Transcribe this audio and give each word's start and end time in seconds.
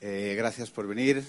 Eh, 0.00 0.34
gracias 0.36 0.70
por 0.70 0.86
venir. 0.86 1.22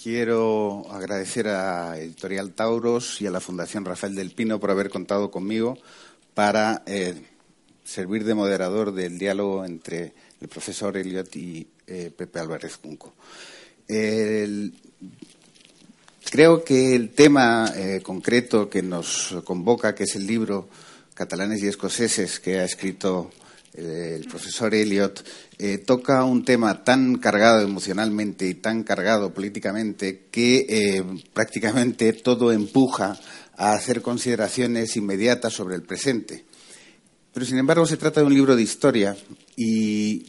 Quiero 0.00 0.86
agradecer 0.90 1.48
a 1.48 1.98
Editorial 1.98 2.52
Tauros 2.52 3.20
y 3.20 3.26
a 3.26 3.30
la 3.30 3.40
Fundación 3.40 3.84
Rafael 3.84 4.14
del 4.14 4.30
Pino 4.32 4.60
por 4.60 4.70
haber 4.70 4.90
contado 4.90 5.30
conmigo 5.30 5.78
para 6.34 6.82
eh, 6.86 7.14
servir 7.84 8.24
de 8.24 8.34
moderador 8.34 8.92
del 8.92 9.18
diálogo 9.18 9.64
entre 9.64 10.12
el 10.40 10.48
profesor 10.48 10.96
Elliot 10.96 11.34
y 11.36 11.66
eh, 11.86 12.10
Pepe 12.14 12.38
Álvarez 12.40 12.76
Junco. 12.76 13.14
El- 13.88 14.74
creo 16.30 16.64
que 16.64 16.94
el 16.94 17.10
tema 17.10 17.72
eh, 17.74 18.00
concreto 18.02 18.68
que 18.68 18.82
nos 18.82 19.36
convoca, 19.44 19.94
que 19.94 20.04
es 20.04 20.16
el 20.16 20.26
libro 20.26 20.68
Catalanes 21.14 21.62
y 21.62 21.68
Escoceses 21.68 22.40
que 22.40 22.58
ha 22.58 22.64
escrito 22.64 23.30
eh, 23.72 24.18
el 24.20 24.28
profesor 24.28 24.74
Elliot, 24.74 25.24
eh, 25.58 25.78
toca 25.78 26.24
un 26.24 26.44
tema 26.44 26.84
tan 26.84 27.16
cargado 27.16 27.62
emocionalmente 27.62 28.46
y 28.46 28.54
tan 28.54 28.82
cargado 28.82 29.32
políticamente 29.32 30.26
que 30.30 31.02
prácticamente 31.32 32.12
todo 32.12 32.52
empuja 32.52 33.18
a 33.56 33.72
hacer 33.72 34.02
consideraciones 34.02 34.96
inmediatas 34.96 35.54
sobre 35.54 35.76
el 35.76 35.82
presente. 35.82 36.44
Pero, 37.32 37.44
sin 37.44 37.58
embargo, 37.58 37.84
se 37.84 37.98
trata 37.98 38.20
de 38.20 38.26
un 38.26 38.34
libro 38.34 38.56
de 38.56 38.62
historia 38.62 39.16
y 39.56 40.20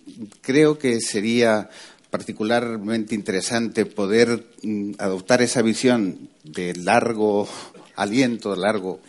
creo 0.42 0.78
que 0.78 1.00
sería 1.00 1.70
particularmente 2.10 3.16
interesante 3.16 3.86
poder 3.86 4.48
mm, 4.64 4.94
adoptar 4.98 5.42
esa 5.42 5.62
visión 5.62 6.30
de 6.44 6.76
largo 6.76 7.48
aliento, 7.96 8.52
de 8.52 8.62
largo 8.62 9.00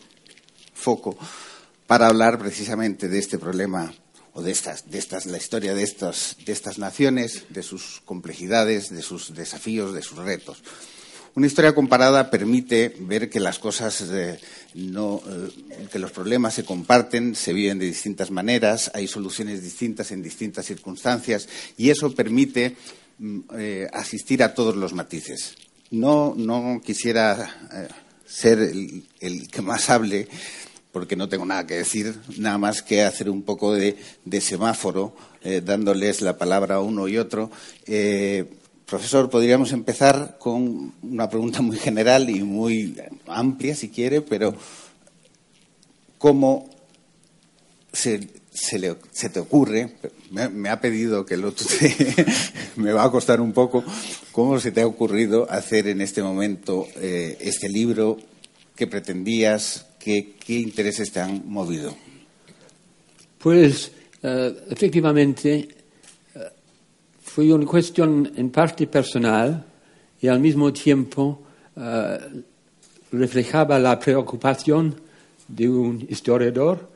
foco, 0.74 1.16
para 1.86 2.06
hablar 2.06 2.38
precisamente 2.38 3.08
de 3.08 3.19
este 3.19 3.38
problema 3.38 3.92
o 4.34 4.42
de 4.42 4.52
estas, 4.52 4.91
de 4.91 4.98
estas, 4.98 5.26
la 5.26 5.38
historia 5.38 5.74
de 5.74 5.82
estas, 5.82 6.36
de 6.44 6.52
estas 6.52 6.78
naciones, 6.78 7.44
de 7.48 7.62
sus 7.62 8.02
complejidades, 8.04 8.91
de 8.91 9.02
sus 9.02 9.34
desafíos, 9.34 9.94
de 9.94 10.02
sus 10.02 10.19
retos. 10.19 10.62
Una 11.34 11.47
historia 11.47 11.75
comparada 11.75 12.31
permite 12.31 12.95
ver 13.01 13.29
que 13.29 13.41
las 13.41 13.59
cosas 13.59 14.03
eh, 14.11 14.39
no, 14.75 15.23
eh, 15.29 15.87
que 15.93 15.98
los 15.98 16.11
problemas 16.11 16.55
se 16.55 16.65
comparten, 16.65 17.34
se 17.34 17.53
viven 17.53 17.79
de 17.79 17.87
distintas 17.87 18.31
maneras, 18.31 18.91
hay 18.95 19.07
soluciones 19.07 19.62
distintas 19.62 20.11
en 20.11 20.23
distintas 20.23 20.67
circunstancias 20.67 21.49
y 21.77 21.91
eso 21.91 22.15
permite 22.15 22.77
mm, 23.19 23.41
eh, 23.56 23.89
asistir 23.93 24.43
a 24.43 24.55
todos 24.55 24.77
los 24.77 24.93
matices. 24.95 25.55
No, 25.91 26.34
no 26.37 26.81
quisiera 26.84 27.89
ser 28.27 28.59
el, 28.59 29.49
que 29.49 29.62
más 29.62 29.89
hable 29.89 30.29
porque 30.93 31.17
no 31.17 31.29
tengo 31.29 31.47
nada 31.47 31.67
que 31.67 31.77
decir, 31.77 32.15
nada 32.37 32.59
más 32.59 32.83
que 32.83 33.03
hacer 33.03 33.31
un 33.31 33.43
poco 33.43 33.72
de, 33.72 33.97
de 34.25 34.41
semáforo, 34.41 35.17
dándoles 35.65 36.21
la 36.21 36.37
palabra 36.37 36.75
a 36.75 36.81
uno 36.81 37.09
y 37.09 37.17
otro. 37.17 37.50
Profesor, 38.88 39.28
podríamos 39.28 39.72
empezar 39.72 40.38
con 40.38 40.94
una 41.03 41.28
pregunta 41.28 41.60
muy 41.60 41.76
general 41.76 42.31
y 42.31 42.43
muy 42.43 42.97
amplia, 43.26 43.75
si 43.75 43.91
quiere, 43.91 44.22
pero 44.22 44.54
¿cómo 46.16 46.71
se, 47.93 48.19
le- 48.78 48.97
se 49.12 49.28
te 49.28 49.41
ocurre? 49.41 49.93
Me, 50.31 50.71
ha 50.71 50.81
pedido 50.81 51.26
que 51.26 51.37
lo 51.37 51.53
tutee, 51.53 51.97
me 52.76 52.93
va 52.93 53.04
a 53.04 53.10
costar 53.10 53.43
un 53.43 53.53
poco. 53.53 53.84
¿Cómo 54.32 54.59
se 54.59 54.72
te 54.72 54.81
ha 54.81 54.87
ocurrido 54.87 55.47
hacer 55.50 55.87
en 55.88 56.00
este 56.00 56.22
momento 56.22 56.87
eh, 56.97 57.37
este 57.41 57.69
libro? 57.69 58.16
¿Qué 58.75 58.87
pretendías? 58.87 59.84
¿Qué, 59.99 60.34
intereses 60.47 61.12
te 61.12 61.20
han 61.20 61.43
movido? 61.47 61.94
Pues 63.37 63.93
eh, 64.22 64.65
efectivamente 64.70 65.78
fue 67.28 67.53
una 67.53 67.66
cuestión 67.66 68.33
en 68.37 68.49
parte 68.50 68.87
personal 68.87 69.65
y 70.21 70.28
al 70.28 70.39
mismo 70.41 70.72
tiempo 70.72 71.43
eh, 71.77 72.19
reflejaba 73.12 73.78
la 73.78 73.99
preocupación 73.99 74.94
de 75.47 75.69
un 75.69 76.06
historiador 76.09 76.88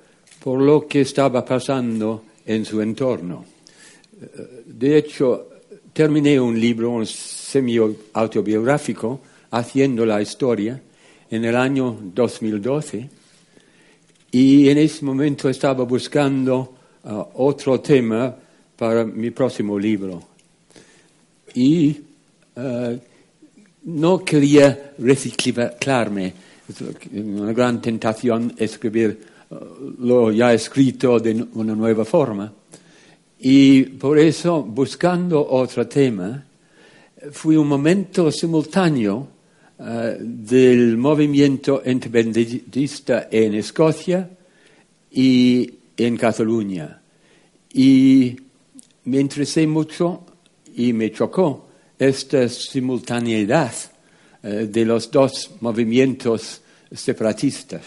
por 0.42 0.58
lo 0.60 0.88
que 0.88 1.02
estaba 1.02 1.44
pasando 1.44 2.24
en 2.46 2.64
su 2.64 2.80
entorno. 2.80 3.44
Eh, 4.20 4.62
De 4.66 4.96
hecho, 4.96 5.48
terminé 5.92 6.40
un 6.40 6.58
libro 6.58 7.04
semi-autobiográfico 7.04 9.20
haciendo 9.50 10.06
la 10.06 10.22
historia 10.22 10.80
en 11.30 11.44
el 11.44 11.54
año 11.54 11.98
2012 12.14 13.10
y 14.32 14.70
en 14.70 14.78
ese 14.78 15.04
momento 15.04 15.50
estaba 15.50 15.84
buscando 15.84 16.74
uh, 17.04 17.24
otro 17.34 17.80
tema 17.80 18.34
para 18.82 19.04
mi 19.04 19.30
próximo 19.30 19.78
libro. 19.78 20.20
Y 21.54 21.96
uh, 22.56 22.98
no 23.84 24.24
quería 24.24 24.94
reciclarme. 24.98 26.34
Es 26.68 26.80
una 27.12 27.52
gran 27.52 27.80
tentación 27.80 28.52
escribir 28.56 29.20
uh, 29.50 29.54
lo 30.00 30.32
ya 30.32 30.52
escrito 30.52 31.20
de 31.20 31.46
una 31.54 31.76
nueva 31.76 32.04
forma. 32.04 32.52
Y 33.38 33.84
por 33.84 34.18
eso, 34.18 34.64
buscando 34.64 35.46
otro 35.48 35.86
tema, 35.86 36.44
fue 37.30 37.56
un 37.56 37.68
momento 37.68 38.32
simultáneo 38.32 39.28
eh, 39.78 40.16
del 40.18 40.96
movimiento 40.96 41.82
independentista 41.86 43.28
en 43.30 43.54
Escocia 43.54 44.28
y 45.12 45.70
en 45.96 46.16
Cataluña. 46.16 47.00
Y 47.74 48.36
me 49.04 49.20
interesé 49.20 49.66
mucho 49.66 50.24
y 50.74 50.92
me 50.92 51.10
chocó 51.10 51.68
esta 51.98 52.48
simultaneidad 52.48 53.72
eh, 54.42 54.68
de 54.70 54.84
los 54.84 55.10
dos 55.10 55.50
movimientos 55.60 56.60
separatistas. 56.90 57.82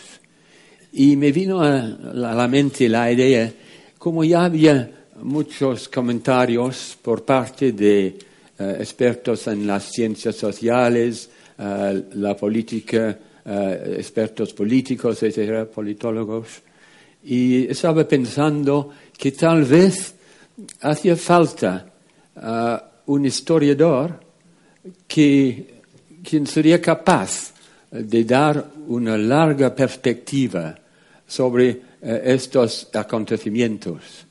Y 0.93 1.15
me 1.15 1.31
vino 1.31 1.61
a 1.61 1.81
la, 1.81 2.47
mente 2.47 2.87
la 2.87 3.11
idea, 3.11 3.51
como 3.97 4.23
ya 4.23 4.45
había 4.45 4.89
muchos 5.21 5.89
comentarios 5.89 6.97
por 7.01 7.25
parte 7.25 7.71
de 7.73 8.17
eh, 8.57 8.77
expertos 8.79 9.47
en 9.47 9.67
las 9.67 9.91
ciencias 9.91 10.35
sociales, 10.35 11.29
eh, 11.57 12.03
la 12.13 12.35
política, 12.35 13.19
expertos 13.45 14.53
políticos, 14.53 15.21
etcétera, 15.21 15.65
politólogos, 15.65 16.47
y 17.25 17.67
estaba 17.67 18.07
pensando 18.07 18.89
que 19.15 19.33
tal 19.33 19.65
vez 19.65 20.15
hacía 20.81 21.15
falta 21.15 21.85
eh, 22.35 22.77
un 23.07 23.25
historiador 23.25 24.19
que, 25.07 25.81
quien 26.23 26.47
sería 26.47 26.81
capaz 26.81 27.53
de 27.91 28.23
dar 28.23 28.71
una 28.87 29.17
larga 29.17 29.73
perspectiva 29.73 30.75
sobre 31.27 31.69
eh, 32.01 32.21
estos 32.25 32.89
acontecimientos. 32.93 34.25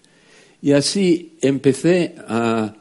Y 0.62 0.72
así 0.72 1.36
empecé 1.40 2.14
a 2.26 2.74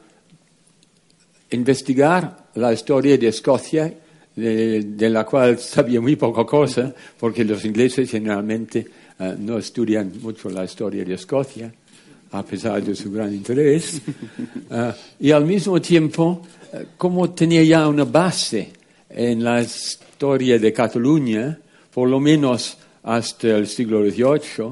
investigar 1.50 2.48
la 2.54 2.72
historia 2.72 3.18
de 3.18 3.28
Escocia, 3.28 3.92
de, 4.34 5.10
la 5.10 5.24
cual 5.24 5.58
sabía 5.58 6.00
muy 6.00 6.16
poca 6.16 6.44
cosa, 6.44 6.92
porque 7.18 7.44
los 7.44 7.64
ingleses 7.64 8.10
generalmente 8.10 8.86
eh, 9.18 9.34
no 9.38 9.58
estudian 9.58 10.12
mucho 10.20 10.50
la 10.50 10.64
historia 10.64 11.04
de 11.04 11.14
Escocia, 11.14 11.72
a 12.34 12.42
pesar 12.42 12.82
de 12.82 12.94
su 12.94 13.10
gran 13.10 13.32
interés. 13.32 14.00
Eh, 14.70 14.92
y 15.20 15.30
al 15.30 15.44
mismo 15.44 15.80
tiempo, 15.80 16.40
eh, 16.72 16.86
como 16.96 17.30
tenía 17.30 17.62
ya 17.62 17.86
una 17.86 18.04
base 18.04 18.72
en 19.10 19.44
la 19.44 19.60
historia 19.60 20.58
de 20.58 20.72
Cataluña, 20.72 21.56
por 21.92 22.08
lo 22.08 22.18
menos 22.18 22.78
hasta 23.02 23.48
el 23.48 23.66
siglo 23.68 24.02
XVIII, 24.02 24.66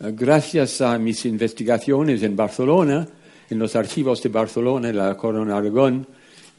eh, 0.00 0.12
gracias 0.14 0.80
a 0.80 0.98
mis 0.98 1.24
investigaciones 1.24 2.22
en 2.22 2.36
Barcelona, 2.36 3.06
en 3.48 3.58
los 3.58 3.76
archivos 3.76 4.20
de 4.22 4.28
Barcelona, 4.28 4.90
en 4.90 4.96
la 4.96 5.16
Corona 5.16 5.56
Aragón, 5.56 6.06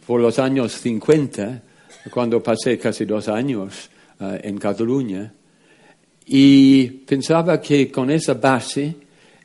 por 0.08 0.22
los 0.22 0.40
años 0.40 0.72
50, 0.72 1.62
cuando 2.10 2.42
pasé 2.42 2.80
casi 2.80 3.06
dos 3.06 3.28
años 3.28 3.90
en 4.20 4.58
Cataluña, 4.58 5.32
y 6.26 6.88
pensaba 6.88 7.62
que 7.62 7.92
con 7.92 8.10
esa 8.10 8.34
base 8.34 8.96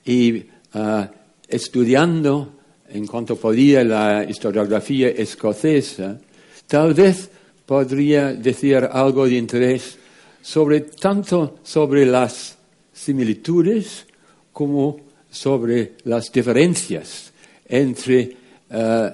y 0.04 0.44
eh, 0.74 1.08
estudiando 1.48 2.52
en 2.88 3.06
cuanto 3.06 3.36
podía 3.36 3.84
la 3.84 4.24
historiografía 4.24 5.08
escocesa, 5.08 6.18
tal 6.66 6.94
vez 6.94 7.30
podría 7.64 8.32
decir 8.32 8.88
algo 8.90 9.26
de 9.26 9.36
interés 9.36 9.98
sobre 10.42 10.80
tanto 10.80 11.58
sobre 11.62 12.04
las 12.04 12.56
similitudes 12.92 14.06
como 14.52 15.00
sobre 15.30 15.94
las 16.04 16.30
diferencias 16.30 17.32
entre 17.66 18.36
eh, 18.70 19.10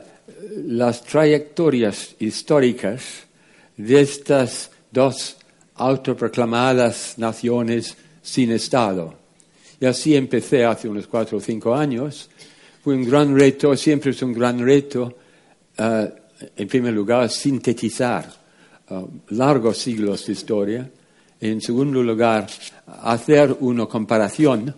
las 0.64 1.04
trayectorias 1.04 2.16
históricas 2.18 3.02
de 3.76 4.00
estas 4.00 4.70
dos 4.90 5.36
autoproclamadas 5.76 7.14
naciones 7.18 7.96
sin 8.22 8.50
Estado. 8.52 9.17
Y 9.80 9.86
así 9.86 10.16
empecé 10.16 10.64
hace 10.64 10.88
unos 10.88 11.06
cuatro 11.06 11.38
o 11.38 11.40
cinco 11.40 11.74
años. 11.74 12.28
Fue 12.82 12.94
un 12.94 13.04
gran 13.04 13.36
reto, 13.38 13.76
siempre 13.76 14.10
es 14.10 14.22
un 14.22 14.32
gran 14.32 14.58
reto, 14.58 15.16
eh, 15.76 16.12
en 16.56 16.68
primer 16.68 16.92
lugar, 16.92 17.30
sintetizar 17.30 18.28
eh, 18.90 19.04
largos 19.30 19.78
siglos 19.78 20.26
de 20.26 20.32
historia. 20.32 20.90
En 21.40 21.60
segundo 21.60 22.02
lugar, 22.02 22.46
hacer 23.02 23.56
una 23.60 23.86
comparación 23.86 24.74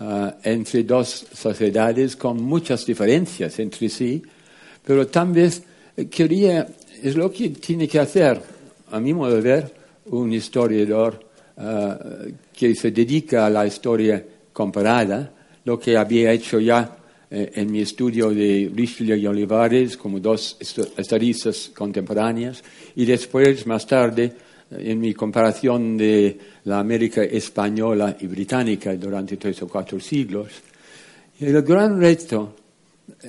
eh, 0.00 0.30
entre 0.42 0.82
dos 0.82 1.26
sociedades 1.32 2.16
con 2.16 2.42
muchas 2.42 2.84
diferencias 2.84 3.56
entre 3.60 3.88
sí, 3.88 4.20
pero 4.84 5.06
también 5.06 5.52
quería, 6.10 6.66
es 7.02 7.14
lo 7.14 7.30
que 7.30 7.50
tiene 7.50 7.86
que 7.86 8.00
hacer, 8.00 8.40
a 8.90 8.98
mi 8.98 9.14
modo 9.14 9.36
de 9.36 9.40
ver, 9.40 9.74
un 10.06 10.32
historiador 10.32 11.28
que 12.56 12.74
se 12.74 12.90
dedica 12.90 13.44
a 13.44 13.50
la 13.50 13.66
historia 13.66 14.24
comparada, 14.52 15.32
lo 15.64 15.78
que 15.78 15.96
había 15.96 16.32
hecho 16.32 16.58
ya 16.58 16.96
eh, 17.30 17.52
en 17.54 17.70
mi 17.70 17.80
estudio 17.80 18.30
de 18.30 18.70
Richelieu 18.74 19.16
y 19.16 19.26
Olivares 19.26 19.96
como 19.96 20.18
dos 20.18 20.56
estadistas 20.60 21.70
contemporáneas 21.72 22.60
y 22.96 23.04
después, 23.04 23.66
más 23.68 23.86
tarde, 23.86 24.24
eh, 24.24 24.90
en 24.90 24.98
mi 24.98 25.14
comparación 25.14 25.96
de 25.96 26.38
la 26.64 26.80
América 26.80 27.22
española 27.22 28.16
y 28.18 28.26
británica 28.26 28.94
durante 28.96 29.36
tres 29.36 29.62
o 29.62 29.68
cuatro 29.68 30.00
siglos. 30.00 30.48
el 31.38 31.62
gran 31.62 32.00
reto, 32.00 32.56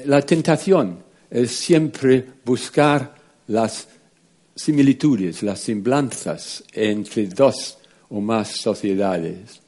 la 0.06 0.22
tentación 0.22 0.98
es 1.30 1.52
siempre 1.52 2.26
buscar 2.44 3.16
las 3.50 3.88
similitudes, 4.56 5.44
las 5.44 5.60
semblanzas 5.60 6.64
entre 6.74 7.28
dos 7.28 7.78
o 8.10 8.20
más 8.20 8.50
sociedades 8.50 9.61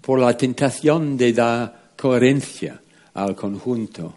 por 0.00 0.18
la 0.20 0.36
tentación 0.36 1.16
de 1.16 1.32
dar 1.32 1.92
coherencia 1.96 2.80
al 3.14 3.34
conjunto. 3.34 4.14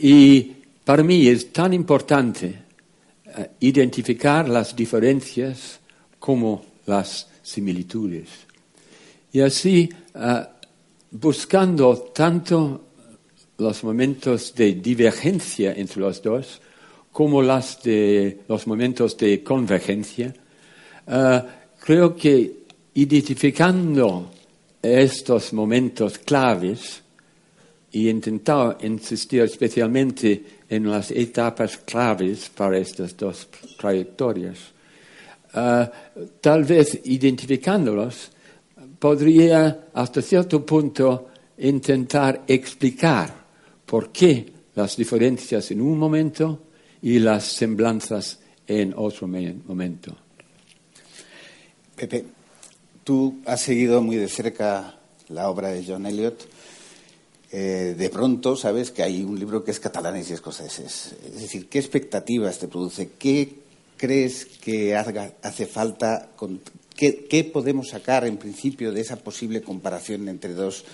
Y 0.00 0.52
para 0.84 1.02
mí 1.02 1.28
es 1.28 1.52
tan 1.52 1.72
importante 1.72 2.64
eh, 3.26 3.50
identificar 3.60 4.48
las 4.48 4.74
diferencias 4.74 5.80
como 6.18 6.64
las 6.86 7.28
similitudes. 7.42 8.28
Y 9.32 9.40
así, 9.40 9.88
eh, 10.14 10.44
buscando 11.10 11.96
tanto 12.14 12.84
los 13.58 13.84
momentos 13.84 14.54
de 14.54 14.74
divergencia 14.74 15.72
entre 15.74 16.00
los 16.00 16.20
dos 16.22 16.60
como 17.12 17.40
las 17.40 17.82
de, 17.82 18.40
los 18.48 18.66
momentos 18.66 19.16
de 19.16 19.42
convergencia, 19.42 20.34
eh, 21.06 21.42
creo 21.78 22.16
que 22.16 22.64
identificando 22.94 24.33
estos 24.84 25.52
momentos 25.52 26.18
claves 26.18 27.02
y 27.92 28.08
intentado 28.08 28.76
insistir 28.82 29.42
especialmente 29.42 30.44
en 30.68 30.90
las 30.90 31.10
etapas 31.10 31.78
claves 31.78 32.50
para 32.54 32.78
estas 32.78 33.16
dos 33.16 33.48
trayectorias. 33.78 34.58
Ah, 35.54 35.90
tal 36.40 36.64
vez 36.64 37.00
identificándolos, 37.04 38.30
podría 38.98 39.88
hasta 39.94 40.20
cierto 40.20 40.66
punto 40.66 41.28
intentar 41.58 42.42
explicar 42.46 43.32
por 43.86 44.10
qué 44.10 44.52
las 44.74 44.96
diferencias 44.96 45.70
en 45.70 45.80
un 45.80 45.98
momento 45.98 46.64
y 47.02 47.18
las 47.20 47.44
semblanzas 47.44 48.40
en 48.66 48.92
otro 48.96 49.28
momento. 49.28 50.16
Pepe, 51.94 52.24
Tú 53.04 53.42
has 53.44 53.60
seguido 53.60 54.00
muy 54.00 54.16
de 54.16 54.28
cerca 54.28 54.98
la 55.28 55.50
obra 55.50 55.68
de 55.68 55.84
John 55.86 56.06
Eliot. 56.06 56.48
Eh, 57.52 57.94
de 57.98 58.08
pronto 58.08 58.56
sabes 58.56 58.90
que 58.90 59.02
hay 59.02 59.22
un 59.22 59.38
libro 59.38 59.62
que 59.62 59.72
es 59.72 59.78
catalanes 59.78 60.30
y 60.30 60.32
escoceses. 60.32 61.14
Es 61.26 61.42
decir, 61.42 61.68
¿qué 61.68 61.78
expectativas 61.78 62.58
te 62.58 62.66
produce? 62.66 63.10
¿Qué 63.18 63.56
crees 63.98 64.46
que 64.46 64.96
hace 64.96 65.66
falta? 65.66 66.30
¿qué, 66.96 67.50
podemos 67.52 67.90
sacar 67.90 68.26
en 68.26 68.38
principio 68.38 68.90
de 68.90 69.02
esa 69.02 69.16
posible 69.16 69.60
comparación 69.60 70.26
entre 70.30 70.54
dos, 70.54 70.86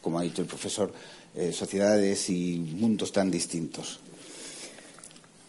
como 0.00 0.20
ha 0.20 0.22
dicho 0.22 0.42
el 0.42 0.48
profesor, 0.48 0.92
eh, 1.34 1.52
sociedades 1.52 2.30
y 2.30 2.56
mundos 2.56 3.10
tan 3.10 3.32
distintos? 3.32 3.98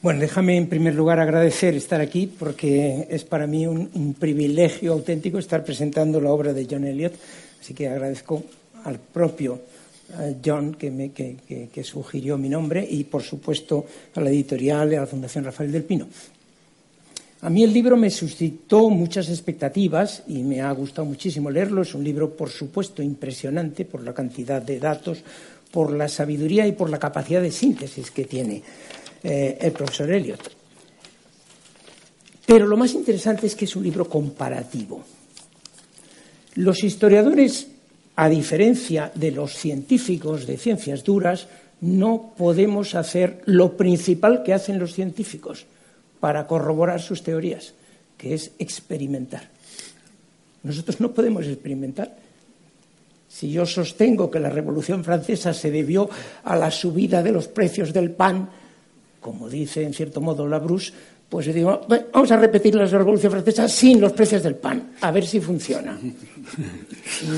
Bueno, 0.01 0.22
déjame 0.22 0.56
en 0.56 0.69
primer 0.69 0.96
lugar 0.96 1.19
agradecer 1.19 1.75
estar 1.75 2.00
aquí 2.00 2.25
porque 2.25 3.06
es 3.10 3.25
para 3.25 3.48
mí 3.48 3.68
un, 3.68 4.16
privilegio 4.18 4.94
auténtico 4.94 5.40
estar 5.40 5.66
presentando 5.66 6.22
la 6.22 6.31
obra 6.31 6.54
de 6.54 6.66
John 6.72 6.86
Eliot. 6.86 7.13
Así 7.60 7.74
que 7.74 7.90
agradezco 7.90 8.42
al 8.86 8.98
propio 8.98 9.60
eh, 10.18 10.38
John 10.44 10.75
que, 10.75 11.12
que, 11.74 11.84
sugirió 11.84 12.38
mi 12.38 12.48
nombre 12.48 12.88
y, 12.90 13.04
por 13.04 13.24
supuesto, 13.24 13.86
a 14.16 14.22
la 14.22 14.30
editorial 14.30 14.94
y 14.94 14.96
a 14.96 15.01
la 15.01 15.06
Fundación 15.06 15.44
Rafael 15.44 15.69
del 15.69 15.84
Pino. 15.84 16.07
A 17.42 17.50
mí 17.50 17.66
el 17.66 17.74
libro 17.74 17.98
me 17.98 18.10
suscitó 18.10 18.90
muchas 18.90 19.28
expectativas 19.28 20.24
y 20.30 20.44
me 20.44 20.62
ha 20.62 20.72
gustado 20.72 21.04
muchísimo 21.04 21.51
leerlo. 21.51 21.81
Es 21.81 21.94
un 21.94 22.06
libro, 22.06 22.38
por 22.38 22.50
supuesto, 22.50 23.04
impresionante 23.04 23.84
por 23.84 24.01
la 24.01 24.13
cantidad 24.13 24.62
de 24.62 24.80
datos, 24.80 25.22
por 25.72 25.92
la 25.92 26.07
sabiduría 26.07 26.66
y 26.66 26.72
por 26.72 26.90
la 26.90 27.00
capacidad 27.00 27.42
de 27.42 27.51
síntesis 27.51 28.12
que 28.12 28.24
tiene. 28.24 28.63
Eh, 29.24 29.57
el 29.60 29.71
profesor 29.71 30.12
Elliot. 30.12 30.39
Pero 32.45 32.65
lo 32.65 32.77
más 32.77 32.94
interesante 32.94 33.48
es 33.48 33.55
que 33.55 33.65
es 33.65 33.75
un 33.75 33.84
libro 33.84 34.08
comparativo. 34.08 35.03
Los 36.55 36.84
historiadores, 36.84 37.67
a 38.15 38.29
diferencia 38.29 39.12
de 39.13 39.32
los 39.32 39.53
científicos 39.53 40.48
de 40.48 40.58
ciencias 40.58 41.03
duras, 41.03 41.48
no 41.82 42.34
podemos 42.38 42.96
hacer 42.96 43.41
lo 43.46 43.77
principal 43.77 44.44
que 44.44 44.53
hacen 44.53 44.79
los 44.79 44.94
científicos 44.94 45.65
para 46.20 46.48
corroborar 46.48 47.01
sus 47.01 47.22
teorías, 47.22 47.74
que 48.17 48.34
es 48.34 48.51
experimentar. 48.58 49.50
Nosotros 50.63 51.00
no 51.00 51.13
podemos 51.13 51.46
experimentar. 51.46 52.17
Si 53.27 53.51
yo 53.51 53.65
sostengo 53.65 54.32
que 54.32 54.39
la 54.39 54.50
Revolución 54.50 55.03
Francesa 55.03 55.53
se 55.53 55.72
debió 55.72 56.10
a 56.44 56.55
la 56.55 56.72
subida 56.72 57.22
de 57.22 57.32
los 57.32 57.48
precios 57.48 57.94
del 57.94 58.12
pan, 58.12 58.50
como 59.20 59.50
dice 59.50 59.84
en 59.84 59.94
cierto 59.94 60.22
modo 60.22 60.48
Labrousse, 60.48 60.94
pues 61.30 61.46
yo 61.46 61.54
digo, 61.54 61.82
vamos 62.12 62.32
a 62.32 62.38
repetir 62.38 62.74
la 62.74 62.86
Revolución 62.86 63.32
Francesa 63.32 63.68
sin 63.68 64.02
los 64.02 64.14
precios 64.14 64.42
del 64.42 64.56
pan, 64.56 64.94
a 65.02 65.12
ver 65.12 65.26
si 65.26 65.40
funciona. 65.40 65.98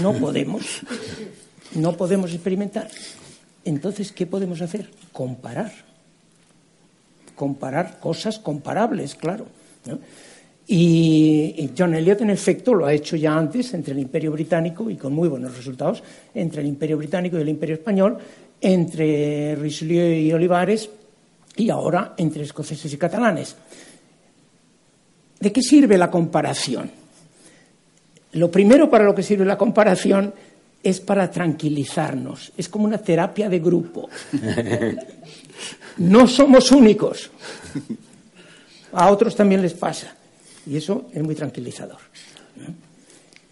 No 0.02 0.14
podemos, 0.14 0.82
no 1.76 1.98
podemos 1.98 2.32
experimentar. 2.34 2.90
Entonces, 3.66 4.12
¿qué 4.14 4.26
podemos 4.26 4.62
hacer? 4.62 4.90
Comparar. 5.12 5.74
Comparar 7.36 8.00
cosas 8.00 8.40
comparables, 8.40 9.16
claro. 9.16 9.48
Y 10.68 11.72
John 11.78 11.94
Eliot, 11.94 12.22
en 12.22 12.30
efecto, 12.30 12.74
lo 12.74 12.86
ha 12.86 12.94
hecho 12.94 13.18
ya 13.18 13.36
antes 13.36 13.74
entre 13.74 13.94
el 13.94 14.00
Imperio 14.00 14.32
Británico 14.32 14.90
y 14.90 14.96
con 14.96 15.12
muy 15.12 15.28
buenos 15.28 15.58
resultados, 15.58 16.02
entre 16.34 16.62
el 16.62 16.68
Imperio 16.68 16.98
Británico 16.98 17.38
y 17.38 17.42
el 17.42 17.50
Imperio 17.50 17.76
Español, 17.76 18.18
entre 18.62 19.56
Richelieu 19.56 20.14
y 20.14 20.32
Olivares, 20.32 20.90
y 21.62 21.70
ahora 21.70 22.16
entre 22.18 22.44
escoceses 22.44 22.92
y 22.92 22.98
catalanes. 22.98 23.56
¿De 25.40 25.52
qué 25.52 25.62
sirve 25.62 25.98
la 25.98 26.10
comparación? 26.10 26.90
Lo 28.34 28.50
primero 28.50 28.90
para 28.90 29.04
lo 29.04 29.14
que 29.14 29.24
sirve 29.24 29.46
la 29.46 29.58
comparación 29.58 30.34
es 30.82 31.00
para 31.00 31.30
tranquilizarnos, 31.30 32.52
es 32.58 32.68
como 32.68 32.86
una 32.86 32.98
terapia 32.98 33.48
de 33.50 33.60
grupo. 33.60 34.10
No 35.98 36.28
somos 36.28 36.72
únicos, 36.72 37.30
a 38.94 39.12
otros 39.12 39.36
también 39.36 39.62
les 39.62 39.74
pasa, 39.74 40.16
y 40.66 40.78
eso 40.78 41.10
es 41.14 41.22
muy 41.22 41.36
tranquilizador. 41.36 42.00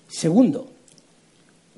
Segundo, 0.08 0.68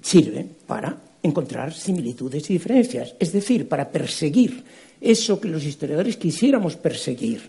sirve 0.01 0.45
para 0.65 0.95
encontrar 1.23 1.73
similitudes 1.73 2.50
y 2.50 2.53
diferencias, 2.53 3.15
es 3.19 3.33
decir, 3.33 3.67
para 3.67 3.89
perseguir 3.89 4.63
Eso 5.01 5.41
que 5.41 5.48
los 5.48 5.63
historiadores 5.63 6.15
quisiéramos 6.15 6.75
perseguir 6.75 7.41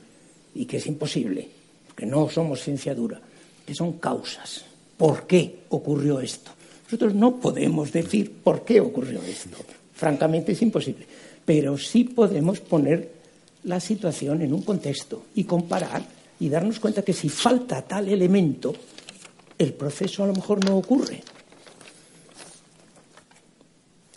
y 0.54 0.64
que 0.64 0.78
es 0.78 0.86
imposible, 0.86 1.46
porque 1.86 2.06
no 2.06 2.30
somos 2.30 2.62
ciencia 2.62 2.94
dura, 2.94 3.20
que 3.66 3.74
son 3.74 3.98
causas. 3.98 4.64
¿Por 4.96 5.26
qué 5.26 5.64
ocurrió 5.68 6.18
esto? 6.18 6.50
Nosotros 6.84 7.14
no 7.14 7.36
podemos 7.36 7.92
decir 7.92 8.32
por 8.42 8.64
qué 8.64 8.80
ocurrió 8.80 9.22
esto. 9.22 9.58
Francamente 9.94 10.52
es 10.52 10.62
imposible. 10.62 11.06
Pero 11.44 11.76
sí 11.76 12.04
podemos 12.04 12.60
poner 12.60 13.10
la 13.64 13.80
situación 13.80 14.42
en 14.42 14.52
un 14.52 14.62
contexto 14.62 15.26
y 15.34 15.44
comparar 15.44 16.02
y 16.40 16.48
darnos 16.48 16.80
cuenta 16.80 17.02
que 17.02 17.12
si 17.12 17.28
falta 17.28 17.82
tal 17.82 18.08
elemento, 18.08 18.74
el 19.58 19.74
proceso 19.74 20.24
a 20.24 20.26
lo 20.26 20.32
mejor 20.32 20.64
no 20.64 20.76
ocurre. 20.76 21.22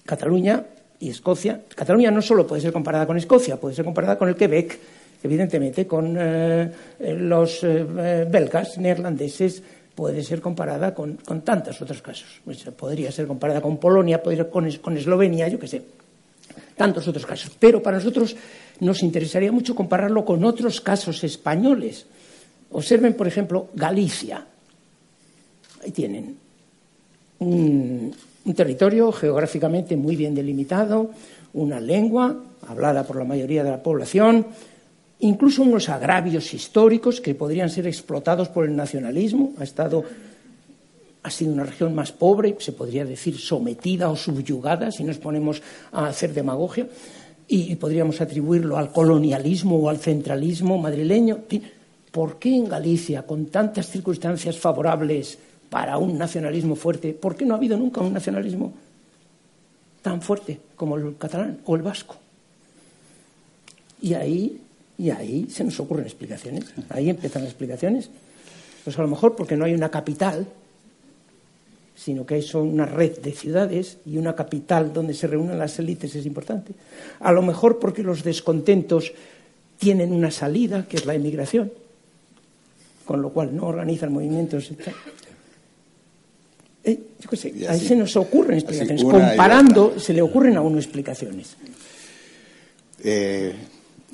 Cataluña 0.05 0.65
y 0.99 1.09
Escocia. 1.09 1.61
Cataluña 1.73 2.11
no 2.11 2.21
solo 2.21 2.47
puede 2.47 2.61
ser 2.61 2.73
comparada 2.73 3.05
con 3.05 3.17
Escocia, 3.17 3.57
puede 3.57 3.75
ser 3.75 3.85
comparada 3.85 4.17
con 4.17 4.29
el 4.29 4.35
Quebec, 4.35 4.79
evidentemente 5.23 5.85
con 5.87 6.15
eh, 6.19 6.71
los 6.99 7.63
eh, 7.63 8.27
belgas, 8.29 8.77
neerlandeses, 8.77 9.61
puede 9.93 10.23
ser 10.23 10.41
comparada 10.41 10.93
con, 10.93 11.17
tantos 11.43 11.81
otros 11.81 12.01
casos. 12.01 12.41
Pues, 12.43 12.63
podría 12.77 13.11
ser 13.11 13.27
comparada 13.27 13.61
con 13.61 13.77
Polonia, 13.77 14.21
podría 14.21 14.49
con, 14.49 14.69
con 14.77 14.97
Eslovenia, 14.97 15.47
yo 15.47 15.59
qué 15.59 15.67
sé, 15.67 15.81
tantos 16.75 17.07
otros 17.07 17.25
casos. 17.25 17.51
Pero 17.59 17.81
para 17.81 17.97
nosotros 17.97 18.35
nos 18.79 19.03
interesaría 19.03 19.51
mucho 19.51 19.75
compararlo 19.75 20.25
con 20.25 20.43
otros 20.43 20.81
casos 20.81 21.23
españoles. 21.23 22.05
Observen, 22.71 23.13
por 23.13 23.27
ejemplo, 23.27 23.69
Galicia. 23.73 24.45
Ahí 25.83 25.91
tienen 25.91 26.45
un 28.45 28.53
territorio 28.53 29.11
geográficamente 29.11 29.97
muy 29.97 30.15
bien 30.15 30.35
delimitado, 30.35 31.09
una 31.53 31.79
lengua 31.79 32.43
hablada 32.67 33.03
por 33.03 33.17
la 33.17 33.25
mayoría 33.25 33.63
de 33.63 33.71
la 33.71 33.81
población, 33.81 34.45
incluso 35.19 35.63
unos 35.63 35.89
agravios 35.89 36.53
históricos 36.53 37.21
que 37.21 37.35
podrían 37.35 37.69
ser 37.69 37.87
explotados 37.87 38.49
por 38.49 38.65
el 38.65 38.75
nacionalismo. 38.75 39.53
Ha 39.57 39.63
estado 39.63 40.03
ha 41.25 41.31
sido 41.31 41.53
una 41.53 41.63
región 41.63 41.95
más 41.95 42.11
pobre, 42.11 42.55
se 42.59 42.71
podría 42.71 43.03
decir 43.03 43.39
sometida 43.39 44.11
o 44.11 44.15
subyugada, 44.15 44.91
si 44.91 45.03
nos 45.03 45.17
ponemos 45.17 45.59
a 45.91 46.05
hacer 46.05 46.33
demagogia, 46.33 46.87
y, 47.47 47.75
podríamos 47.77 48.21
atribuirlo 48.21 48.77
al 48.77 48.91
colonialismo 48.91 49.77
o 49.77 49.89
al 49.89 49.97
centralismo 49.97 50.77
madrileño. 50.77 51.39
¿Por 52.11 52.37
qué 52.37 52.55
en 52.55 52.69
Galicia, 52.69 53.23
con 53.23 53.47
tantas 53.47 53.89
circunstancias 53.89 54.57
favorables 54.57 55.39
para 55.75 55.97
un 55.97 56.17
nacionalismo 56.17 56.77
fuerte, 56.77 57.11
por 57.11 57.35
qué 57.35 57.43
no 57.43 57.53
ha 57.53 57.57
habido 57.57 57.75
nunca 57.75 57.99
un 57.99 58.13
nacionalismo 58.13 58.73
tan 60.01 60.21
fuerte 60.21 60.57
como 60.77 60.95
el 60.95 61.17
catalán 61.17 61.59
o 61.65 61.75
el 61.75 61.81
vasco? 61.81 62.15
Y 64.01 64.13
ahí 64.13 64.61
y 64.97 65.09
ahí 65.09 65.49
se 65.49 65.65
nos 65.65 65.77
ocurren 65.81 66.05
explicaciones. 66.05 66.63
Ahí 66.87 67.09
empiezan 67.09 67.41
las 67.41 67.51
explicaciones. 67.51 68.09
Pues 68.85 68.97
a 68.97 69.01
lo 69.01 69.09
mejor 69.09 69.35
porque 69.35 69.57
no 69.57 69.65
hay 69.65 69.73
una 69.73 69.91
capital, 69.91 70.47
sino 71.93 72.25
que 72.25 72.35
hay 72.35 72.49
una 72.53 72.85
red 72.85 73.19
de 73.19 73.33
ciudades 73.33 73.97
y 74.05 74.17
una 74.17 74.33
capital 74.33 74.93
donde 74.93 75.13
se 75.13 75.27
reúnen 75.27 75.59
las 75.59 75.77
élites 75.77 76.15
es 76.15 76.25
importante. 76.25 76.71
A 77.19 77.33
lo 77.33 77.41
mejor 77.41 77.79
porque 77.79 78.01
los 78.01 78.23
descontentos 78.23 79.11
tienen 79.77 80.13
una 80.13 80.31
salida, 80.31 80.87
que 80.87 80.95
es 80.95 81.05
la 81.05 81.15
emigración, 81.15 81.69
con 83.03 83.21
lo 83.21 83.31
cual 83.31 83.53
no 83.53 83.67
organizan 83.67 84.13
movimientos. 84.13 84.71
Eh, 86.85 86.99
yo 87.19 87.29
qué 87.31 87.35
sé, 87.35 87.53
ahí 87.67 87.79
se 87.79 87.95
nos 87.95 88.15
ocurren 88.15 88.59
explicaciones. 88.59 89.03
Comparando, 89.03 89.99
se 89.99 90.13
le 90.13 90.21
ocurren 90.21 90.55
a 90.55 90.61
uno 90.61 90.77
explicaciones. 90.77 91.55
Eh, 93.03 93.55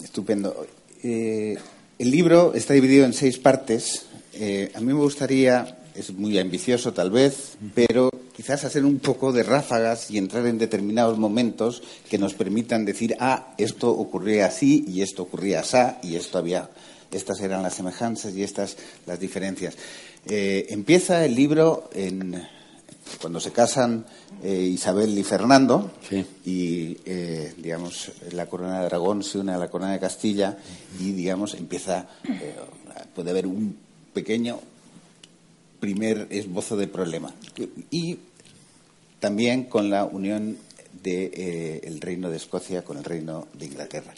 Estupendo. 0.01 0.65
Eh, 1.03 1.57
el 1.99 2.11
libro 2.11 2.53
está 2.55 2.73
dividido 2.73 3.03
en 3.05 3.11
seis 3.11 3.37
partes. 3.37 4.05
A 4.73 4.79
mí 4.79 4.87
me 4.87 4.93
gustaría, 4.93 5.79
es 5.93 6.13
muy 6.13 6.39
ambicioso 6.39 6.93
tal 6.93 7.11
vez, 7.11 7.57
pero 7.75 8.09
quizás 8.35 8.63
hacer 8.63 8.85
un 8.85 8.99
poco 8.99 9.33
de 9.33 9.43
ráfagas 9.43 10.09
y 10.09 10.17
entrar 10.17 10.47
en 10.47 10.57
determinados 10.57 11.19
momentos 11.19 11.83
que 12.09 12.17
nos 12.17 12.33
permitan 12.33 12.85
decir, 12.85 13.15
ah, 13.19 13.53
esto 13.57 13.91
ocurría 13.91 14.47
así 14.47 14.85
y 14.87 15.01
esto 15.01 15.23
ocurría 15.23 15.59
así 15.59 15.77
y 16.01 16.15
esto 16.15 16.39
había, 16.39 16.69
estas 17.11 17.41
eran 17.41 17.61
las 17.61 17.75
semejanzas 17.75 18.33
y 18.33 18.41
estas 18.41 18.77
las 19.05 19.19
diferencias. 19.19 19.75
Empieza 20.25 21.23
el 21.25 21.35
libro 21.35 21.89
en 21.93 22.41
cuando 23.21 23.39
se 23.39 23.51
casan 23.51 24.05
eh, 24.43 24.61
Isabel 24.61 25.17
y 25.17 25.23
Fernando 25.23 25.91
y 26.45 26.97
eh, 27.05 27.53
digamos 27.57 28.11
la 28.31 28.47
corona 28.47 28.79
de 28.79 28.87
Aragón 28.87 29.23
se 29.23 29.37
une 29.37 29.51
a 29.51 29.57
la 29.57 29.69
corona 29.69 29.93
de 29.93 29.99
Castilla 29.99 30.57
y 30.99 31.11
digamos 31.11 31.53
empieza 31.53 32.07
eh, 32.27 32.55
puede 33.13 33.29
haber 33.29 33.45
un 33.45 33.77
pequeño 34.13 34.59
primer 35.79 36.27
esbozo 36.29 36.77
de 36.77 36.87
problema. 36.87 37.33
Y 37.89 38.19
también 39.19 39.65
con 39.65 39.89
la 39.89 40.05
unión 40.05 40.57
del 41.01 42.01
reino 42.01 42.29
de 42.29 42.37
Escocia 42.37 42.83
con 42.83 42.97
el 42.97 43.03
reino 43.03 43.47
de 43.53 43.65
Inglaterra. 43.65 44.13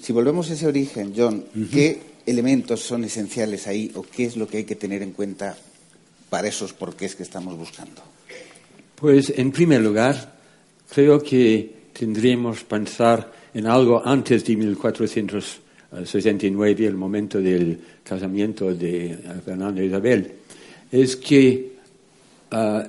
Si 0.00 0.12
volvemos 0.12 0.50
a 0.50 0.54
ese 0.54 0.66
origen, 0.66 1.12
John, 1.16 1.44
¿qué 1.70 2.00
elementos 2.26 2.80
son 2.80 3.04
esenciales 3.04 3.66
ahí 3.66 3.92
o 3.94 4.02
qué 4.02 4.24
es 4.24 4.36
lo 4.36 4.48
que 4.48 4.58
hay 4.58 4.64
que 4.64 4.76
tener 4.76 5.02
en 5.02 5.12
cuenta 5.12 5.56
para 6.34 6.50
esos 6.50 6.74
porqués 6.74 7.14
que 7.14 7.22
estamos 7.22 7.54
buscando? 7.54 8.02
Pues, 8.98 9.30
en 9.38 9.52
primer 9.52 9.80
lugar, 9.80 10.34
creo 10.90 11.22
que 11.22 11.92
tendríamos 11.92 12.58
que 12.58 12.64
pensar 12.64 13.32
en 13.54 13.68
algo 13.68 14.02
antes 14.04 14.44
de 14.44 14.56
1469, 14.56 16.86
el 16.88 16.96
momento 16.96 17.38
del 17.38 17.78
casamiento 18.02 18.74
de 18.74 19.16
Fernando 19.46 19.80
e 19.80 19.86
Isabel. 19.86 20.32
Es 20.90 21.14
que 21.14 21.76
uh, 22.50 22.82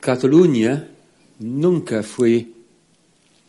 Cataluña 0.00 0.88
nunca 1.40 2.02
fue 2.02 2.46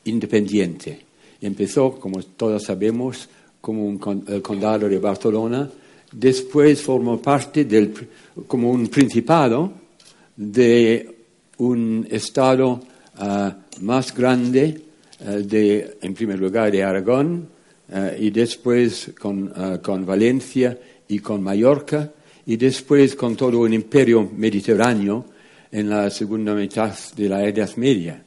independiente. 0.03 1.00
Empezó, 1.39 1.96
como 1.96 2.22
todos 2.24 2.63
sabemos, 2.63 3.29
como 3.62 3.88
un, 3.88 4.25
el 4.27 4.41
condado 4.41 4.89
de 4.89 5.00
Barcelona, 5.00 5.72
después 6.12 6.82
formó 6.82 7.22
parte 7.22 7.66
del, 7.66 7.94
como 8.48 8.72
un 8.72 8.88
principado 8.88 9.74
de 10.36 11.16
un 11.58 12.08
estado 12.10 12.80
ah, 13.18 13.56
más 13.82 14.16
grande 14.16 14.82
ah, 15.25 15.32
de, 15.32 15.98
en 16.01 16.13
primer 16.13 16.39
lugar, 16.39 16.72
de 16.72 16.84
Aragón 16.84 17.48
ah, 17.92 18.12
y 18.18 18.30
después 18.32 19.12
con, 19.20 19.54
con, 19.82 20.06
Valencia 20.06 20.78
y 21.08 21.20
con 21.20 21.44
Mallorca 21.44 22.12
y 22.46 22.58
después 22.58 23.16
con 23.16 23.36
todo 23.36 23.60
un 23.60 23.74
imperio 23.74 24.30
mediterráneo 24.36 25.25
en 25.72 25.89
la 25.89 26.10
segunda 26.10 26.56
mitad 26.56 26.96
de 27.16 27.30
la 27.30 27.46
Edad 27.46 27.75
Media. 27.75 28.24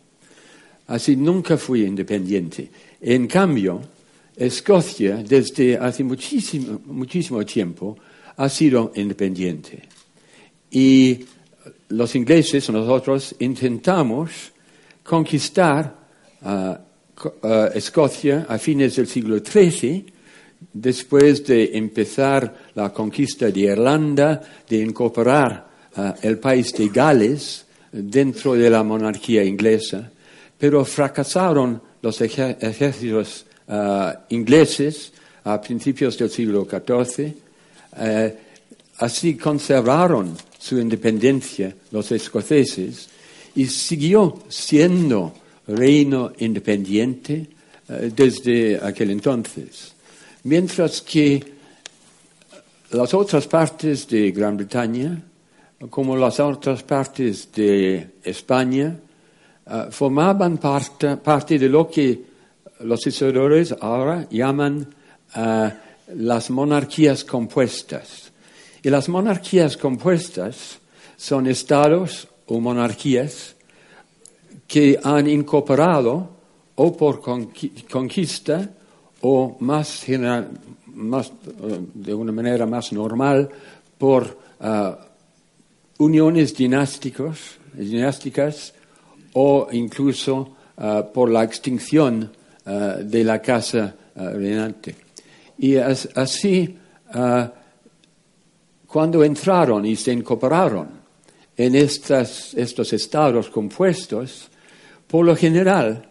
Así 0.87 1.17
nunca 1.17 1.57
fue 1.57 1.81
independiente. 1.81 2.69
En 3.01 3.27
cambio, 3.27 3.81
Escocia, 4.37 5.17
desde 5.17 5.77
hace 5.77 6.03
muchísimo, 6.05 6.81
muchísimo 6.87 7.45
tiempo, 7.45 7.97
ha 8.37 8.49
sido 8.49 8.93
independiente. 8.95 9.83
Y 10.71 11.25
los 11.89 12.15
ingleses, 12.15 12.69
nosotros, 12.71 13.35
intentamos 13.41 14.53
conquistar 15.03 15.95
uh, 16.43 16.49
uh, 16.49 17.49
Escocia 17.75 18.47
a 18.49 18.59
fines 18.59 18.97
del 18.97 19.07
siglo 19.07 19.39
XIII, 19.39 20.07
después 20.73 21.45
de 21.45 21.77
empezar 21.77 22.71
la 22.75 22.93
conquista 22.93 23.51
de 23.51 23.61
Irlanda, 23.61 24.41
de 24.69 24.79
incorporar 24.79 25.69
uh, 25.97 26.12
el 26.23 26.39
país 26.39 26.73
de 26.73 26.89
Gales 26.89 27.67
dentro 27.93 28.55
de 28.55 28.71
la 28.71 28.83
monarquía 28.83 29.45
inglesa, 29.45 30.11
pero 30.57 30.85
fracasaron 30.85 31.83
los 32.01 32.21
ejércitos 32.21 33.47
uh, 33.69 34.12
ingleses 34.31 35.12
a 35.45 35.61
principios 35.61 36.16
del 36.19 36.31
siglo 36.31 36.66
XIV. 36.69 37.35
Uh, 37.92 38.31
así 38.99 39.37
conservaron 39.37 40.37
su 40.59 40.78
independencia 40.78 41.75
los 41.90 42.11
escoceses 42.12 43.09
y 43.54 43.66
siguió 43.66 44.45
siendo 44.49 45.35
reino 45.66 46.33
independiente 46.38 47.47
uh, 47.88 48.11
desde 48.14 48.78
aquel 48.83 49.11
entonces. 49.11 49.92
Mientras 50.45 51.02
que 51.02 51.42
las 52.90 53.14
otras 53.14 53.47
partes 53.47 54.09
de 54.09 54.33
Gran 54.33 54.57
Bretaña, 54.57 55.23
como 55.88 56.16
las 56.16 56.38
otras 56.40 56.83
partes 56.83 57.50
de 57.52 58.07
España, 58.23 58.97
formaban 59.90 60.59
parte, 60.59 61.16
parte 61.16 61.59
de 61.59 61.69
lo 61.69 61.88
que 61.88 62.32
los 62.85 63.07
historiadores 63.07 63.75
ahora 63.81 64.27
llaman 64.31 64.89
uh, 65.37 65.69
las 66.15 66.51
monarquías 66.51 67.25
compuestas. 67.25 68.33
Y 68.83 68.91
las 68.91 69.09
monarquías 69.09 69.77
compuestas 69.77 70.79
son 71.17 71.47
estados 71.47 72.29
o 72.47 72.61
monarquías 72.61 73.55
que 74.67 74.99
han 75.03 75.29
incorporado 75.29 76.31
o 76.75 76.97
por 76.97 77.21
conquista 77.23 78.71
o 79.21 79.57
más 79.61 80.09
eh, 80.09 80.45
de 81.95 82.15
una 82.15 82.33
manera 82.33 82.67
más 82.67 82.93
normal 82.93 83.49
por 83.99 84.37
uh, 84.61 86.03
uniones 86.03 86.57
dinásticos, 86.57 87.59
dinásticas 87.73 88.75
o 89.35 89.69
incluso 89.71 90.57
por 91.15 91.31
la 91.31 91.45
extinción 91.45 92.33
uh, 92.66 93.02
de 93.02 93.25
la 93.25 93.40
casa 93.40 93.95
reinante. 94.14 94.95
Y 95.59 95.76
as, 95.76 96.07
así, 96.14 96.76
cuando 98.87 99.25
entraron 99.25 99.87
y 99.87 99.97
se 99.97 100.12
incorporaron 100.12 100.88
en 101.57 101.75
estas, 101.75 102.52
estos 102.52 102.92
estados 102.92 103.49
compuestos, 103.49 104.50
por 105.07 105.25
lo 105.25 105.35
general 105.35 106.11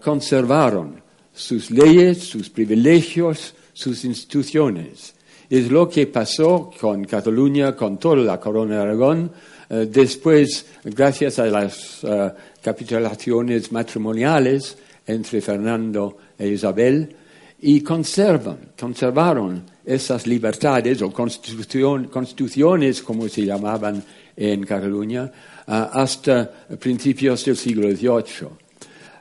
conservaron 0.00 1.02
sus 1.34 1.70
leyes, 1.70 2.18
sus 2.18 2.48
privilegios, 2.48 3.54
sus 3.72 4.04
instituciones. 4.04 5.14
Es 5.50 5.70
lo 5.70 5.88
que 5.88 6.06
pasó 6.06 6.70
con 6.80 7.04
Cataluña, 7.04 7.76
con 7.76 7.98
toda 7.98 8.16
la 8.16 8.40
corona 8.40 8.76
de 8.76 8.82
Aragón. 8.82 9.30
Eh, 9.68 9.86
después, 9.90 10.66
gracias 10.82 11.38
a 11.38 11.46
las 11.46 12.02
uh, 12.02 12.30
capitulaciones 12.62 13.70
matrimoniales 13.70 14.78
entre 15.06 15.40
Fernando 15.40 16.16
e 16.38 16.48
Isabel, 16.48 17.14
y 17.60 17.80
conservan, 17.80 18.72
conservaron 18.78 19.64
esas 19.84 20.26
libertades 20.26 21.00
o 21.00 21.12
constituciones, 21.12 23.02
como 23.02 23.28
se 23.28 23.46
llamaban 23.46 24.02
en 24.36 24.64
Cataluña, 24.64 25.24
uh, 25.24 25.72
hasta 25.92 26.50
principios 26.78 27.44
del 27.44 27.56
siglo 27.56 27.88
XVIII. 27.88 28.48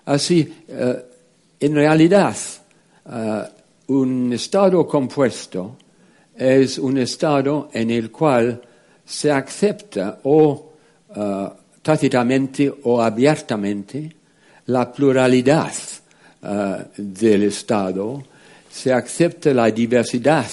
Así, 0.06 0.54
uh, 0.68 0.94
en 1.60 1.76
realidad, 1.76 2.36
un 3.88 4.34
estado 4.34 4.88
compuesto 4.88 5.78
es 6.36 6.80
un 6.80 6.98
estado 6.98 7.70
en 7.72 7.92
el 7.92 8.12
cual 8.12 8.62
se 9.06 9.32
acepta 9.32 10.20
o 10.24 10.74
uh, 11.16 11.50
tácitamente 11.82 12.74
o 12.84 13.02
abiertamente 13.02 14.16
la 14.68 14.92
pluralidad 14.92 15.74
uh, 16.42 16.84
del 16.98 17.44
Estado, 17.44 18.24
se 18.70 18.92
acepta 18.92 19.54
la 19.54 19.70
diversidad 19.72 20.48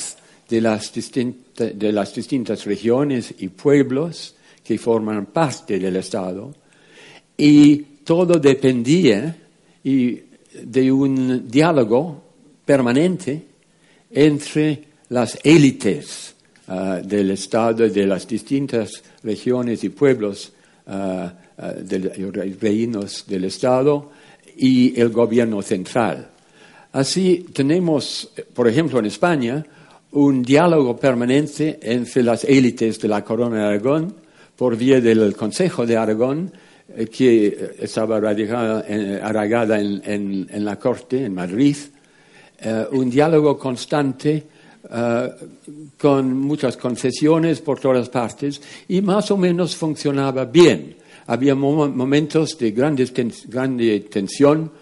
de 0.49 0.61
las, 0.61 0.93
de 0.93 1.93
las 1.93 2.15
distintas 2.15 2.65
regiones 2.65 3.35
y 3.39 3.49
pueblos 3.49 4.35
que 4.63 4.79
forman 4.79 5.27
parte 5.27 5.79
del 5.79 5.97
Estado 5.97 6.55
y 7.37 7.77
todo 8.05 8.39
dependía 8.39 9.37
de 9.83 10.93
un 10.93 11.49
diálogo 11.49 12.23
permanente 12.65 13.43
entre 14.11 14.85
las 15.09 15.39
élites 15.43 16.35
uh, 16.69 17.07
del 17.07 17.31
Estado, 17.31 17.89
de 17.89 18.07
las 18.07 18.27
distintas 18.27 19.03
regiones 19.23 19.83
y 19.85 19.89
pueblos 19.89 20.53
uh, 20.87 21.29
uh, 21.59 21.83
de 21.83 21.99
los 21.99 22.61
reinos 22.61 23.25
del 23.27 23.45
Estado 23.45 24.11
y 24.57 24.99
el 25.01 25.09
gobierno 25.11 25.63
central. 25.63 26.29
Así 26.93 27.47
tenemos, 27.53 28.31
por 28.55 28.69
ejemplo, 28.69 28.99
en 28.99 29.07
España, 29.07 29.65
un 30.13 30.43
diálogo 30.43 30.97
permanente 30.97 31.79
entre 31.83 32.23
las 32.23 32.45
élites 32.45 33.01
de 33.01 33.09
la 33.09 33.25
Corona 33.25 33.57
de 33.57 33.65
Aragón 33.65 34.15
por 34.57 34.77
vía 34.77 35.01
del 35.01 35.35
Consejo 35.35 35.87
de 35.87 35.97
Aragón, 35.97 36.53
eh, 36.95 37.07
que 37.07 37.75
estaba 37.79 38.21
radicada, 38.21 38.85
en, 38.87 40.65
la 40.65 40.79
Corte, 40.79 41.25
en 41.25 41.35
Madrid, 41.35 41.77
eh, 42.61 42.87
un 42.93 43.09
diálogo 43.09 43.59
constante 43.59 44.47
eh, 44.91 45.31
con 45.99 46.37
muchas 46.37 46.77
concesiones 46.77 47.61
por 47.63 47.81
todas 47.81 48.09
partes 48.11 48.61
y 48.89 49.01
más 49.01 49.31
o 49.31 49.37
menos 49.37 49.75
funcionaba 49.75 50.45
bien. 50.45 50.97
Había 51.27 51.55
momentos 51.55 52.59
de 52.59 52.73
grande 52.73 53.07
tensión, 54.11 54.73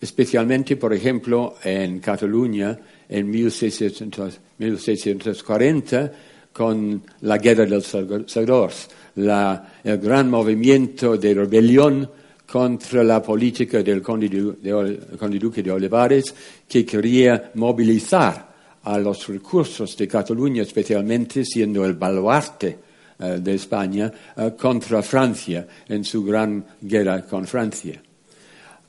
especialmente, 0.00 0.76
por 0.76 0.94
ejemplo, 0.94 1.56
en 1.64 1.98
Cataluña 1.98 2.78
en 3.08 3.28
1640 3.30 6.12
con 6.52 7.02
la 7.22 7.38
Guerra 7.38 7.64
de 7.64 7.70
los 7.70 7.96
Segadors, 8.26 8.90
el 9.16 9.98
gran 9.98 10.30
movimiento 10.30 11.16
de 11.16 11.34
rebelión 11.34 12.08
contra 12.50 13.02
la 13.04 13.22
política 13.22 13.82
del 13.82 14.02
conde, 14.02 14.28
duque 14.28 15.62
de 15.62 15.70
Olivares, 15.70 16.34
que 16.68 16.84
quería 16.84 17.52
movilizar 17.54 18.48
a 18.84 18.98
los 18.98 19.26
recursos 19.28 19.96
de 19.96 20.08
Cataluña, 20.08 20.62
especialmente 20.62 21.44
siendo 21.44 21.84
el 21.84 21.94
baluarte 21.94 22.87
de 23.18 23.54
España, 23.54 24.12
eh, 24.36 24.52
contra 24.56 25.02
Francia 25.02 25.66
en 25.88 26.04
su 26.04 26.24
gran 26.24 26.64
guerra 26.80 27.22
con 27.22 27.44
Francia. 27.46 28.00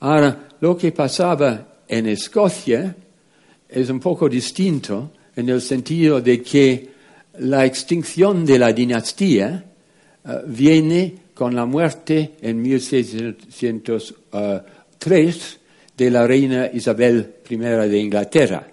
Ahora, 0.00 0.48
lo 0.60 0.76
que 0.76 0.92
pasaba 0.92 1.80
en 1.88 2.06
Escocia 2.06 2.94
es 3.68 3.90
un 3.90 3.98
poco 3.98 4.28
distinto 4.28 5.10
en 5.34 5.48
el 5.48 5.60
sentido 5.60 6.20
de 6.20 6.40
que 6.40 6.88
la 7.38 7.66
extinción 7.66 8.46
de 8.46 8.58
la 8.58 8.72
dinastía 8.72 9.64
eh, 10.24 10.42
viene 10.46 11.14
con 11.34 11.52
la 11.54 11.66
muerte 11.66 12.32
en 12.40 12.62
1603 12.62 15.58
de 15.96 16.10
la 16.10 16.26
reina 16.26 16.68
Isabel 16.72 17.34
I 17.48 17.56
de 17.56 17.98
Inglaterra 17.98 18.66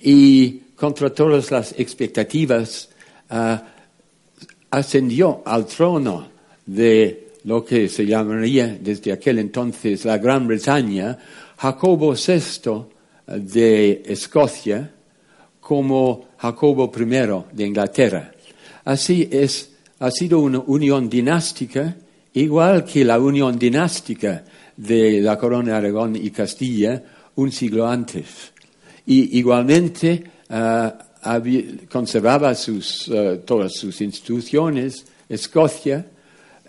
y 0.00 0.52
contra 0.74 1.10
todas 1.10 1.50
las 1.50 1.74
expectativas 1.78 2.88
ascendió 4.70 5.42
al 5.44 5.66
trono 5.66 6.28
de 6.66 7.28
lo 7.44 7.64
que 7.64 7.88
se 7.88 8.06
llamaría 8.06 8.78
desde 8.80 9.12
aquel 9.12 9.38
entonces 9.38 10.04
la 10.04 10.18
Gran 10.18 10.46
Bretaña, 10.46 11.18
Jacobo 11.56 12.14
VI 12.14 12.84
de 13.26 14.02
Escocia 14.06 14.90
como 15.60 16.28
Jacobo 16.38 16.90
I 16.94 17.56
de 17.56 17.66
Inglaterra. 17.66 18.32
Así 18.84 19.28
es, 19.30 19.72
ha 19.98 20.10
sido 20.10 20.40
una 20.40 20.58
unión 20.58 21.08
dinástica, 21.08 21.96
igual 22.34 22.84
que 22.84 23.04
la 23.04 23.18
unión 23.18 23.58
dinástica 23.58 24.44
de 24.76 25.20
la 25.20 25.38
corona 25.38 25.72
de 25.72 25.76
Aragón 25.76 26.16
y 26.16 26.30
Castilla 26.30 27.02
un 27.36 27.52
siglo 27.52 27.86
antes 27.86 28.52
y 29.06 29.38
igualmente 29.38 30.22
uh, 30.50 30.90
conservaba 31.90 32.54
sus, 32.54 33.08
uh, 33.08 33.38
todas 33.44 33.74
sus 33.74 34.00
instituciones, 34.00 35.04
Escocia, 35.28 36.06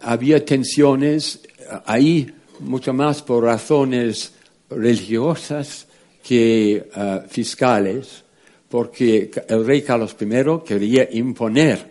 había 0.02 0.44
tensiones 0.44 1.42
uh, 1.60 1.78
ahí 1.86 2.30
mucho 2.60 2.94
más 2.94 3.22
por 3.22 3.44
razones 3.44 4.34
religiosas 4.70 5.88
que 6.24 6.88
fiscales, 7.28 8.24
porque 8.70 9.32
el 9.48 9.66
rey 9.66 9.82
Carlos 9.82 10.16
I 10.22 10.26
quería 10.64 11.10
imponer 11.12 11.90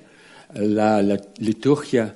la, 0.55 1.03
liturgia 1.39 2.15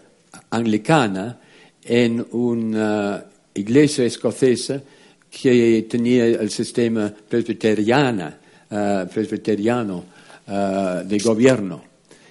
anglicana 0.50 1.40
en 1.82 2.24
una 2.30 3.24
iglesia 3.52 4.04
escocesa 4.04 4.80
que 5.28 5.86
tenía 5.90 6.26
el 6.26 6.50
sistema 6.50 7.12
presbiteriano, 7.28 8.32
uh, 8.70 9.08
presbiteriano 9.12 10.13
uh, 10.46 11.04
de 11.04 11.18
gobierno. 11.18 11.82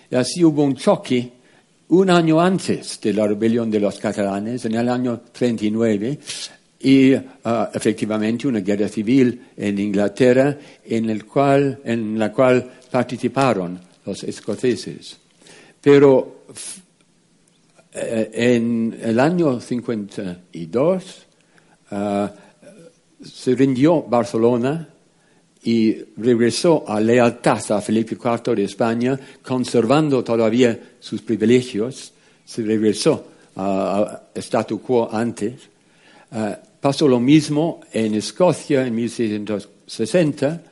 Y 0.10 0.15
así 0.15 0.43
hubo 0.43 0.63
un 0.63 0.76
choque 0.76 1.32
un 1.89 2.10
año 2.10 2.39
antes 2.41 2.99
de 3.02 3.13
la 3.13 3.28
rebelión 3.28 3.69
de 3.69 3.80
los 3.80 3.99
catalanes, 3.99 4.65
en 4.65 4.76
el 4.76 4.89
año 4.89 5.21
39, 5.32 6.19
y 6.80 7.13
uh, 7.13 7.19
efectivamente 7.73 8.47
una 8.47 8.60
guerra 8.60 8.88
civil 8.88 9.47
en 9.56 9.80
Inglaterra 9.80 10.58
en, 10.86 11.10
el 11.10 11.26
cual, 11.26 11.80
en 11.84 12.17
la 12.17 12.32
cual 12.32 12.71
participaron 12.89 13.80
los 14.06 14.23
escoceses. 14.23 15.17
Pero 15.82 16.43
eh, 17.93 18.32
en 18.34 18.97
el 19.02 19.19
año 19.19 19.60
52, 19.60 21.28
se 23.23 23.56
rindió 23.56 24.02
Barcelona 24.04 24.92
y 25.63 25.95
regresó 26.17 26.84
a 26.88 26.99
lealtad 26.99 27.60
a 27.71 27.82
Felipe 27.82 28.15
IV 28.15 28.56
de 28.56 28.65
España, 28.65 29.19
conservando 29.41 30.23
todavía 30.23 30.78
sus 30.99 31.21
privilegios, 31.21 32.12
se 32.43 32.63
regresó 32.63 33.28
a, 33.56 34.23
statu 34.36 34.82
quo 34.82 35.10
antes. 35.12 35.54
Eh, 36.32 36.56
pasó 36.82 37.08
lo 37.08 37.19
mismo 37.19 37.80
en 37.93 38.15
Escocia 38.15 38.86
en 38.86 38.95
1660, 38.95 40.63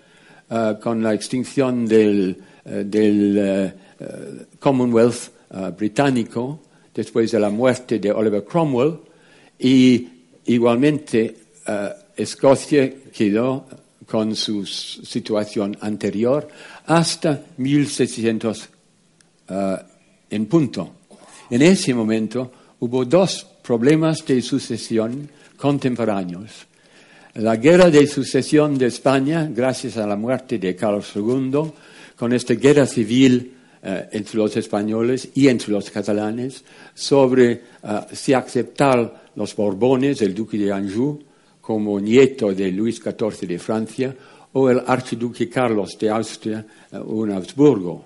eh, 0.50 0.76
con 0.82 1.02
la 1.02 1.14
extinción 1.14 1.86
del, 1.86 2.36
eh, 2.66 3.74
Commonwealth 4.60 5.32
británico, 5.78 6.60
después 6.94 7.32
de 7.32 7.40
la 7.40 7.50
muerte 7.50 8.00
de 8.00 8.12
Oliver 8.12 8.44
Cromwell, 8.44 8.98
y 9.60 10.08
igualmente 10.46 11.36
Escocia 12.16 12.92
quedó 13.12 13.66
con 14.12 14.36
su 14.36 14.66
situación 14.66 15.78
anterior 15.80 16.46
hasta 16.86 17.46
1600 17.56 18.70
uh, 19.48 19.54
en 20.30 20.46
punto. 20.48 20.96
En 21.50 21.62
ese 21.62 21.94
momento 21.94 22.52
hubo 22.82 23.06
dos 23.06 23.48
problemas 23.64 24.26
de 24.26 24.42
sucesión 24.42 25.30
contemporáneos. 25.56 26.52
La 27.36 27.56
guerra 27.56 27.90
de 27.90 28.06
sucesión 28.06 28.78
de 28.78 28.88
España, 28.88 29.50
gracias 29.50 29.96
a 29.96 30.06
la 30.06 30.18
muerte 30.18 30.60
de 30.60 30.76
Carlos 30.76 31.10
II, 31.16 31.72
con 32.18 32.34
esta 32.34 32.56
guerra 32.56 32.86
civil 32.86 33.54
uh, 33.82 33.88
entre 34.12 34.36
los 34.36 34.58
españoles 34.58 35.30
y 35.36 35.48
entre 35.48 35.72
los 35.72 35.90
catalanes, 35.90 36.66
sobre 36.94 37.62
uh, 37.84 38.00
si 38.12 38.34
aceptar 38.34 39.32
los 39.38 39.56
Borbones, 39.56 40.22
el 40.22 40.36
duque 40.36 40.58
de 40.58 40.74
Anjou, 40.74 41.31
como 41.62 42.00
nieto 42.00 42.54
de 42.54 42.72
Luis 42.72 43.00
XIV 43.02 43.48
de 43.48 43.60
Francia, 43.60 44.16
o 44.54 44.70
el 44.70 44.82
archiduque 44.86 45.48
Carlos 45.48 45.98
de 45.98 46.10
Austria, 46.10 46.66
uh, 46.92 47.26
en 47.26 47.32
Habsburgo. 47.32 48.06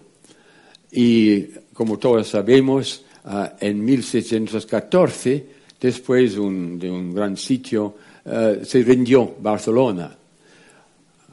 Y 0.91 1.41
como 1.73 1.97
todos 1.97 2.27
sabemos, 2.27 3.03
uh, 3.25 3.45
en 3.59 3.83
1614, 3.83 5.45
después 5.79 6.37
un, 6.37 6.77
de 6.77 6.91
un 6.91 7.13
gran 7.13 7.35
sitio, 7.35 7.95
uh, 8.25 8.63
se 8.63 8.83
rindió 8.83 9.35
Barcelona. 9.39 10.15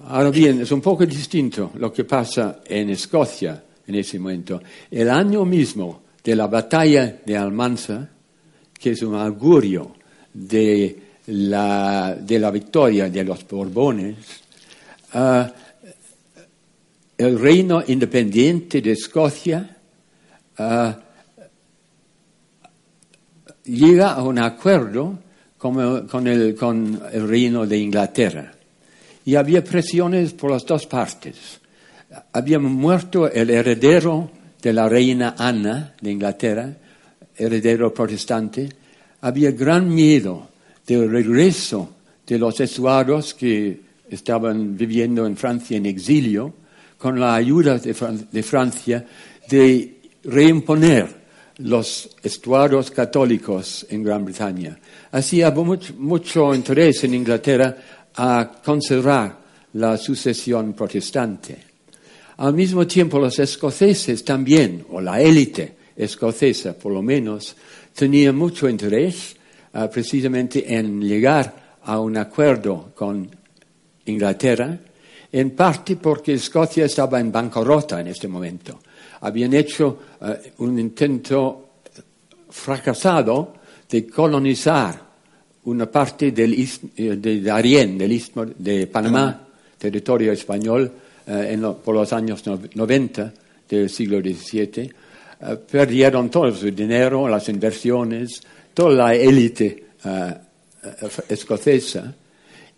Ahora 0.04 0.30
bien, 0.30 0.62
es 0.62 0.72
un 0.72 0.80
poco 0.80 1.06
distinto 1.06 1.72
lo 1.76 1.92
que 1.92 2.04
pasa 2.04 2.60
en 2.66 2.90
Escocia 2.90 3.62
en 3.86 3.94
ese 3.94 4.18
momento. 4.18 4.60
El 4.90 5.10
año 5.10 5.44
mismo 5.44 6.02
de 6.24 6.34
la 6.34 6.46
batalla 6.46 7.20
de 7.24 7.36
Almanza, 7.36 8.08
que 8.72 8.90
es 8.90 9.02
un 9.02 9.14
augurio 9.14 9.92
de 10.32 11.11
la, 11.26 12.16
de 12.18 12.38
la 12.38 12.50
victoria 12.50 13.08
de 13.08 13.24
los 13.24 13.46
Borbones, 13.46 14.16
uh, 15.14 15.44
el 17.16 17.38
reino 17.38 17.82
independiente 17.86 18.80
de 18.80 18.92
Escocia 18.92 19.76
uh, 20.58 20.92
llega 23.64 24.12
a 24.12 24.22
un 24.22 24.38
acuerdo 24.38 25.18
con, 25.56 26.06
con, 26.08 26.26
el, 26.26 26.54
con 26.56 27.00
el 27.12 27.28
reino 27.28 27.66
de 27.66 27.78
Inglaterra. 27.78 28.52
Y 29.24 29.36
había 29.36 29.62
presiones 29.62 30.32
por 30.32 30.50
las 30.50 30.66
dos 30.66 30.86
partes. 30.86 31.60
Había 32.32 32.58
muerto 32.58 33.30
el 33.30 33.50
heredero 33.50 34.30
de 34.60 34.72
la 34.72 34.88
reina 34.88 35.36
Ana 35.38 35.94
de 36.00 36.10
Inglaterra, 36.10 36.68
heredero 37.36 37.94
protestante. 37.94 38.68
Había 39.20 39.52
gran 39.52 39.88
miedo 39.88 40.48
del 40.86 41.10
regreso 41.10 41.96
de 42.26 42.38
los 42.38 42.60
estuarios 42.60 43.34
que 43.34 43.80
estaban 44.08 44.76
viviendo 44.76 45.26
en 45.26 45.36
Francia 45.36 45.76
en 45.76 45.86
exilio, 45.86 46.54
con 46.98 47.18
la 47.18 47.34
ayuda 47.34 47.78
de, 47.78 47.94
Fran 47.94 48.28
de 48.30 48.42
Francia, 48.42 49.04
de 49.48 50.00
reimponer 50.24 51.22
los 51.58 52.10
estuarios 52.22 52.90
católicos 52.90 53.86
en 53.90 54.02
Gran 54.02 54.24
Bretaña. 54.24 54.78
Así 55.10 55.42
mucho, 55.56 55.94
mucho 55.94 56.54
interés 56.54 57.04
en 57.04 57.14
Inglaterra 57.14 57.76
a 58.14 58.52
conservar 58.64 59.38
la 59.74 59.96
sucesión 59.96 60.74
protestante. 60.74 61.72
Al 62.38 62.54
mismo 62.54 62.86
tiempo, 62.86 63.18
los 63.18 63.38
escoceses 63.38 64.24
también, 64.24 64.84
o 64.90 65.00
la 65.00 65.20
élite 65.20 65.76
escocesa 65.96 66.72
por 66.74 66.92
lo 66.92 67.02
menos, 67.02 67.54
tenían 67.94 68.36
mucho 68.36 68.68
interés 68.68 69.36
uh, 69.74 69.88
precisamente 69.88 70.74
en 70.74 71.00
llegar 71.00 71.78
a 71.84 71.98
un 72.00 72.16
acuerdo 72.16 72.92
con 72.94 73.28
Inglaterra, 74.06 74.78
en 75.30 75.50
parte 75.52 75.96
porque 75.96 76.34
Escocia 76.34 76.84
estaba 76.84 77.18
en 77.18 77.32
bancarrota 77.32 78.00
en 78.00 78.08
este 78.08 78.28
momento. 78.28 78.80
Habían 79.20 79.54
hecho 79.54 79.98
uh, 80.20 80.62
un 80.62 80.78
intento 80.78 81.70
fracasado 82.50 83.54
de 83.88 84.06
colonizar 84.06 85.12
una 85.64 85.90
parte 85.90 86.32
del 86.32 86.54
eh, 86.96 87.16
de 87.16 87.40
Darién, 87.40 87.96
del 87.96 88.12
istmo 88.12 88.44
de 88.44 88.86
Panamá, 88.88 89.46
territorio 89.78 90.32
español, 90.32 90.90
uh, 91.26 91.30
en 91.30 91.60
lo, 91.60 91.78
por 91.78 91.94
los 91.94 92.12
años 92.12 92.42
90 92.74 93.32
del 93.68 93.88
siglo 93.88 94.20
XVII. 94.20 94.92
perdieron 95.70 96.28
todo 96.30 96.52
su 96.54 96.70
dinero, 96.70 97.26
las 97.26 97.48
inversiones, 97.48 98.42
toda 98.74 98.92
la 98.92 99.14
élite 99.14 99.90
uh, 100.04 101.06
escocesa. 101.28 102.14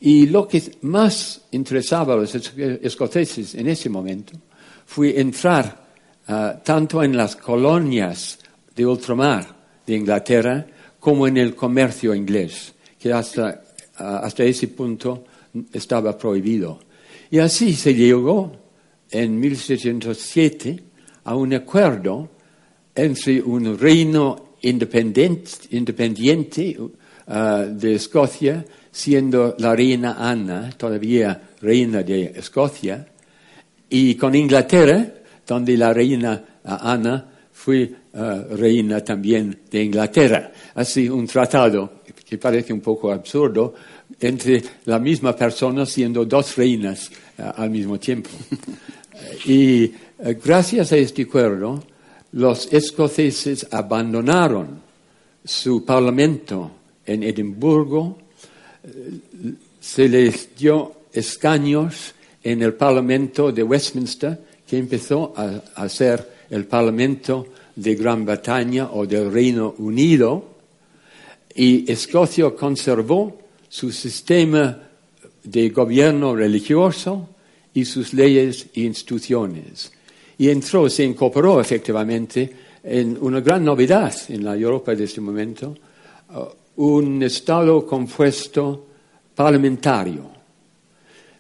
Y 0.01 0.27
lo 0.27 0.47
que 0.47 0.63
más 0.83 1.43
interesaba 1.53 2.15
a 2.15 2.17
los 2.19 2.35
escoceses 2.35 3.55
en 3.55 3.69
ese 3.69 3.89
momento 3.89 4.33
fue 4.87 5.19
entrar 5.19 5.87
uh, 6.29 6.63
tanto 6.63 7.03
en 7.03 7.17
las 7.17 7.37
colonias 7.37 8.39
de 8.75 8.87
ultramar 8.87 9.55
de 9.87 9.95
Inglaterra 9.95 10.67
como 10.99 11.27
en 11.27 11.37
el 11.37 11.55
comercio 11.55 12.15
inglés, 12.15 12.75
que 12.99 13.13
hasta, 13.13 13.63
hasta 13.97 14.45
ese 14.45 14.69
punto 14.69 15.25
estaba 15.73 16.17
prohibido. 16.17 16.81
Y 17.31 17.39
así 17.39 17.75
se 17.75 17.95
llegó 17.95 18.53
en 19.11 19.39
1607 19.39 20.83
a 21.25 21.35
un 21.35 21.55
acuerdo 21.55 22.31
entre 22.95 23.43
un 23.43 23.79
reino 23.79 24.54
independiente 24.65 26.77
uh, 26.79 26.91
de 27.71 27.95
Escocia, 27.95 28.65
siendo 28.91 29.55
la 29.59 29.75
reina 29.75 30.17
Ana 30.19 30.71
todavía 30.77 31.51
reina 31.61 32.03
de 32.03 32.33
Escocia, 32.37 33.07
y 33.91 34.15
con 34.15 34.35
Inglaterra, 34.35 35.07
donde 35.47 35.77
la 35.77 35.93
reina 35.93 36.43
uh, 36.65 36.77
Ana 36.81 37.31
fue 37.53 37.91
uh, 38.13 38.57
reina 38.57 39.05
también 39.05 39.61
de 39.71 39.85
Inglaterra. 39.85 40.51
Así 40.75 41.09
un 41.09 41.27
tratado 41.27 42.01
que 42.25 42.39
parece 42.39 42.73
un 42.73 42.81
poco 42.81 43.13
absurdo 43.13 43.75
entre 44.19 44.63
la 44.87 44.99
misma 44.99 45.37
persona 45.37 45.85
siendo 45.85 46.25
dos 46.25 46.57
reinas 46.57 47.11
al 47.37 47.69
mismo 47.69 47.99
tiempo. 47.99 48.31
y 49.47 49.93
gracias 50.43 50.93
a 50.93 50.97
este 50.97 51.23
acuerdo, 51.23 51.83
los 52.35 52.73
escoceses 52.73 53.67
abandonaron 53.71 54.83
su 55.45 55.85
parlamento 55.85 56.71
en 57.07 57.23
Edimburgo, 57.23 58.19
se 59.81 60.09
les 60.09 60.57
dio 60.57 60.95
escaños 61.13 62.15
en 62.43 62.63
el 62.63 62.75
parlamento 62.75 63.53
de 63.53 63.63
Westminster, 63.63 64.39
que 64.67 64.79
empezó 64.79 65.33
a, 65.37 65.89
ser 65.89 66.47
el 66.51 66.65
parlamento 66.65 67.47
de 67.77 67.95
Gran 67.95 68.25
Bretaña 68.25 68.91
o 68.91 69.07
del 69.07 69.31
Reino 69.31 69.75
Unido, 69.79 70.55
y 71.55 71.91
Escocia 71.91 72.51
conservó 72.51 73.39
su 73.69 73.93
sistema 73.93 74.77
de 75.45 75.69
gobierno 75.69 76.35
religioso 76.35 77.29
y 77.73 77.85
sus 77.85 78.13
leyes 78.13 78.67
e 78.75 78.81
instituciones 78.81 79.94
y 80.39 80.49
entró, 80.49 80.89
se 80.89 81.05
incorporó 81.05 81.61
efectivamente 81.61 82.51
en 82.83 83.17
una 83.21 83.41
gran 83.41 83.65
novedad 83.65 84.15
en 84.29 84.45
la 84.45 84.57
Europa 84.57 84.95
de 84.95 85.05
este 85.05 85.21
momento, 85.21 85.75
uh, 86.35 86.83
un 86.83 87.23
Estado 87.23 87.87
compuesto 87.87 88.87
parlamentario. 89.35 90.31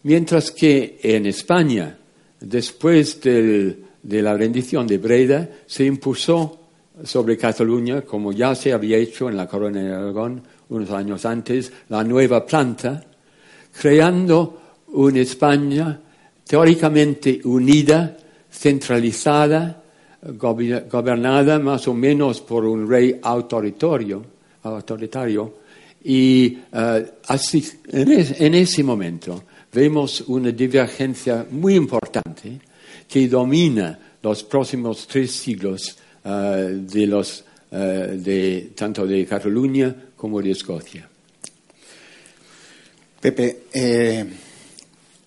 Mientras 0.04 0.50
que 0.50 0.98
en 1.02 1.26
España, 1.26 1.96
después 2.40 3.20
del, 3.20 3.84
de 4.02 4.22
la 4.22 4.36
rendición 4.36 4.86
de 4.86 4.98
Breda, 4.98 5.48
se 5.66 5.84
impuso 5.84 6.60
sobre 7.02 7.36
Cataluña, 7.36 8.02
como 8.02 8.32
ya 8.32 8.54
se 8.54 8.72
había 8.72 8.96
hecho 8.96 9.28
en 9.28 9.36
la 9.36 9.48
Corona 9.48 9.82
de 9.82 9.92
Aragón 9.92 10.42
unos 10.68 10.90
años 10.90 11.24
antes, 11.24 11.72
la 11.88 12.04
nueva 12.04 12.46
planta, 12.46 13.04
creando 13.80 14.60
una 14.88 15.20
España 15.20 16.00
teóricamente 16.46 17.40
unida 17.44 18.16
centralizada, 18.54 19.82
gobernada 20.22 21.58
más 21.58 21.88
o 21.88 21.94
menos 21.94 22.40
por 22.40 22.64
un 22.64 22.88
rey 22.88 23.18
autoritario, 23.20 24.24
autoritario 24.62 25.64
y 26.04 26.58
uh, 26.72 27.02
así, 27.28 27.64
en, 27.88 28.12
es, 28.12 28.40
en, 28.40 28.54
ese 28.54 28.82
momento 28.82 29.44
vemos 29.72 30.22
una 30.28 30.50
divergencia 30.50 31.46
muy 31.50 31.74
importante 31.74 32.60
que 33.08 33.26
domina 33.26 33.98
los 34.22 34.44
próximos 34.44 35.06
tres 35.06 35.32
siglos 35.32 35.96
uh, 36.24 36.28
de 36.28 37.06
los, 37.06 37.44
uh, 37.72 37.76
de, 37.76 38.72
tanto 38.74 39.06
de 39.06 39.26
Cataluña 39.26 39.94
como 40.16 40.40
de 40.40 40.50
Escocia. 40.50 41.08
Pepe, 43.20 43.62
eh, 43.72 44.24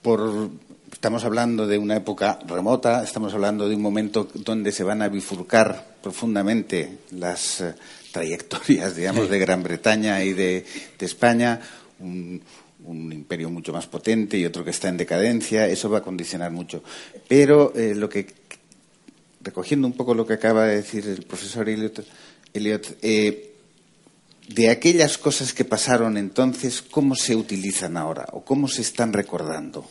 por 0.02 0.50
Estamos 0.98 1.26
hablando 1.26 1.68
de 1.68 1.78
una 1.78 1.98
época 1.98 2.40
remota, 2.48 3.04
estamos 3.04 3.32
hablando 3.34 3.70
de 3.70 3.76
un 3.76 3.82
momento 3.82 4.28
donde 4.34 4.72
se 4.72 4.84
van 4.84 5.04
a 5.04 5.10
bifurcar 5.10 5.98
profundamente 6.02 7.00
las 7.12 7.62
uh, 7.62 7.74
trayectorias, 8.12 8.96
digamos, 8.96 9.30
de 9.30 9.38
Gran 9.38 9.62
Bretaña 9.62 10.24
y 10.24 10.34
de, 10.34 10.66
de 10.98 11.06
España. 11.06 11.62
Un, 12.00 12.42
un 12.86 13.14
imperio 13.14 13.50
mucho 13.50 13.74
más 13.74 13.86
potente 13.86 14.38
y 14.38 14.46
otro 14.46 14.64
que 14.64 14.72
está 14.72 14.88
en 14.88 14.98
decadencia, 14.98 15.68
eso 15.68 15.90
va 15.90 16.00
a 16.00 16.04
condicionar 16.04 16.52
mucho. 16.52 16.82
Pero 17.28 17.74
eh, 17.76 17.94
lo 17.94 18.10
que, 18.10 18.26
recogiendo 19.42 19.88
un 19.88 19.94
poco 19.94 20.16
lo 20.16 20.26
que 20.26 20.34
acaba 20.34 20.66
de 20.66 20.78
decir 20.78 21.06
el 21.06 21.24
profesor 21.24 21.70
Elliot, 21.70 22.98
eh, 23.02 23.57
de 24.48 24.70
aquellas 24.70 25.18
cosas 25.18 25.54
que 25.54 25.66
pasaron 25.66 26.18
entonces, 26.18 26.82
¿cómo 26.82 27.16
se 27.16 27.36
utilizan 27.36 27.98
ahora 27.98 28.28
o 28.32 28.44
cómo 28.44 28.68
se 28.68 28.82
están 28.82 29.14
recordando? 29.14 29.90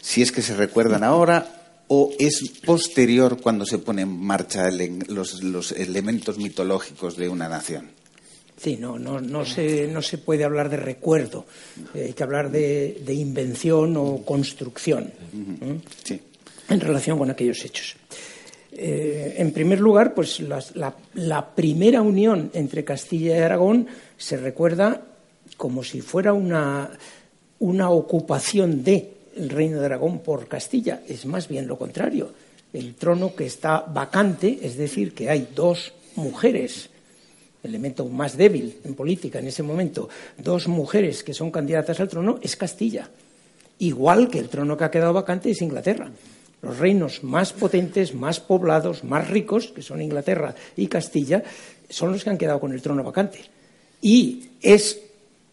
Si 0.00 0.22
es 0.22 0.32
que 0.32 0.42
se 0.42 0.54
recuerdan 0.54 1.04
ahora 1.04 1.82
o 1.88 2.12
es 2.18 2.42
posterior 2.64 3.40
cuando 3.40 3.64
se 3.64 3.78
ponen 3.78 4.08
en 4.08 4.20
marcha 4.20 4.70
los 4.70 5.72
elementos 5.72 6.38
mitológicos 6.38 7.16
de 7.16 7.28
una 7.28 7.48
nación. 7.48 7.90
Sí, 8.56 8.76
no, 8.76 8.98
no, 8.98 9.20
no, 9.20 9.44
se, 9.44 9.88
no 9.88 10.00
se 10.00 10.18
puede 10.18 10.44
hablar 10.44 10.70
de 10.70 10.76
recuerdo, 10.76 11.44
eh, 11.92 12.04
hay 12.06 12.12
que 12.12 12.22
hablar 12.22 12.50
de, 12.50 13.02
invención 13.08 13.96
o 13.96 14.22
construcción. 14.24 15.12
En 16.68 16.80
relación 16.80 17.18
con 17.18 17.30
aquellos 17.30 17.64
hechos. 17.64 17.96
Eh, 18.76 19.36
en 19.38 19.52
primer 19.52 19.78
lugar, 19.80 20.14
pues 20.14 20.40
la, 20.40 21.54
primera 21.54 22.02
unión 22.02 22.50
entre 22.54 22.84
Castilla 22.84 23.36
y 23.36 23.40
Aragón 23.40 23.86
se 24.16 24.36
recuerda 24.36 25.00
como 25.56 25.84
si 25.84 26.00
fuera 26.00 26.32
una, 26.32 26.90
una 27.60 27.90
ocupación 27.90 28.82
del 28.82 29.10
reino 29.48 29.78
de 29.78 29.86
Aragón 29.86 30.18
por 30.18 30.48
Castilla. 30.48 31.02
Es 31.06 31.24
más 31.24 31.46
bien 31.46 31.68
lo 31.68 31.78
contrario. 31.78 32.32
El 32.72 32.96
trono 32.96 33.36
que 33.36 33.46
está 33.46 33.80
vacante, 33.80 34.58
es 34.62 34.76
decir, 34.76 35.14
que 35.14 35.30
hay 35.30 35.48
dos 35.54 35.92
mujeres 36.16 36.90
elemento 37.62 38.04
más 38.06 38.36
débil 38.36 38.76
en 38.84 38.94
política 38.94 39.38
en 39.38 39.46
ese 39.46 39.62
momento, 39.62 40.08
dos 40.36 40.68
mujeres 40.68 41.24
que 41.24 41.32
son 41.32 41.50
candidatas 41.50 41.98
al 41.98 42.08
trono, 42.08 42.38
es 42.42 42.56
Castilla. 42.56 43.08
Igual 43.78 44.28
que 44.28 44.38
el 44.38 44.48
trono 44.48 44.76
que 44.76 44.84
ha 44.84 44.90
quedado 44.90 45.12
vacante 45.12 45.50
es 45.50 45.62
Inglaterra. 45.62 46.10
Los 46.64 46.78
reinos 46.78 47.22
más 47.22 47.52
potentes, 47.52 48.14
más 48.14 48.40
poblados, 48.40 49.04
más 49.04 49.28
ricos, 49.28 49.68
que 49.68 49.82
son 49.82 50.00
Inglaterra 50.00 50.54
y 50.76 50.86
Castilla, 50.86 51.42
son 51.88 52.12
los 52.12 52.24
que 52.24 52.30
han 52.30 52.38
quedado 52.38 52.60
con 52.60 52.72
el 52.72 52.80
trono 52.80 53.04
vacante. 53.04 53.40
Y 54.00 54.48
es 54.62 54.98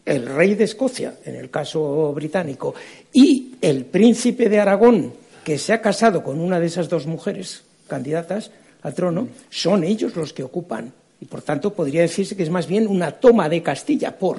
el 0.04 0.26
rey 0.26 0.54
de 0.54 0.64
Escocia, 0.64 1.18
en 1.24 1.36
el 1.36 1.50
caso 1.50 2.12
británico, 2.12 2.74
y 3.12 3.56
el 3.60 3.84
príncipe 3.84 4.48
de 4.48 4.58
Aragón, 4.58 5.12
que 5.44 5.58
se 5.58 5.72
ha 5.72 5.82
casado 5.82 6.22
con 6.22 6.40
una 6.40 6.58
de 6.58 6.66
esas 6.66 6.88
dos 6.88 7.06
mujeres 7.06 7.64
candidatas 7.88 8.50
al 8.82 8.94
trono, 8.94 9.28
son 9.50 9.84
ellos 9.84 10.16
los 10.16 10.32
que 10.32 10.42
ocupan 10.42 10.92
y 11.20 11.26
por 11.26 11.42
tanto 11.42 11.72
podría 11.72 12.02
decirse 12.02 12.36
que 12.36 12.42
es 12.42 12.50
más 12.50 12.66
bien 12.66 12.88
una 12.88 13.12
toma 13.12 13.48
de 13.48 13.62
Castilla 13.62 14.18
por 14.18 14.38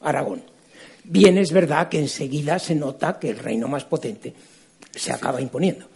Aragón. 0.00 0.42
Bien 1.04 1.38
es 1.38 1.52
verdad 1.52 1.88
que 1.88 2.00
enseguida 2.00 2.58
se 2.58 2.74
nota 2.74 3.18
que 3.18 3.30
el 3.30 3.38
reino 3.38 3.68
más 3.68 3.84
potente 3.84 4.34
se 4.92 5.12
acaba 5.12 5.40
imponiendo. 5.40 5.86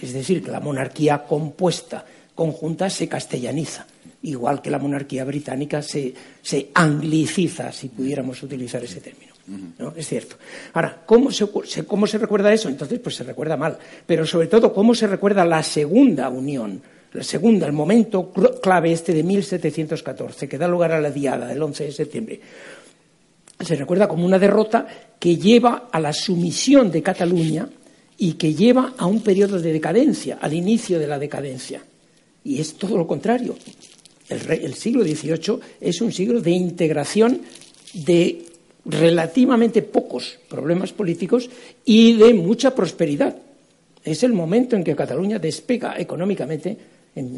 Es 0.00 0.12
decir, 0.12 0.42
que 0.42 0.50
la 0.50 0.60
monarquía 0.60 1.24
compuesta, 1.24 2.04
conjunta, 2.34 2.88
se 2.88 3.08
castellaniza, 3.08 3.86
igual 4.22 4.62
que 4.62 4.70
la 4.70 4.78
monarquía 4.78 5.24
británica 5.24 5.82
se, 5.82 6.14
angliciza, 6.74 7.72
si 7.72 7.88
pudiéramos 7.88 8.42
utilizar 8.42 8.82
ese 8.84 9.00
término. 9.00 9.32
¿no? 9.78 9.94
Es 9.96 10.06
cierto. 10.08 10.36
Ahora, 10.74 11.02
¿cómo 11.06 11.30
se, 11.30 11.46
¿cómo 11.86 12.06
se 12.06 12.18
recuerda 12.18 12.52
eso? 12.52 12.68
Entonces, 12.68 13.00
pues 13.00 13.16
se 13.16 13.24
recuerda 13.24 13.56
mal. 13.56 13.78
Pero 14.06 14.26
sobre 14.26 14.46
todo, 14.46 14.72
¿cómo 14.72 14.94
se 14.94 15.06
recuerda 15.06 15.44
la 15.44 15.62
segunda 15.62 16.28
unión? 16.28 16.80
la 17.12 17.22
segunda, 17.22 17.66
el 17.66 17.72
momento 17.72 18.30
clave 18.62 18.92
este 18.92 19.14
de 19.14 19.22
1714, 19.22 20.48
que 20.48 20.58
da 20.58 20.68
lugar 20.68 20.92
a 20.92 21.00
la 21.00 21.10
diada 21.10 21.46
del 21.46 21.62
11 21.62 21.84
de 21.84 21.92
septiembre, 21.92 22.40
se 23.58 23.74
recuerda 23.74 24.06
como 24.06 24.24
una 24.24 24.38
derrota 24.38 24.86
que 25.18 25.36
lleva 25.36 25.88
a 25.90 25.98
la 25.98 26.12
sumisión 26.12 26.90
de 26.90 27.02
Cataluña 27.02 27.68
y 28.18 28.32
que 28.32 28.54
lleva 28.54 28.94
a 28.98 29.06
un 29.06 29.22
periodo 29.22 29.60
de 29.60 29.72
decadencia, 29.72 30.38
al 30.40 30.52
inicio 30.52 30.98
de 30.98 31.06
la 31.06 31.18
decadencia. 31.18 31.80
Y 32.44 32.60
es 32.60 32.74
todo 32.74 32.98
lo 32.98 33.06
contrario. 33.06 33.56
El, 34.28 34.74
siglo 34.74 35.04
XVIII 35.04 35.60
es 35.80 36.00
un 36.02 36.12
siglo 36.12 36.40
de 36.40 36.50
integración 36.50 37.40
de 37.94 38.44
relativamente 38.84 39.82
pocos 39.82 40.38
problemas 40.48 40.92
políticos 40.92 41.48
y 41.84 42.14
de 42.14 42.34
mucha 42.34 42.74
prosperidad. 42.74 43.36
Es 44.04 44.22
el 44.22 44.32
momento 44.32 44.76
en 44.76 44.84
que 44.84 44.96
Cataluña 44.96 45.38
despega 45.38 45.98
económicamente 45.98 46.76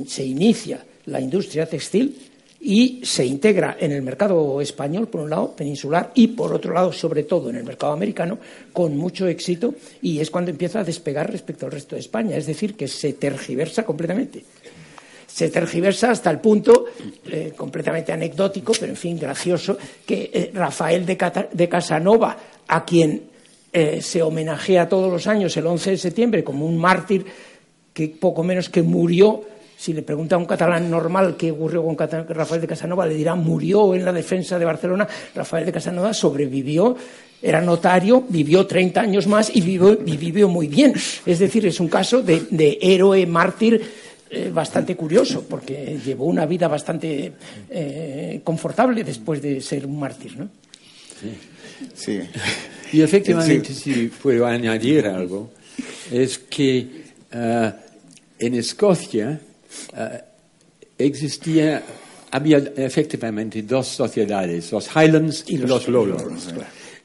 se 0.07 0.25
inicia 0.25 0.85
la 1.07 1.21
industria 1.21 1.67
textil 1.67 2.17
y 2.61 3.01
se 3.03 3.25
integra 3.25 3.79
en 3.81 3.93
el 3.93 4.03
mercado 4.03 4.61
español, 4.61 5.09
por 5.09 5.23
un 5.23 5.31
lado, 5.31 5.53
peninsular, 5.57 6.13
y 6.15 6.29
por 6.29 6.53
otro 6.53 6.75
lado, 6.75 6.93
sobre 6.93 7.23
todo, 7.23 7.49
en 7.49 7.57
el 7.57 7.65
mercado 7.65 7.95
americano, 7.95 8.39
con 8.73 8.97
mucho 8.97 9.27
éxito, 9.27 9.75
y 10.03 10.21
es 10.21 10.31
cuando 10.31 10.51
empieza 10.51 10.81
a 10.81 10.85
despegar 10.85 11.31
respecto 11.31 11.65
al 11.65 11.73
resto 11.73 11.97
de 11.97 12.01
España, 12.01 12.37
es 12.37 12.47
decir, 12.47 12.75
que 12.75 12.87
se 12.87 13.15
tergiversa 13.15 13.85
completamente. 13.85 14.45
Se 15.27 15.49
tergiversa 15.49 16.11
hasta 16.11 16.31
el 16.31 16.39
punto, 16.39 16.87
eh, 17.25 17.53
completamente 17.57 18.13
anecdótico, 18.13 18.73
pero 18.79 18.93
en 18.93 18.97
fin, 18.97 19.19
gracioso, 19.19 19.79
que 20.05 20.31
eh, 20.33 20.51
Rafael 20.53 21.07
de, 21.07 21.69
Casanova, 21.69 22.37
a 22.67 22.85
quien 22.85 23.23
eh, 23.73 24.03
se 24.03 24.21
homenajea 24.21 24.89
todos 24.89 25.11
los 25.11 25.27
años 25.27 25.57
el 25.57 25.67
11 25.67 25.93
de 25.93 25.97
septiembre 25.97 26.45
como 26.45 26.67
un 26.67 26.77
mártir 26.77 27.25
que 27.95 28.09
poco 28.09 28.43
menos 28.43 28.69
que 28.69 28.83
murió 28.83 29.45
si 29.81 29.95
le 29.95 30.03
pregunta 30.03 30.35
a 30.35 30.39
un 30.39 30.45
catalán 30.45 30.91
normal 30.91 31.37
qué 31.39 31.53
ocurrió 31.53 31.83
con 31.83 31.97
Rafael 31.97 32.61
de 32.61 32.67
Casanova, 32.67 33.07
le 33.07 33.15
dirá 33.15 33.35
murió 33.35 33.95
en 33.95 34.05
la 34.05 34.13
defensa 34.13 34.59
de 34.59 34.67
Barcelona. 34.67 35.09
Rafael 35.35 35.65
de 35.65 35.73
Casanova 35.73 36.13
sobrevivió, 36.13 36.95
era 37.41 37.63
notario, 37.63 38.23
vivió 38.29 38.67
30 38.67 39.01
años 39.01 39.27
más 39.27 39.51
y 39.55 39.63
vivió, 39.63 40.49
muy 40.49 40.67
bien. 40.67 40.93
Es 41.25 41.39
decir, 41.39 41.65
es 41.65 41.81
un 41.81 41.89
caso 41.89 42.21
de, 42.21 42.79
héroe 42.79 43.25
mártir 43.25 43.81
eh, 44.29 44.51
bastante 44.53 44.95
curioso, 44.95 45.47
porque 45.49 45.99
llevó 46.05 46.27
una 46.27 46.45
vida 46.45 46.69
bastante 46.69 47.33
eh, 47.71 48.43
confortable 48.45 49.03
después 49.03 49.41
de 49.41 49.63
ser 49.63 49.87
un 49.87 49.99
mártir. 49.99 50.37
¿no? 50.37 50.49
Sí. 51.95 52.21
Y 52.93 53.01
efectivamente, 53.01 53.73
si 53.73 54.09
puedo 54.09 54.45
añadir 54.45 55.07
algo, 55.07 55.53
es 56.13 56.39
que 56.39 56.87
eh, 57.33 57.73
en 58.39 58.55
Escocia 58.57 59.41
existía, 60.99 61.83
había 62.31 62.59
efectivamente 62.77 63.63
dos 63.63 63.89
sociedades, 63.89 64.73
los 64.73 64.89
Highlands 64.95 65.45
y, 65.49 65.59
los, 65.59 65.89
Lowlands. 65.89 66.49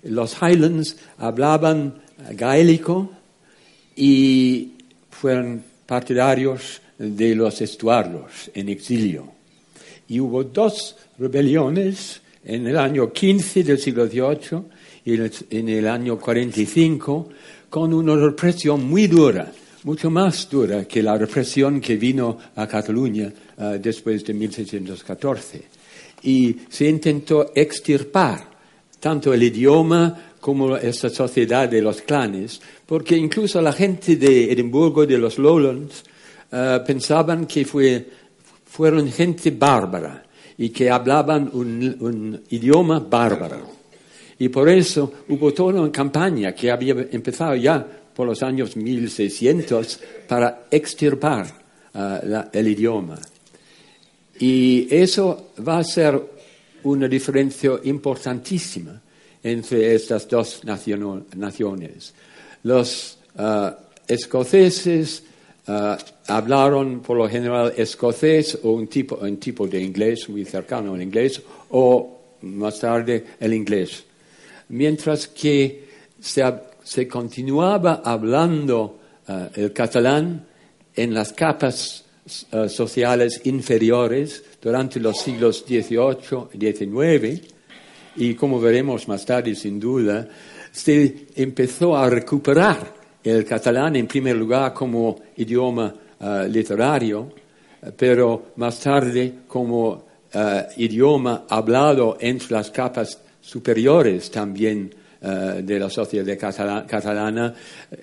Los 0.04 0.36
Highlands 0.41 0.97
hablaban 1.17 2.01
gaélico 2.32 3.12
y 3.95 4.73
fueron 5.10 5.63
partidarios 5.86 6.82
de 6.97 7.36
los 7.36 7.62
estuarios 7.62 8.51
en 8.54 8.69
exilio. 8.69 9.32
Y 10.08 10.19
hubo 10.19 10.43
dos 10.43 10.95
rebeliones 11.17 12.21
en 12.43 12.67
el 12.67 12.78
año 12.78 13.12
15 13.12 13.63
del 13.63 13.80
siglo 13.80 14.08
XVIII 14.08 14.62
y 15.06 15.13
en 15.58 15.69
el 15.69 15.88
año 15.88 16.19
45 16.19 17.30
con 17.69 17.93
una 17.93 18.15
represión 18.15 18.84
muy 18.86 19.08
dura 19.08 19.51
mucho 19.86 20.10
más 20.10 20.50
dura 20.50 20.86
que 20.86 21.02
la 21.02 21.15
represión 21.15 21.80
que 21.80 21.95
vino 21.95 22.38
a 22.56 22.67
Cataluña 22.67 23.32
eh, 23.58 23.80
después 23.80 24.26
de 24.26 24.34
1614. 24.34 25.63
Y 26.24 26.58
se 26.67 26.89
intentó 26.89 27.52
extirpar 27.54 28.50
tanto 29.00 29.32
el 29.32 29.43
idioma 29.43 30.34
como 30.41 30.76
esta 30.76 31.10
sociedad 31.10 31.69
de 31.69 31.84
los 31.84 32.02
clanes, 32.02 32.60
porque 32.86 33.15
incluso 33.15 33.62
la 33.62 33.74
gente 33.74 34.15
de 34.15 34.52
Edimburgo, 34.52 35.06
de 35.06 35.19
los 35.19 35.38
Lowlands, 35.38 36.04
eh, 36.52 36.80
pensaban 36.86 37.45
que 37.45 37.63
fueron 38.65 39.12
gente 39.12 39.52
bárbara 39.52 40.26
y 40.58 40.69
que 40.69 40.89
hablaban 40.89 41.52
un 41.54 42.41
idioma 42.50 43.00
bárbaro. 43.00 43.76
Y 44.39 44.50
por 44.50 44.67
eso 44.67 45.13
hubo 45.30 45.54
toda 45.54 45.80
una 45.80 45.91
campaña 45.91 46.54
que 46.54 46.71
había 46.71 46.95
empezado 47.12 47.56
ya 47.56 47.86
por 48.15 48.25
los 48.25 48.41
años 48.41 48.75
1600 48.75 49.99
para 50.28 50.67
extirpar 50.71 51.45
uh, 51.93 52.49
el 52.51 52.67
idioma. 52.67 53.19
Y 54.39 54.88
eso 54.89 55.51
va 55.67 55.80
a 55.80 55.84
ser 55.84 56.21
una 56.84 57.08
diferencia 57.08 57.71
importantísima 57.84 59.01
entre 59.43 59.95
estas 59.95 60.28
dos 60.28 60.62
naciones. 60.63 62.13
Los 62.63 63.17
uh, 63.38 63.69
escoceses 64.08 65.23
uh, 65.67 65.95
hablaron 66.28 67.01
por 67.01 67.17
lo 67.17 67.30
general 67.30 67.73
escocés 67.78 68.58
o 68.63 68.71
un 68.71 68.88
tipo, 68.88 69.15
un 69.15 69.38
tipo 69.38 69.67
de 69.67 69.82
inglés 69.82 70.28
muy 70.30 70.45
cercano 70.45 70.93
al 70.93 71.01
inglés 71.01 71.41
o 71.69 72.19
más 72.41 72.80
tarde 72.80 73.25
el 73.39 73.54
inglés. 73.54 74.04
Mientras 74.69 75.28
que 75.28 75.86
se 76.19 76.43
se 76.86 77.08
continuaba 77.08 78.04
hablando 78.06 79.00
eh, 79.28 79.50
el 79.56 79.74
catalán 79.74 80.45
en 80.95 81.13
las 81.15 81.34
capas 81.34 82.06
eh, 82.52 82.69
sociales 82.69 83.41
inferiores 83.45 84.43
durante 84.62 85.00
los 85.00 85.17
siglos 85.17 85.65
XVIII 85.67 86.48
y 86.54 86.71
XIX 86.71 87.41
y 88.17 88.36
como 88.36 88.62
veremos 88.62 89.08
más 89.08 89.26
tarde 89.26 89.56
sin 89.56 89.80
duda, 89.80 90.28
se 90.71 91.26
empezó 91.36 91.98
a 91.98 92.08
recuperar 92.08 92.93
el 93.24 93.43
catalán 93.45 93.95
en 93.95 94.06
primer 94.06 94.36
lugar 94.36 94.71
como 94.71 95.19
idioma 95.38 95.93
uh, 96.19 96.48
literario, 96.48 97.34
pero 97.98 98.52
más 98.58 98.80
tarde 98.80 99.34
como 99.48 100.06
idioma 100.78 101.45
hablado 101.50 102.17
entre 102.19 102.52
las 102.52 102.69
capas 102.69 103.19
superiores 103.41 104.30
también 104.30 104.91
uh, 105.25 105.61
de 105.61 105.79
la 105.79 105.89
sociedad 105.89 106.38
catalana 106.38 107.53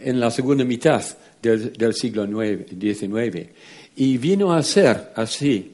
en 0.01 0.19
la 0.19 0.31
segunda 0.31 0.65
mitad 0.65 1.03
del, 1.41 1.95
siglo 1.95 2.27
XIX. 2.27 3.47
Y 3.97 4.19
vino 4.19 4.53
a 4.53 4.63
ser 4.63 5.13
así 5.17 5.73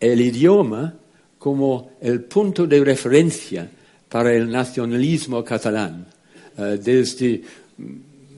el 0.00 0.20
idioma 0.20 0.94
como 1.38 1.92
el 2.00 2.22
punto 2.22 2.66
de 2.66 2.82
referencia 2.84 3.70
para 4.08 4.32
el 4.32 4.50
nacionalismo 4.50 5.44
catalán 5.44 6.06
eh, 6.56 6.80
desde 6.82 7.42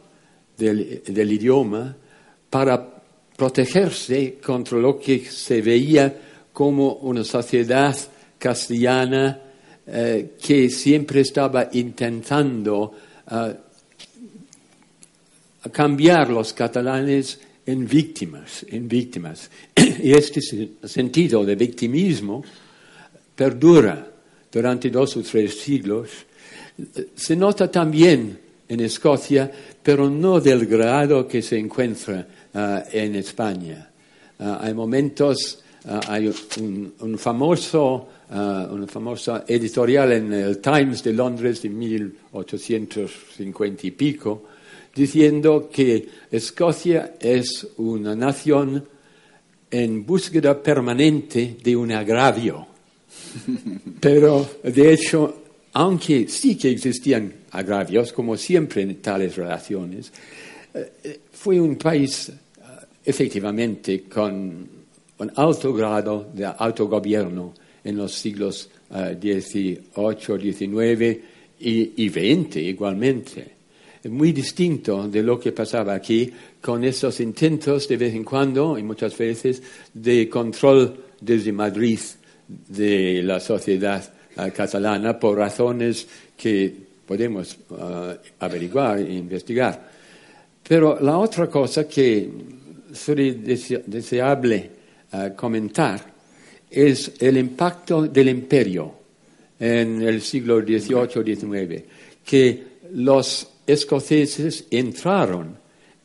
del, 0.60 1.32
idioma 1.32 1.96
para 2.50 3.02
protegerse 3.36 4.38
contra 4.44 4.78
lo 4.78 5.00
que 5.00 5.26
se 5.26 5.62
veía 5.62 6.14
como 6.52 6.96
una 6.96 7.24
sociedad 7.24 7.96
castellana 8.38 9.40
eh, 9.88 10.36
que 10.42 10.70
siempre 10.70 11.22
estaba 11.22 11.70
intentando 11.72 12.94
uh, 13.32 13.54
cambiar 15.72 16.30
los 16.30 16.54
catalanes 16.54 17.40
en 17.66 17.88
víctimas, 17.88 18.66
en 18.70 18.88
víctimas. 18.88 19.50
Y 20.02 20.12
este 20.12 20.42
sentido 20.42 21.44
de 21.44 21.56
victimismo 21.56 22.44
perdura 23.36 24.08
durante 24.52 24.90
dos 24.90 25.18
o 25.18 25.22
tres 25.22 25.60
siglos. 25.60 26.10
Se 27.16 27.36
nota 27.36 27.70
también 27.70 28.40
en 28.70 28.80
Escocia, 28.80 29.52
pero 29.84 30.10
no 30.10 30.40
del 30.40 30.66
grado 30.66 31.28
que 31.28 31.42
se 31.42 31.58
encuentra 31.58 32.26
uh, 32.54 32.78
en 32.92 33.16
España. 33.16 33.90
Uh, 34.40 34.56
hay 34.60 34.74
momentos, 34.74 35.62
uh, 35.86 36.00
hay 36.08 36.34
un, 36.60 36.94
un 37.00 37.18
famoso, 37.18 38.08
una 38.32 38.86
famosa 38.86 39.44
editorial 39.48 40.12
en 40.12 40.32
el 40.32 40.60
Times 40.60 41.02
de 41.02 41.14
Londres 41.14 41.64
de 41.64 41.70
1850 41.70 43.88
y 43.88 43.92
pico, 43.92 44.44
diciendo 44.94 45.68
que 45.74 46.08
Escocia 46.30 47.16
es 47.20 47.68
una 47.78 48.16
nación 48.16 48.86
en 49.72 50.06
búsqueda 50.06 50.62
permanente 50.62 51.58
de 51.64 51.76
un 51.76 51.92
agravio. 51.92 52.68
Pero, 54.00 54.48
de 54.64 54.94
hecho, 54.94 55.44
aunque 55.74 56.28
sí 56.28 56.58
que 56.58 56.72
existían 56.72 57.34
agravios, 57.52 58.14
como 58.14 58.38
siempre 58.38 58.82
en 58.82 58.96
tales 59.02 59.36
relaciones, 59.36 60.12
eh, 60.74 61.20
fue 61.32 61.60
un 61.60 61.76
país 61.78 62.30
eh, 62.30 62.34
efectivamente 63.06 64.04
con 64.04 64.68
un 65.18 65.32
alto 65.36 65.74
grado 65.74 66.30
de 66.34 66.46
autogobierno 66.46 67.54
en 67.84 67.98
los 67.98 68.14
siglos 68.14 68.70
XVIII, 68.90 69.80
eh, 69.96 70.54
XIX 70.54 71.20
y, 71.60 72.10
XX 72.10 72.56
igualmente. 72.58 73.60
Muy 74.10 74.32
distinto 74.32 75.10
de 75.10 75.22
lo 75.22 75.38
que 75.38 75.52
pasaba 75.52 75.94
aquí 75.94 76.32
con 76.62 76.84
esos 76.86 77.20
intentos 77.20 77.88
de 77.88 77.98
vez 77.98 78.14
en 78.14 78.24
cuando 78.24 78.78
y 78.78 78.84
muchas 78.84 79.18
veces 79.18 79.62
de 79.94 80.30
control 80.30 81.04
desde 81.20 81.52
Madrid 81.52 82.00
de 82.48 83.22
la 83.24 83.42
sociedad 83.42 84.14
catalana 84.56 85.20
por 85.20 85.38
razones 85.38 86.08
que 86.38 86.89
podemos 87.10 87.58
uh, 87.72 88.14
averiguar 88.38 89.00
e 89.00 89.16
investigar. 89.16 89.82
Pero 90.62 91.00
la 91.02 91.18
otra 91.18 91.48
cosa 91.48 91.88
que 91.88 92.30
sería 92.94 93.34
deseable 93.88 94.70
uh, 95.12 95.36
comentar 95.36 96.06
es 96.70 97.14
el 97.18 97.38
impacto 97.38 98.04
del 98.04 98.30
imperio 98.30 98.94
en 99.60 100.04
el 100.04 100.22
siglo 100.22 100.62
XVIII-XIX, 100.62 101.84
que 102.24 102.64
los 102.94 103.48
escoceses 103.66 104.66
entraron 104.70 105.58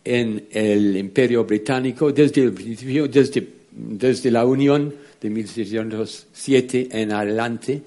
en 0.03 0.47
el 0.53 0.97
imperio 0.97 1.45
británico 1.45 2.13
desde 2.13 2.45
el 2.45 2.53
principio, 2.55 3.09
desde, 3.09 3.47
desde 3.71 4.31
la 4.31 4.47
unión 4.47 4.95
de 5.21 5.29
1607 5.29 6.89
en 6.91 7.13
adelante, 7.13 7.83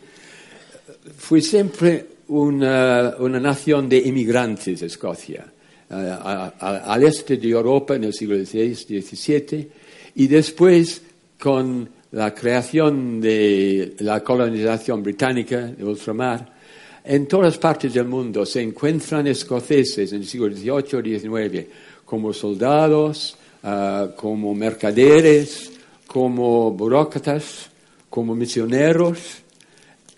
fue 1.17 1.41
siempre 1.41 2.16
una, 2.29 3.15
una 3.19 3.39
nación 3.39 3.87
de 3.87 3.97
inmigrantes, 3.97 4.81
Escocia, 4.81 5.45
uh, 5.89 5.93
a, 5.93 6.53
a, 6.59 6.93
al 6.93 7.03
este 7.03 7.37
de 7.37 7.49
Europa 7.49 7.95
en 7.95 8.05
el 8.05 8.13
siglo 8.13 8.35
XVI, 8.35 8.75
XVII, 8.75 9.69
y 10.15 10.27
después 10.27 11.01
con 11.39 11.89
la 12.11 12.33
creación 12.33 13.21
de 13.21 13.95
la 13.99 14.23
colonización 14.23 15.03
británica 15.03 15.61
de 15.61 15.83
ultramar, 15.83 16.57
en 17.03 17.27
todas 17.27 17.57
partes 17.57 17.93
del 17.93 18.05
mundo 18.05 18.45
se 18.45 18.61
encuentran 18.61 19.27
escoceses 19.27 20.11
en 20.11 20.21
el 20.21 20.27
siglo 20.27 20.49
XVIII 20.49 21.19
XIX 21.19 21.67
como 22.03 22.33
soldados, 22.33 23.37
uh, 23.63 24.15
como 24.15 24.53
mercaderes, 24.53 25.71
como 26.05 26.71
burócratas, 26.71 27.69
como 28.09 28.35
misioneros, 28.35 29.43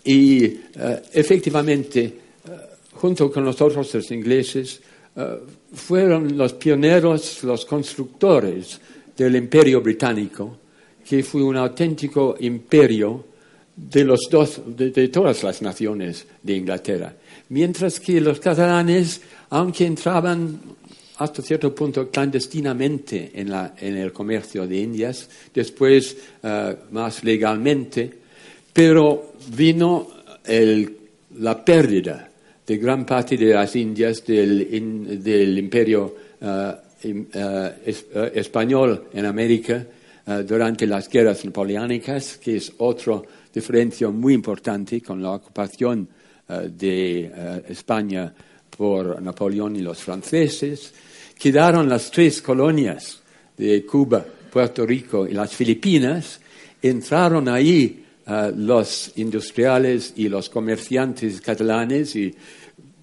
y 0.04 0.46
uh, 0.46 0.58
efectivamente, 1.12 2.12
uh, 2.44 2.96
junto 2.96 3.30
con 3.30 3.44
los 3.44 3.60
otros 3.60 4.10
ingleses, 4.10 4.80
uh, 5.16 5.20
fueron 5.74 6.36
los 6.36 6.54
pioneros, 6.54 7.44
los 7.44 7.64
constructores 7.66 8.80
del 9.16 9.36
imperio 9.36 9.80
británico, 9.80 10.58
que 11.06 11.22
fue 11.22 11.42
un 11.42 11.56
auténtico 11.56 12.36
imperio 12.40 13.24
de, 13.76 14.04
los 14.04 14.28
dos, 14.30 14.60
de, 14.66 15.08
todas 15.08 15.42
las 15.42 15.60
naciones 15.60 16.26
de 16.42 16.54
Inglaterra. 16.54 17.14
Mientras 17.50 18.00
que 18.00 18.20
los 18.20 18.40
catalanes, 18.40 19.20
aunque 19.50 19.86
entraban 19.86 20.60
hasta 21.16 21.42
cierto 21.42 21.74
punto 21.74 22.08
clandestinamente 22.08 23.32
en, 23.34 23.50
la, 23.50 23.74
en, 23.78 23.96
el 23.96 24.12
comercio 24.12 24.66
de 24.66 24.78
Indias, 24.78 25.28
después 25.52 26.16
más 26.90 27.24
legalmente, 27.24 28.10
pero 28.72 29.29
vino 29.56 30.08
el, 30.44 30.96
la 31.38 31.64
pérdida 31.64 32.28
de 32.66 32.76
gran 32.78 33.04
parte 33.04 33.36
de 33.36 33.52
las 33.52 33.74
Indias 33.76 34.24
del, 34.24 35.22
del 35.22 35.58
imperio 35.58 36.14
uh, 36.40 36.72
es, 37.02 38.06
uh, 38.14 38.18
español 38.34 39.08
en 39.12 39.26
América 39.26 39.86
durante 40.46 40.86
las 40.86 41.08
guerras 41.08 41.44
napoleónicas, 41.44 42.36
que 42.36 42.56
es 42.56 42.72
otra 42.78 43.20
diferencia 43.52 44.08
muy 44.10 44.34
importante 44.34 45.00
con 45.00 45.20
la 45.20 45.32
ocupación 45.32 46.06
de 46.46 47.60
España 47.68 48.32
por 48.76 49.20
Napoleón 49.20 49.74
y 49.74 49.80
los 49.80 49.98
franceses. 49.98 50.92
Quedaron 51.36 51.88
las 51.88 52.12
tres 52.12 52.42
colonias 52.42 53.20
de 53.56 53.84
Cuba, 53.84 54.24
Puerto 54.52 54.86
Rico 54.86 55.26
y 55.26 55.32
las 55.32 55.52
Filipinas, 55.52 56.40
entraron 56.80 57.48
ahí 57.48 58.04
uh, 58.30 58.52
los 58.56 59.12
industriales 59.16 60.14
y 60.16 60.28
los 60.28 60.48
comerciantes 60.48 61.40
catalanes 61.40 62.16
y 62.16 62.34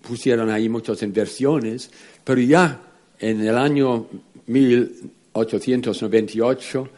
pusieron 0.07 0.49
ahí 0.49 0.69
muchas 0.69 1.03
inversiones, 1.03 1.91
pero 2.23 2.39
ya 2.41 2.81
en 3.19 3.41
el 3.41 3.57
año 3.57 4.07
1898, 4.47 6.89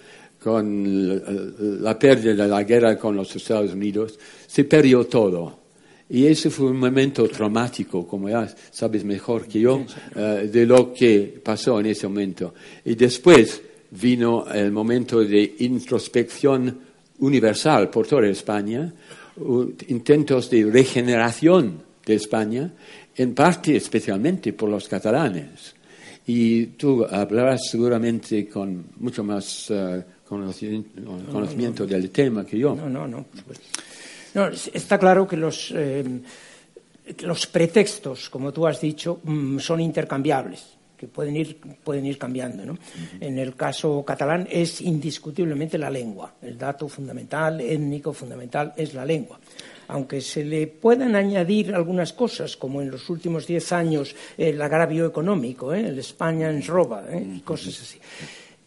con 0.41 1.83
la 1.83 1.99
pérdida 1.99 2.33
de 2.33 2.47
la 2.47 2.63
guerra 2.63 2.97
con 2.97 3.13
los 3.15 3.35
Estados 3.35 3.73
Unidos, 3.73 4.17
se 4.47 4.63
perdió 4.63 5.05
todo. 5.05 5.59
Y 6.11 6.25
ese 6.25 6.49
fue 6.49 6.65
un 6.67 6.77
momento 6.77 7.27
traumático, 7.27 8.07
como 8.07 8.29
ya 8.29 8.47
sabes 8.71 9.03
mejor 9.03 9.47
que 9.47 9.59
yo, 9.59 9.85
eh, 10.15 10.49
de 10.51 10.65
lo 10.65 10.91
que 10.91 11.39
pasó 11.43 11.79
en 11.79 11.85
ese 11.87 12.07
momento. 12.07 12.55
Y 12.85 12.95
después 12.95 13.61
vino 13.91 14.47
el 14.51 14.71
momento 14.71 15.23
de 15.23 15.55
introspección 15.59 16.88
universal 17.19 17.89
por 17.89 18.07
toda 18.07 18.27
España, 18.27 18.91
intentos 19.87 20.49
de 20.49 20.65
regeneración 20.65 21.83
de 22.05 22.15
España, 22.15 22.71
en 23.15 23.33
parte 23.33 23.75
especialmente 23.75 24.53
por 24.53 24.69
los 24.69 24.87
catalanes. 24.87 25.75
Y 26.27 26.67
tú 26.77 27.05
hablarás 27.05 27.69
seguramente 27.69 28.47
con 28.47 28.85
mucho 28.97 29.23
más 29.23 29.67
eh, 29.69 30.03
conocimiento, 30.27 31.87
del 31.87 32.11
tema 32.11 32.45
que 32.45 32.57
yo. 32.57 32.75
No, 32.75 32.87
no, 32.87 33.07
no. 33.07 33.25
no 34.35 34.47
está 34.49 34.99
claro 34.99 35.27
que 35.27 35.35
los, 35.35 35.71
eh, 35.75 36.03
los 37.21 37.47
pretextos, 37.47 38.29
como 38.29 38.53
tú 38.53 38.67
has 38.67 38.79
dicho, 38.79 39.19
mm, 39.23 39.57
son 39.57 39.81
intercambiables 39.81 40.78
que 40.99 41.07
pueden 41.07 41.37
ir, 41.37 41.57
pueden 41.83 42.05
ir 42.05 42.17
cambiando. 42.17 42.65
¿no? 42.65 42.77
En 43.21 43.39
el 43.39 43.55
caso 43.55 44.03
catalán 44.03 44.47
es 44.51 44.81
indiscutiblemente 44.81 45.77
la 45.77 45.89
lengua. 45.89 46.33
El 46.41 46.57
dato 46.57 46.89
fundamental, 46.89 47.61
étnico 47.61 48.11
fundamental, 48.11 48.73
es 48.75 48.93
la 48.93 49.05
lengua. 49.05 49.39
Aunque 49.87 50.19
se 50.19 50.43
le 50.43 50.67
puedan 50.67 51.15
añadir 51.15 51.73
algunas 51.73 52.11
cosas, 52.11 52.57
como 52.57 52.81
en 52.81 52.91
los 52.91 53.09
últimos 53.09 53.47
diez 53.47 53.71
años 53.71 54.13
el 54.37 54.61
agravio 54.61 55.05
económico, 55.05 55.73
¿eh? 55.73 55.87
el 55.87 55.97
España 55.97 56.49
en 56.49 56.61
roba 56.63 57.05
¿eh? 57.09 57.25
y 57.37 57.39
cosas 57.39 57.81
así. 57.81 57.97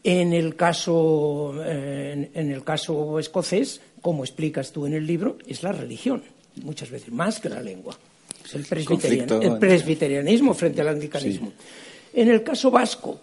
En 0.02 0.32
el, 0.32 0.56
caso, 0.56 1.54
eh, 1.64 2.30
en 2.34 2.50
el 2.50 2.64
caso 2.64 3.20
escocés, 3.20 3.80
como 4.00 4.24
explicas 4.24 4.72
tú 4.72 4.86
en 4.86 4.94
el 4.94 5.06
libro, 5.06 5.36
es 5.46 5.62
la 5.62 5.70
religión, 5.70 6.22
muchas 6.62 6.90
veces, 6.90 7.12
más 7.12 7.38
que 7.38 7.48
la 7.48 7.62
lengua. 7.62 7.96
Es 8.44 8.54
el, 8.54 8.64
presbiterianismo 9.58 10.54
frente 10.54 10.80
al 10.80 10.88
anglicanismo. 10.88 11.52
En 12.14 12.28
el 12.28 12.42
caso 12.42 12.70
vasco, 12.70 13.20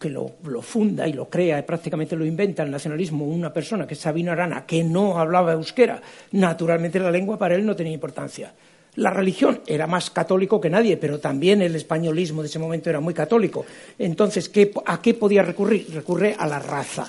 que 0.00 0.08
lo, 0.08 0.32
funda 0.62 1.06
y 1.06 1.12
lo 1.12 1.28
crea 1.28 1.64
prácticamente 1.64 2.16
lo 2.16 2.24
inventa 2.24 2.62
el 2.62 2.70
nacionalismo 2.70 3.26
una 3.26 3.52
persona 3.52 3.86
que 3.86 3.94
es 3.94 4.00
Sabino 4.00 4.32
Arana, 4.32 4.64
que 4.64 4.82
no 4.82 5.18
hablaba 5.18 5.52
euskera, 5.52 6.00
naturalmente 6.32 6.98
la 6.98 7.10
lengua 7.10 7.38
para 7.38 7.54
él 7.54 7.66
no 7.66 7.76
tenía 7.76 7.92
importancia. 7.92 8.52
La 8.96 9.10
religión 9.10 9.60
era 9.66 9.86
más 9.86 10.10
católico 10.10 10.60
que 10.60 10.70
nadie, 10.70 10.96
pero 10.96 11.20
también 11.20 11.62
el 11.62 11.76
españolismo 11.76 12.42
de 12.42 12.48
ese 12.48 12.58
momento 12.58 12.90
era 12.90 12.98
muy 12.98 13.14
católico. 13.14 13.64
Entonces, 13.98 14.50
¿a 14.86 15.00
qué 15.00 15.14
podía 15.14 15.42
recurrir? 15.42 15.86
Recurre 15.92 16.34
a 16.36 16.46
la 16.46 16.58
raza 16.58 17.08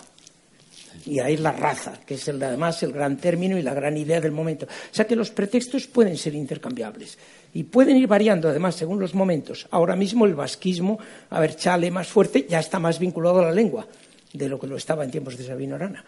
y 1.06 1.20
ahí 1.20 1.38
la 1.38 1.52
raza, 1.52 2.00
que 2.06 2.16
es 2.16 2.30
además 2.30 2.84
el 2.84 2.92
gran 2.92 3.18
término 3.18 3.58
y 3.58 3.64
la 3.64 3.74
gran 3.74 3.98
idea 3.98 4.22
del 4.22 4.32
momento. 4.32 4.66
O 4.66 4.94
sea 4.94 5.06
que 5.06 5.16
los 5.16 5.32
pretextos 5.32 5.88
pueden 5.88 6.18
ser 6.18 6.36
intercambiables 6.36 7.18
y 7.54 7.64
pueden 7.64 7.98
ir 7.98 8.08
variando 8.08 8.50
además 8.50 8.76
según 8.76 9.00
los 9.00 9.14
momentos. 9.14 9.68
Ahora 9.72 9.96
mismo 9.96 10.26
el 10.26 10.36
vasquismo, 10.36 11.00
a 11.30 11.40
ver, 11.40 11.56
chale 11.56 11.92
más 11.92 12.08
fuerte, 12.08 12.46
ya 12.50 12.60
está 12.60 12.80
más 12.80 13.00
vinculado 13.00 13.40
a 13.40 13.46
la 13.46 13.52
lengua 13.52 13.88
de 14.34 14.50
lo 14.50 14.60
que 14.60 14.68
lo 14.68 14.78
estaba 14.78 15.04
en 15.04 15.12
tiempos 15.12 15.38
de 15.38 15.46
Sabino 15.46 15.76
Arana. 15.76 16.04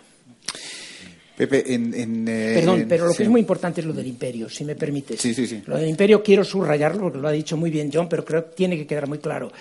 Pepe, 1.35 1.73
en, 1.73 2.27
eh, 2.27 2.53
Perdón, 2.55 2.85
pero 2.87 3.07
lo 3.07 3.13
que 3.13 3.23
es 3.23 3.29
muy 3.29 3.41
importante 3.41 3.81
es 3.81 3.87
lo 3.87 3.93
del 3.93 4.05
imperio, 4.05 4.47
si 4.47 4.63
me 4.63 4.75
permites. 4.75 5.19
Sí, 5.19 5.33
sí, 5.33 5.47
sí. 5.47 5.63
Lo 5.65 5.77
del 5.77 5.89
imperio 5.89 6.21
quiero 6.21 6.43
subrayarlo 6.43 7.01
porque 7.01 7.17
lo 7.17 7.27
ha 7.27 7.31
dicho 7.31 7.57
muy 7.57 7.71
bien 7.71 7.89
John, 7.91 8.07
pero 8.07 8.23
creo 8.23 8.49
que 8.49 8.55
tiene 8.55 8.77
que 8.77 8.85
quedar 8.85 9.07
muy 9.07 9.17
claro 9.17 9.51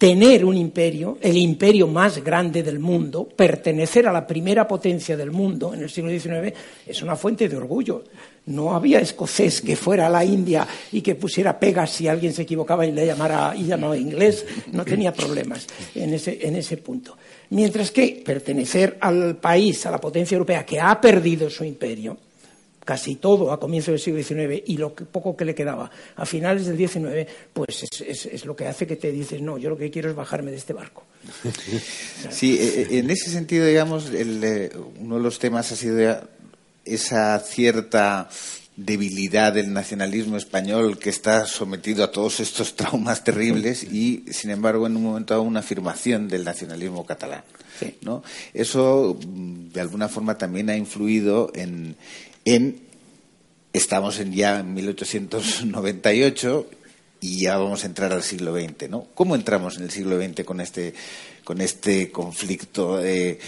tener 0.00 0.46
un 0.46 0.56
imperio, 0.56 1.18
el 1.20 1.36
imperio 1.36 1.86
más 1.86 2.24
grande 2.24 2.62
del 2.62 2.78
mundo, 2.78 3.28
pertenecer 3.28 4.08
a 4.08 4.12
la 4.12 4.26
primera 4.26 4.66
potencia 4.66 5.14
del 5.14 5.30
mundo 5.30 5.74
en 5.74 5.82
el 5.82 5.90
siglo 5.90 6.08
XIX, 6.08 6.56
es 6.86 7.02
una 7.02 7.16
fuente 7.16 7.50
de 7.50 7.56
orgullo. 7.58 8.04
No 8.46 8.74
había 8.74 9.00
escocés 9.00 9.60
que 9.60 9.76
fuera 9.76 10.06
a 10.06 10.10
la 10.10 10.24
India 10.24 10.66
y 10.92 11.02
que 11.02 11.14
pusiera 11.14 11.58
pegas 11.58 11.90
si 11.90 12.08
alguien 12.08 12.32
se 12.32 12.42
equivocaba 12.42 12.86
y 12.86 12.92
le 12.92 13.06
llamara 13.06 13.54
y 13.56 13.64
llamaba 13.64 13.96
inglés, 13.96 14.44
no 14.72 14.84
tenía 14.84 15.12
problemas 15.12 15.66
en 15.94 16.14
ese, 16.14 16.38
en 16.46 16.56
ese 16.56 16.78
punto. 16.78 17.16
Mientras 17.50 17.90
que 17.90 18.22
pertenecer 18.24 18.96
al 19.00 19.36
país, 19.36 19.84
a 19.86 19.90
la 19.90 20.00
potencia 20.00 20.34
europea 20.34 20.64
que 20.64 20.80
ha 20.80 21.00
perdido 21.00 21.50
su 21.50 21.64
imperio, 21.64 22.16
casi 22.84 23.16
todo 23.16 23.52
a 23.52 23.60
comienzos 23.60 23.92
del 23.92 24.00
siglo 24.00 24.22
XIX 24.22 24.64
y 24.66 24.76
lo 24.76 24.94
poco 24.94 25.36
que 25.36 25.44
le 25.44 25.54
quedaba 25.54 25.90
a 26.16 26.26
finales 26.26 26.66
del 26.66 26.76
XIX, 26.76 27.30
pues 27.52 27.84
es, 28.04 28.44
lo 28.44 28.56
que 28.56 28.66
hace 28.66 28.86
que 28.86 28.96
te 28.96 29.12
dices, 29.12 29.40
no, 29.40 29.58
yo 29.58 29.70
lo 29.70 29.76
que 29.76 29.90
quiero 29.90 30.10
es 30.10 30.16
bajarme 30.16 30.50
de 30.50 30.56
este 30.56 30.72
barco. 30.72 31.04
Sí, 32.30 32.58
e, 32.58 32.82
e, 32.82 32.98
en 32.98 33.10
ese 33.10 33.30
sentido, 33.30 33.66
digamos, 33.66 34.10
eh, 34.12 34.70
uno 34.98 35.16
de 35.16 35.22
los 35.22 35.38
temas 35.38 35.70
ha 35.70 35.76
sido 35.76 35.96
esa 36.84 37.38
cierta 37.40 38.28
debilidad 38.76 39.52
del 39.52 39.72
nacionalismo 39.72 40.36
español 40.36 40.98
que 40.98 41.10
está 41.10 41.46
sometido 41.46 42.02
a 42.02 42.10
todos 42.10 42.40
estos 42.40 42.76
traumas 42.76 43.24
terribles 43.24 43.84
y, 43.84 44.24
sin 44.30 44.50
embargo, 44.50 44.86
en 44.86 44.96
un 44.96 45.02
momento 45.02 45.34
dado 45.34 45.42
una 45.42 45.60
afirmación 45.60 46.28
del 46.28 46.44
nacionalismo 46.44 47.04
catalán. 47.04 47.42
¿no? 48.02 48.22
Eso, 48.54 49.18
de 49.22 49.80
alguna 49.80 50.08
forma, 50.08 50.38
también 50.38 50.70
ha 50.70 50.76
influido 50.76 51.50
en, 51.54 51.96
en 52.44 52.80
estamos 53.72 54.18
en 54.18 54.32
ya 54.32 54.60
en 54.60 54.74
1898 54.74 56.66
y 57.20 57.40
ya 57.40 57.58
vamos 57.58 57.84
a 57.84 57.86
entrar 57.86 58.12
al 58.12 58.22
siglo 58.22 58.54
XX, 58.54 58.88
¿no? 58.88 59.06
¿Cómo 59.14 59.34
entramos 59.34 59.76
en 59.76 59.84
el 59.84 59.90
siglo 59.90 60.18
XX 60.20 60.44
con 60.44 60.60
este 60.60 60.94
con 61.44 61.60
este 61.60 62.10
conflicto? 62.10 63.04
Eh, 63.04 63.38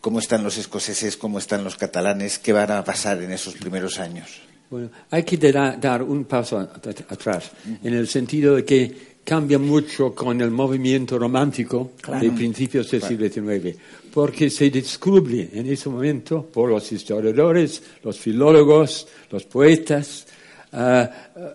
¿Cómo 0.00 0.18
están 0.18 0.42
los 0.42 0.58
escoceses? 0.58 1.16
¿Cómo 1.16 1.38
están 1.38 1.64
los 1.64 1.76
catalanes? 1.76 2.38
¿Qué 2.38 2.52
van 2.52 2.70
a 2.72 2.84
pasar 2.84 3.22
en 3.22 3.32
esos 3.32 3.54
primeros 3.54 3.98
años? 3.98 4.40
Bueno, 4.70 4.90
hay 5.10 5.22
que 5.22 5.36
dar 5.36 6.02
un 6.02 6.24
paso 6.24 6.58
atrás, 6.58 7.50
en 7.82 7.94
el 7.94 8.08
sentido 8.08 8.56
de 8.56 8.64
que 8.64 9.14
cambia 9.22 9.58
mucho 9.58 10.14
con 10.14 10.40
el 10.40 10.50
movimiento 10.50 11.18
romántico 11.18 11.92
de 12.20 12.30
principios 12.30 12.90
del 12.90 13.02
siglo 13.02 13.28
XIX 13.28 13.76
porque 14.14 14.48
se 14.48 14.70
descubre 14.70 15.50
en 15.52 15.66
ese 15.66 15.88
momento 15.88 16.46
por 16.46 16.70
los 16.70 16.92
historiadores, 16.92 17.82
los 18.04 18.16
filólogos, 18.16 19.08
los 19.28 19.44
poetas, 19.44 20.24
eh, 20.72 21.08
eh, 21.34 21.48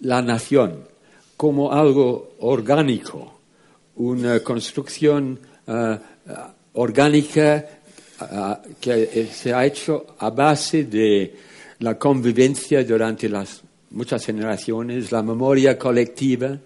la 0.00 0.20
nación 0.20 0.88
como 1.36 1.72
algo 1.72 2.34
orgánico, 2.40 3.39
una 4.00 4.40
construcción 4.40 5.38
eh, 5.66 5.98
orgánica 6.72 7.66
que 8.78 9.28
se 9.32 9.52
ha 9.54 9.64
hecho 9.64 10.14
a 10.18 10.28
base 10.28 10.84
de 10.84 11.34
la 11.78 11.98
convivencia 11.98 12.84
durante 12.84 13.30
las 13.30 13.62
muchas 13.90 14.24
generaciones, 14.26 15.10
la 15.10 15.22
memoria 15.22 15.78
colectiva, 15.78 16.58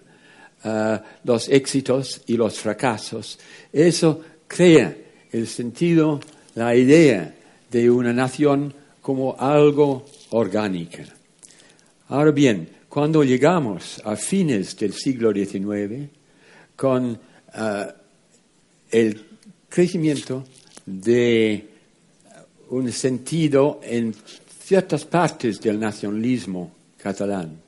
los 1.23 1.47
éxitos 1.47 2.21
y 2.27 2.35
los 2.35 2.59
fracasos. 2.59 3.39
Eso 3.71 4.21
crea 4.47 4.97
el 5.31 5.47
sentido, 5.47 6.19
la 6.55 6.75
idea 6.75 7.33
de 7.71 7.89
una 7.89 8.11
nación 8.11 8.73
como 9.01 9.37
algo 9.39 10.05
orgánico. 10.31 10.97
Ahora 12.09 12.31
bien, 12.31 12.67
cuando 12.89 13.23
llegamos 13.23 14.01
a 14.03 14.17
fines 14.17 14.75
del 14.75 14.91
siglo 14.91 15.31
XIX, 15.31 16.09
con 16.75 17.17
eh, 17.53 17.87
el 18.91 19.25
crecimiento 19.69 20.43
de 20.85 21.69
un 22.69 22.91
sentido 22.91 23.79
en 23.83 24.13
ciertas 24.63 25.05
partes 25.05 25.61
del 25.61 25.79
nacionalismo 25.79 26.71
catalán, 26.97 27.59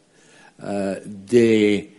eh, 0.62 1.02
de, 1.06 1.78
eh, 1.78 1.92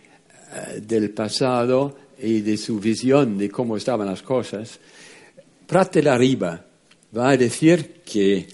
del 0.81 1.11
pasado 1.11 1.97
y 2.21 2.41
de 2.41 2.57
su 2.57 2.79
visión 2.79 3.37
de 3.37 3.49
cómo 3.49 3.77
estaban 3.77 4.07
las 4.07 4.21
cosas, 4.21 4.79
Prat 5.65 5.93
de 5.93 6.03
la 6.03 6.17
Riba 6.17 6.65
va 7.15 7.29
a 7.29 7.37
decir 7.37 8.01
que 8.03 8.47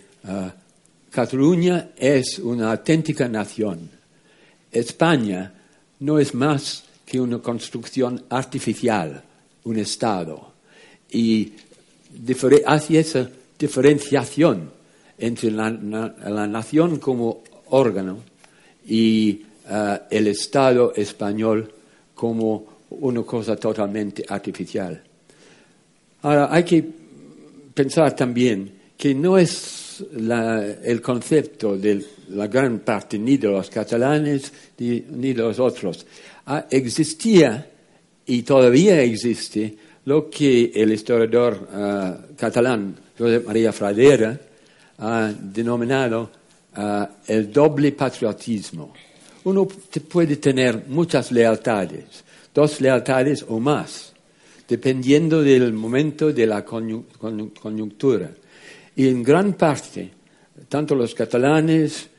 Cataluña 1.09 1.91
es 1.95 2.39
una 2.39 2.71
auténtica 2.71 3.29
nación. 3.29 3.89
España 4.69 5.53
no 5.99 6.19
es 6.19 6.33
más 6.33 6.84
que 7.05 7.19
una 7.19 7.39
construcción 7.39 8.23
artificial, 8.29 9.23
un 9.63 9.77
Estado. 9.77 10.53
Y 11.11 11.53
hace 12.65 12.99
esa 12.99 13.29
diferenciación 13.57 14.71
entre 15.17 15.51
la, 15.51 15.69
nación 15.69 16.97
como 16.97 17.43
órgano 17.69 18.17
y 18.87 19.43
uh, 19.69 19.97
el 20.09 20.27
Estado 20.27 20.93
español 20.95 21.71
como 22.13 22.65
una 22.89 23.23
cosa 23.23 23.55
totalmente 23.55 24.25
artificial. 24.27 25.01
Ahora, 26.21 26.49
hay 26.51 26.63
que 26.63 26.83
pensar 27.73 28.15
también 28.15 28.71
que 28.97 29.13
no 29.13 29.37
es 29.37 30.03
el 30.09 31.01
concepto 31.01 31.77
de 31.77 32.03
la 32.29 32.47
gran 32.47 32.79
parte 32.79 33.19
ni 33.19 33.37
de 33.37 33.47
los 33.49 33.69
catalanes 33.69 34.51
ni, 34.79 35.33
de 35.33 35.41
los 35.41 35.59
otros. 35.59 36.05
Ah, 36.47 36.65
existía 36.69 37.67
y 38.25 38.43
todavía 38.43 39.01
existe 39.01 39.75
lo 40.05 40.29
que 40.29 40.71
el 40.75 40.91
historiador 40.91 41.67
ah, 41.73 42.17
catalán 42.37 42.95
José 43.17 43.39
María 43.39 43.73
Fradera 43.73 44.39
ha 44.99 45.33
denominado 45.33 46.29
ah, 46.75 47.09
el 47.27 47.51
doble 47.51 47.91
patriotismo 47.93 48.93
uno 49.45 49.67
puede 50.09 50.37
tener 50.37 50.85
muchas 50.87 51.31
lealtades, 51.31 52.23
dos 52.53 52.81
lealtades 52.81 53.45
o 53.47 53.59
más, 53.59 54.11
dependiendo 54.67 55.41
del 55.41 55.71
momento 55.71 56.33
de 56.33 56.47
la 56.47 56.65
coyuntura. 56.65 58.31
Y 58.95 59.07
en 59.07 59.21
gran 59.21 59.53
parte, 59.53 60.11
tanto 60.67 60.95
los 60.95 61.13
catalanes 61.13 62.09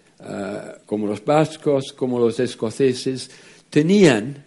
como 0.86 1.08
los 1.08 1.24
vascos, 1.24 1.92
como 1.92 2.20
los 2.20 2.38
escoceses, 2.38 3.28
tenían, 3.76 4.42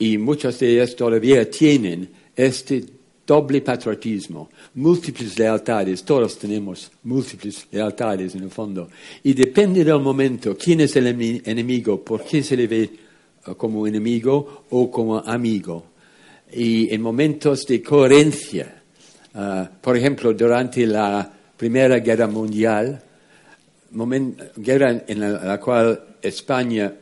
y 0.00 0.18
muchas 0.18 0.58
de 0.58 0.72
ellas 0.72 0.96
todavía 0.96 1.48
tienen, 1.48 2.10
este 2.34 2.82
doble 3.24 3.60
patriotismo, 3.60 4.50
múltiples 4.74 5.38
lealtades, 5.38 6.02
todos 6.02 6.36
tenemos 6.36 6.90
múltiples 7.04 7.68
lealtades 7.70 8.34
en 8.34 8.42
el 8.42 8.50
fondo, 8.50 8.88
y 9.22 9.32
depende 9.32 9.84
del 9.84 10.00
momento 10.00 10.56
quién 10.56 10.80
es 10.80 10.96
el 10.96 11.06
enemigo, 11.06 12.02
por 12.02 12.24
qué 12.24 12.42
se 12.42 12.56
le 12.56 12.66
ve 12.66 12.82
eh, 12.82 13.54
como 13.56 13.86
enemigo 13.86 14.64
o 14.70 14.90
como 14.90 15.18
amigo. 15.20 15.84
Y 16.52 16.92
en 16.92 17.00
momentos 17.00 17.64
de 17.64 17.80
coherencia, 17.80 18.82
eh, 19.36 19.68
por 19.80 19.96
ejemplo, 19.96 20.32
durante 20.34 20.84
la 20.84 21.32
Primera 21.56 22.00
Guerra 22.00 22.26
Mundial, 22.26 23.00
guerra 24.56 25.04
en 25.06 25.20
la, 25.20 25.60
cual 25.60 26.16
España 26.20 26.92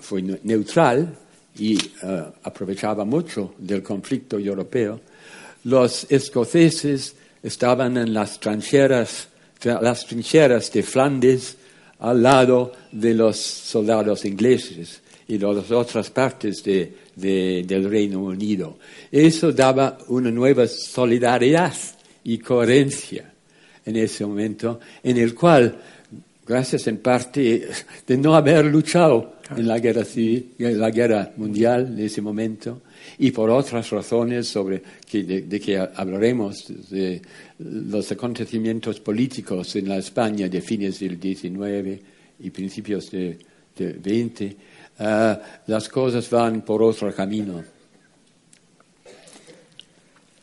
fue 0.00 0.22
neutral 0.22 1.16
y 1.58 1.76
eh, 1.76 2.24
aprovechaba 2.42 3.04
mucho 3.04 3.54
del 3.58 3.82
conflicto 3.82 4.38
europeo, 4.38 5.00
los 5.64 6.06
escoceses 6.10 7.14
estaban 7.42 7.96
en 7.96 8.14
las 8.14 8.38
trincheras, 8.40 9.28
las 9.62 10.06
trincheras 10.06 10.72
de 10.72 10.82
Flandes 10.82 11.56
al 11.98 12.22
lado 12.22 12.72
de 12.92 13.14
los 13.14 13.36
soldados 13.36 14.24
ingleses 14.24 15.02
y 15.28 15.38
de 15.38 15.54
las 15.54 15.70
otras 15.70 16.10
partes 16.10 16.62
del 16.64 17.90
Reino 17.90 18.20
Unido. 18.20 18.78
Eso 19.12 19.52
daba 19.52 19.98
una 20.08 20.30
nueva 20.30 20.66
solidaridad 20.66 21.74
y 22.24 22.38
coherencia 22.38 23.32
en 23.84 23.96
ese 23.96 24.26
momento, 24.26 24.80
en 25.02 25.16
el 25.18 25.34
cual, 25.34 25.80
gracias 26.50 26.88
en 26.88 26.98
parte 26.98 27.68
de 28.04 28.16
no 28.16 28.34
haber 28.34 28.64
luchado 28.64 29.34
en 29.56 29.68
la 29.68 29.78
guerra 29.78 30.04
civil, 30.04 30.50
en 30.58 30.80
la 30.80 30.90
guerra 30.90 31.30
mundial 31.36 31.94
en 31.96 32.04
ese 32.04 32.20
momento, 32.20 32.82
y 33.18 33.30
por 33.30 33.50
otras 33.50 33.88
razones 33.90 34.48
sobre 34.48 34.82
de, 35.12 35.60
que 35.60 35.78
hablaremos 35.78 36.90
de 36.90 37.22
los 37.60 38.10
acontecimientos 38.10 38.98
políticos 38.98 39.76
en 39.76 39.88
la 39.88 39.98
España 39.98 40.48
de 40.48 40.60
fines 40.60 40.98
del 40.98 41.20
XIX 41.20 42.02
y 42.40 42.50
principios 42.50 43.12
del 43.12 43.38
XX, 43.76 44.56
ah, 44.98 45.40
las 45.68 45.88
cosas 45.88 46.28
van 46.30 46.62
por 46.62 46.82
otro 46.82 47.14
camino. 47.14 47.62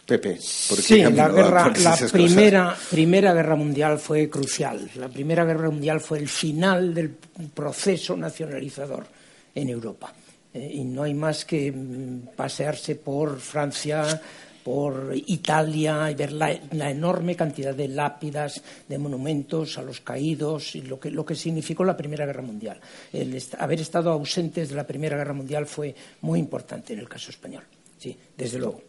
Pepe, 0.07 0.37
sí, 0.39 1.01
la, 1.01 1.27
guerra, 1.27 1.73
la 1.83 1.97
primera, 2.09 2.77
primera 2.89 3.33
guerra 3.33 3.57
mundial 3.57 3.99
fue 3.99 4.29
crucial. 4.29 4.89
La 4.95 5.09
primera 5.09 5.43
guerra 5.43 5.69
mundial 5.69 5.99
fue 5.99 6.19
el 6.19 6.29
final 6.29 6.93
del 6.93 7.09
proceso 7.53 8.15
nacionalizador 8.15 9.05
en 9.53 9.67
Europa. 9.67 10.13
Eh, 10.53 10.71
y 10.75 10.85
no 10.85 11.03
hay 11.03 11.13
más 11.13 11.43
que 11.43 11.73
mm, 11.73 12.35
pasearse 12.37 12.95
por 12.95 13.37
Francia, 13.41 14.21
por 14.63 15.11
Italia 15.13 16.09
y 16.09 16.15
ver 16.15 16.31
la, 16.31 16.51
enorme 16.89 17.35
cantidad 17.35 17.75
de 17.75 17.89
lápidas, 17.89 18.63
de 18.87 18.97
monumentos 18.97 19.77
a 19.77 19.81
los 19.81 19.99
caídos 19.99 20.73
y 20.77 20.83
lo 20.83 21.01
que, 21.01 21.11
lo 21.11 21.25
que 21.25 21.35
significó 21.35 21.83
la 21.83 21.97
Primera 21.97 22.25
Guerra 22.25 22.43
Mundial. 22.43 22.79
El 23.11 23.37
haber 23.59 23.81
estado 23.81 24.11
ausentes 24.11 24.69
de 24.69 24.75
la 24.75 24.87
Primera 24.87 25.17
Guerra 25.17 25.33
Mundial 25.33 25.65
fue 25.65 25.93
muy 26.21 26.39
importante 26.39 26.93
en 26.93 26.99
el 26.99 27.09
caso 27.09 27.29
español. 27.29 27.63
Sí, 27.97 28.17
desde 28.37 28.57
luego. 28.57 28.83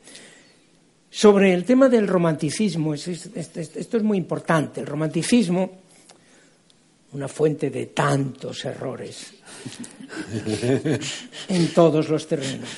Sobre 1.11 1.55
el 1.55 1.65
tema 1.65 1.89
del 1.89 2.07
romanticismo, 2.07 2.95
esto 2.95 3.97
es 3.97 4.03
muy 4.03 4.19
importante. 4.19 4.81
El 4.81 4.87
romanticismo, 4.87 5.71
una 7.13 7.29
fuente 7.29 7.71
de 7.71 7.87
tantos 7.87 8.65
errores 8.67 9.33
en 11.49 11.69
todos 11.69 12.09
los 12.09 12.27
terrenos. 12.27 12.69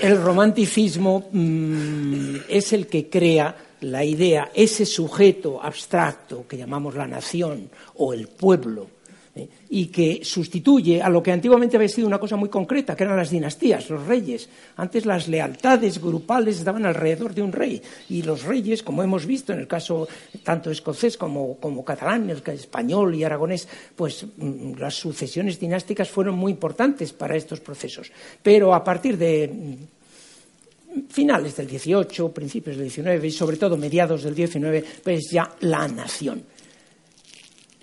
El 0.00 0.20
romanticismo 0.20 1.28
mm, 1.30 2.36
es 2.48 2.72
el 2.72 2.88
que 2.88 3.08
crea 3.08 3.56
la 3.82 4.04
idea, 4.04 4.50
ese 4.54 4.86
sujeto 4.86 5.62
abstracto 5.62 6.46
que 6.48 6.56
llamamos 6.56 6.94
la 6.94 7.06
nación 7.06 7.70
o 7.96 8.12
el 8.12 8.28
pueblo, 8.28 8.88
¿eh? 9.34 9.48
y 9.70 9.86
que 9.86 10.20
sustituye 10.22 11.02
a 11.02 11.08
lo 11.08 11.22
que 11.22 11.32
antiguamente 11.32 11.76
había 11.76 11.88
sido 11.88 12.06
una 12.06 12.18
cosa 12.18 12.36
muy 12.36 12.48
concreta, 12.48 12.94
que 12.94 13.04
eran 13.04 13.16
las 13.16 13.30
dinastías, 13.30 13.90
los 13.90 14.06
reyes. 14.06 14.48
Antes 14.76 15.06
las 15.06 15.28
lealtades 15.28 16.00
grupales 16.00 16.58
estaban 16.58 16.86
alrededor 16.86 17.34
de 17.34 17.42
un 17.42 17.52
rey 17.52 17.82
y 18.08 18.22
los 18.22 18.44
reyes, 18.44 18.82
como 18.82 19.02
hemos 19.02 19.26
visto 19.26 19.52
en 19.52 19.60
el 19.60 19.66
caso 19.66 20.06
tanto 20.42 20.70
escocés 20.70 21.16
como, 21.16 21.58
catalán, 21.84 22.30
el 22.30 22.42
español 22.46 23.14
y 23.14 23.24
aragonés, 23.24 23.68
pues 23.96 24.26
mm, 24.36 24.74
las 24.78 24.94
sucesiones 24.94 25.58
dinásticas 25.58 26.08
fueron 26.08 26.36
muy 26.36 26.52
importantes 26.52 27.12
para 27.12 27.36
estos 27.36 27.60
procesos. 27.60 28.10
Pero 28.42 28.74
a 28.74 28.84
partir 28.84 29.18
de 29.18 29.48
mm, 29.48 31.08
finales 31.08 31.56
del 31.56 31.66
18, 31.66 32.32
principios 32.32 32.76
del 32.76 32.86
19 32.86 33.26
y 33.26 33.30
sobre 33.30 33.56
todo 33.56 33.76
mediados 33.76 34.22
del 34.22 34.34
19, 34.34 34.84
pues 35.02 35.30
ya 35.30 35.50
la 35.60 35.88
nación 35.88 36.53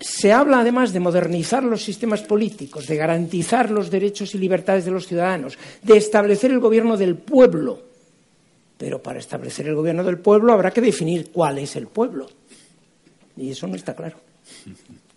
se 0.02 0.32
habla 0.32 0.60
además 0.60 0.92
de 0.92 1.00
modernizar 1.00 1.62
los 1.62 1.84
sistemas 1.84 2.22
políticos, 2.22 2.86
de 2.86 2.96
garantizar 2.96 3.70
los 3.70 3.90
derechos 3.90 4.34
y 4.34 4.38
libertades 4.38 4.84
de 4.84 4.90
los 4.90 5.06
ciudadanos, 5.06 5.56
de 5.82 5.96
establecer 5.96 6.50
el 6.50 6.60
gobierno 6.60 6.96
del 6.96 7.16
pueblo. 7.16 7.80
Pero 8.76 9.02
para 9.02 9.20
establecer 9.20 9.68
el 9.68 9.76
gobierno 9.76 10.02
del 10.02 10.18
pueblo 10.18 10.52
habrá 10.52 10.72
que 10.72 10.80
definir 10.80 11.30
cuál 11.30 11.58
es 11.58 11.76
el 11.76 11.86
pueblo. 11.86 12.28
Y 13.36 13.50
eso 13.50 13.66
no 13.66 13.76
está 13.76 13.94
claro. 13.94 14.16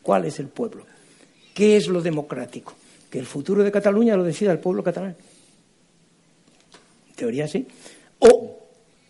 ¿Cuál 0.04 0.26
es 0.26 0.40
el 0.40 0.48
pueblo? 0.48 0.86
¿Qué 1.54 1.78
es 1.78 1.88
lo 1.88 2.02
democrático? 2.02 2.74
Que 3.10 3.18
el 3.18 3.26
futuro 3.26 3.64
de 3.64 3.72
Cataluña 3.72 4.16
lo 4.16 4.24
decida 4.24 4.52
el 4.52 4.60
pueblo 4.60 4.84
catalán. 4.84 5.16
En 7.10 7.16
teoría 7.16 7.48
sí. 7.48 7.66
O 8.20 8.68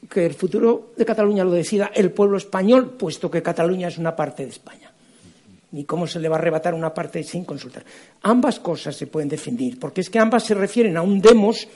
que 0.09 0.25
el 0.25 0.35
futuro 0.35 0.93
de 0.95 1.05
Cataluña 1.05 1.43
lo 1.43 1.51
decida 1.51 1.91
el 1.93 2.11
pueblo 2.11 2.37
español, 2.37 2.91
puesto 2.91 3.29
que 3.29 3.43
Cataluña 3.43 3.89
es 3.89 3.97
una 3.97 4.15
parte 4.15 4.43
de 4.43 4.51
España 4.51 4.94
ni 5.75 5.83
cómo 5.83 6.07
se 6.07 6.21
le 6.21 6.29
va 6.29 6.37
a 6.37 6.39
arrebatar 6.39 6.73
una 6.73 6.93
parte 6.93 7.21
sin 7.21 7.43
consultar. 7.43 7.83
Ambas 8.21 8.61
cosas 8.61 8.95
se 8.95 9.07
pueden 9.07 9.27
definir, 9.27 9.77
porque 9.77 9.99
es 9.99 10.09
que 10.09 10.19
ambas 10.19 10.45
se 10.45 10.53
refieren 10.53 10.95
a 10.95 11.01
un 11.01 11.19
demos 11.19 11.67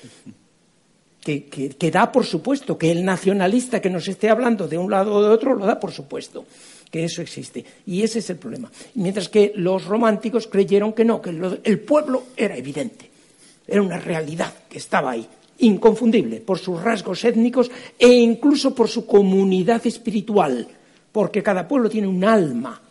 que, 1.20 1.91
da 1.91 2.10
por 2.10 2.26
supuesto, 2.26 2.78
que 2.78 2.91
el 2.91 3.04
nacionalista 3.04 3.82
que 3.82 3.89
nos 3.89 4.08
esté 4.08 4.30
hablando 4.30 4.70
de 4.70 4.78
un 4.78 4.89
lado 4.89 5.16
o 5.16 5.22
de 5.22 5.28
otro 5.28 5.54
lo 5.54 5.66
da 5.66 5.78
por 5.78 5.91
supuesto, 5.91 6.45
que 6.89 7.04
eso 7.04 7.22
existe. 7.22 7.66
Y 7.88 8.02
ese 8.02 8.20
es 8.20 8.30
el 8.30 8.38
problema. 8.38 8.72
Mientras 8.95 9.28
que 9.28 9.52
los 9.56 9.84
románticos 9.84 10.47
creyeron 10.47 10.93
que 10.93 11.04
no, 11.04 11.22
que 11.22 11.32
el 11.66 11.80
pueblo 11.82 12.24
era 12.38 12.56
evidente, 12.56 13.12
era 13.68 13.82
una 13.82 14.00
realidad 14.00 14.54
que 14.70 14.78
estaba 14.78 15.12
ahí, 15.12 15.28
inconfundible, 15.58 16.39
por 16.39 16.58
sus 16.58 16.82
rasgos 16.82 17.26
étnicos 17.26 17.70
e 18.00 18.08
incluso 18.08 18.74
por 18.74 18.88
su 18.88 19.06
comunidad 19.06 19.86
espiritual, 19.86 20.70
porque 21.12 21.43
cada 21.43 21.68
pueblo 21.68 21.89
tiene 21.89 22.08
un 22.08 22.24
alma 22.24 22.84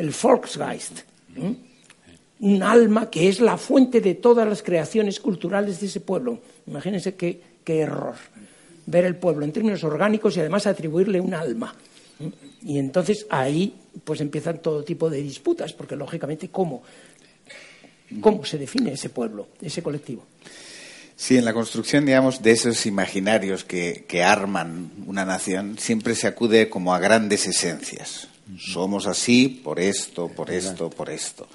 el 0.00 0.14
Volksgeist, 0.22 1.00
un 2.40 2.62
alma 2.62 3.10
que 3.10 3.28
es 3.28 3.40
la 3.40 3.58
fuente 3.58 4.00
de 4.00 4.14
todas 4.14 4.48
las 4.48 4.62
creaciones 4.62 5.20
culturales 5.20 5.80
de 5.80 5.86
ese 5.86 6.00
pueblo. 6.00 6.40
Imagínense 6.66 7.14
qué, 7.14 7.42
error 7.66 8.16
ver 8.86 9.04
el 9.04 9.14
pueblo 9.14 9.44
en 9.44 9.52
términos 9.52 9.84
orgánicos 9.84 10.36
y 10.36 10.40
además 10.40 10.66
atribuirle 10.66 11.20
un 11.20 11.34
alma. 11.34 11.72
Y 12.62 12.78
entonces 12.78 13.26
ahí 13.30 13.74
pues 14.02 14.20
empiezan 14.20 14.60
todo 14.60 14.82
tipo 14.82 15.08
de 15.08 15.22
disputas, 15.22 15.72
porque 15.72 15.94
lógicamente 15.94 16.48
cómo, 16.48 16.82
cómo 18.20 18.44
se 18.44 18.58
define 18.58 18.94
ese 18.94 19.10
pueblo, 19.10 19.48
ese 19.60 19.84
colectivo. 19.84 20.26
Sí, 21.14 21.36
en 21.36 21.44
la 21.44 21.52
construcción, 21.52 22.06
digamos, 22.06 22.42
de 22.42 22.50
esos 22.50 22.86
imaginarios 22.86 23.62
que, 23.62 24.04
que 24.08 24.24
arman 24.24 24.90
una 25.06 25.24
nación, 25.24 25.78
siempre 25.78 26.16
se 26.16 26.26
acude 26.26 26.68
como 26.68 26.92
a 26.92 26.98
grandes 26.98 27.46
esencias. 27.46 28.29
Somos 28.58 29.06
así 29.06 29.48
por 29.48 29.80
esto, 29.80 30.28
por 30.28 30.50
esto, 30.50 30.90
por 30.90 31.10
esto. 31.10 31.48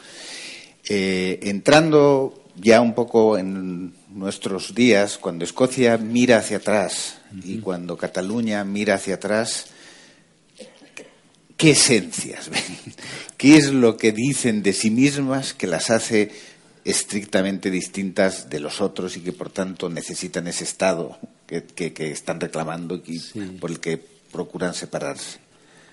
Eh, 0.88 1.40
entrando 1.44 2.44
ya 2.56 2.82
un 2.82 2.94
poco 2.94 3.38
en 3.38 3.94
nuestros 4.10 4.74
días, 4.74 5.18
cuando 5.18 5.44
Escocia 5.44 5.98
mira 5.98 6.38
hacia 6.38 6.58
atrás 6.58 7.18
y 7.44 7.58
cuando 7.58 7.98
Cataluña 7.98 8.64
mira 8.64 8.96
hacia 8.96 9.16
atrás, 9.16 9.68
¿qué 11.58 11.72
esencias 11.72 12.50
ven? 12.50 12.64
¿Qué 13.38 13.58
es 13.58 13.72
lo 13.72 13.98
que 13.98 14.12
dicen 14.12 14.64
de 14.64 14.74
sí 14.74 14.90
mismas 14.90 15.54
que 15.54 15.68
las 15.68 15.90
hace 15.90 16.32
estrictamente 16.86 17.72
distintas 17.72 18.50
de 18.50 18.60
los 18.60 18.80
otros 18.80 19.18
y 19.18 19.22
que 19.22 19.34
por 19.34 19.50
tanto 19.50 19.90
necesitan 19.90 20.48
ese 20.48 20.64
Estado 20.64 21.18
que, 21.48 21.94
están 22.12 22.40
reclamando 22.40 23.02
y 23.06 23.20
por 23.60 23.72
el 23.72 23.80
que 23.80 24.02
procuran 24.32 24.74
separarse? 24.74 25.40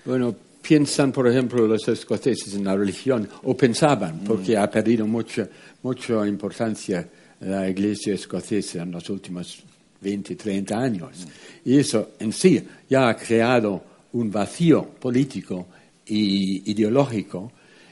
Bueno, 0.05 0.35
piensan, 0.63 1.11
por 1.11 1.27
ejemplo, 1.27 1.67
los 1.67 1.87
escoceses 1.89 2.55
en 2.55 2.63
la 2.63 2.75
religión, 2.75 3.27
o 3.43 3.55
pensaban, 3.55 4.21
porque 4.25 4.57
ha 4.57 4.69
perdido 4.71 5.05
mucha, 5.05 5.47
mucha 5.83 6.25
importancia 6.25 7.07
la 7.41 7.69
iglesia 7.69 8.13
escocesa 8.13 8.83
en 8.83 8.91
los 8.91 9.09
últimos 9.09 9.61
20, 9.99 10.35
30 10.35 10.79
años. 10.79 11.27
Y 11.65 11.77
eso 11.77 12.11
en 12.19 12.31
sí 12.31 12.65
ya 12.89 13.09
ha 13.09 13.17
creado 13.17 13.83
un 14.13 14.31
vacío 14.31 14.85
político 14.85 15.67
y 16.05 16.71
ideológico 16.71 17.51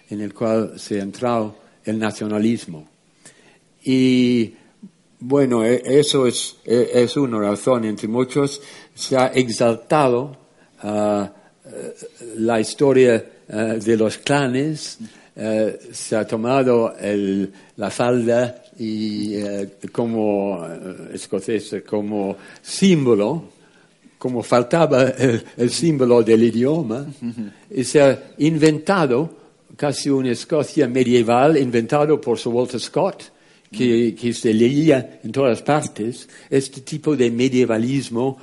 en 0.10 0.22
el 0.22 0.34
cual 0.34 0.80
se 0.80 1.00
ha 1.00 1.04
entrado 1.04 1.56
el 1.84 2.00
nacionalismo. 2.00 2.88
Y 3.84 4.54
bueno, 5.20 5.66
e, 5.66 5.82
eso 6.00 6.28
es, 6.28 6.58
e, 6.66 6.92
es 6.94 7.18
una 7.18 7.40
razón 7.40 7.86
entre 7.86 8.08
muchos. 8.08 8.62
Se 8.94 9.18
ha 9.18 9.28
exaltado 9.28 10.38
uh, 10.84 11.41
la 12.38 12.60
historia 12.60 13.24
uh, 13.48 13.80
de 13.80 13.98
los 13.98 14.18
clanes, 14.18 14.98
uh, 15.36 15.70
se 15.92 16.16
ha 16.16 16.26
tomado 16.26 16.96
el, 17.00 17.52
la 17.78 17.90
falda 17.90 18.64
y 18.80 19.36
como 19.92 20.66
escocés 21.14 21.84
como 21.88 22.36
símbolo, 22.62 23.44
como 24.18 24.42
faltaba 24.42 25.04
el, 25.58 25.70
símbolo 25.70 26.24
del 26.24 26.44
idioma, 26.44 27.06
y 27.70 27.84
se 27.84 28.02
ha 28.02 28.24
inventado 28.40 29.42
casi 29.76 30.10
una 30.10 30.32
Escocia 30.32 30.88
medieval 30.88 31.58
inventado 31.58 32.20
por 32.20 32.40
Sir 32.40 32.52
Walter 32.52 32.80
Scott, 32.80 33.24
que, 33.72 34.34
se 34.34 34.54
leía 34.54 35.20
en 35.24 35.32
todas 35.32 35.62
partes, 35.62 36.28
este 36.50 36.82
tipo 36.82 37.16
de 37.16 37.32
medievalismo 37.32 38.38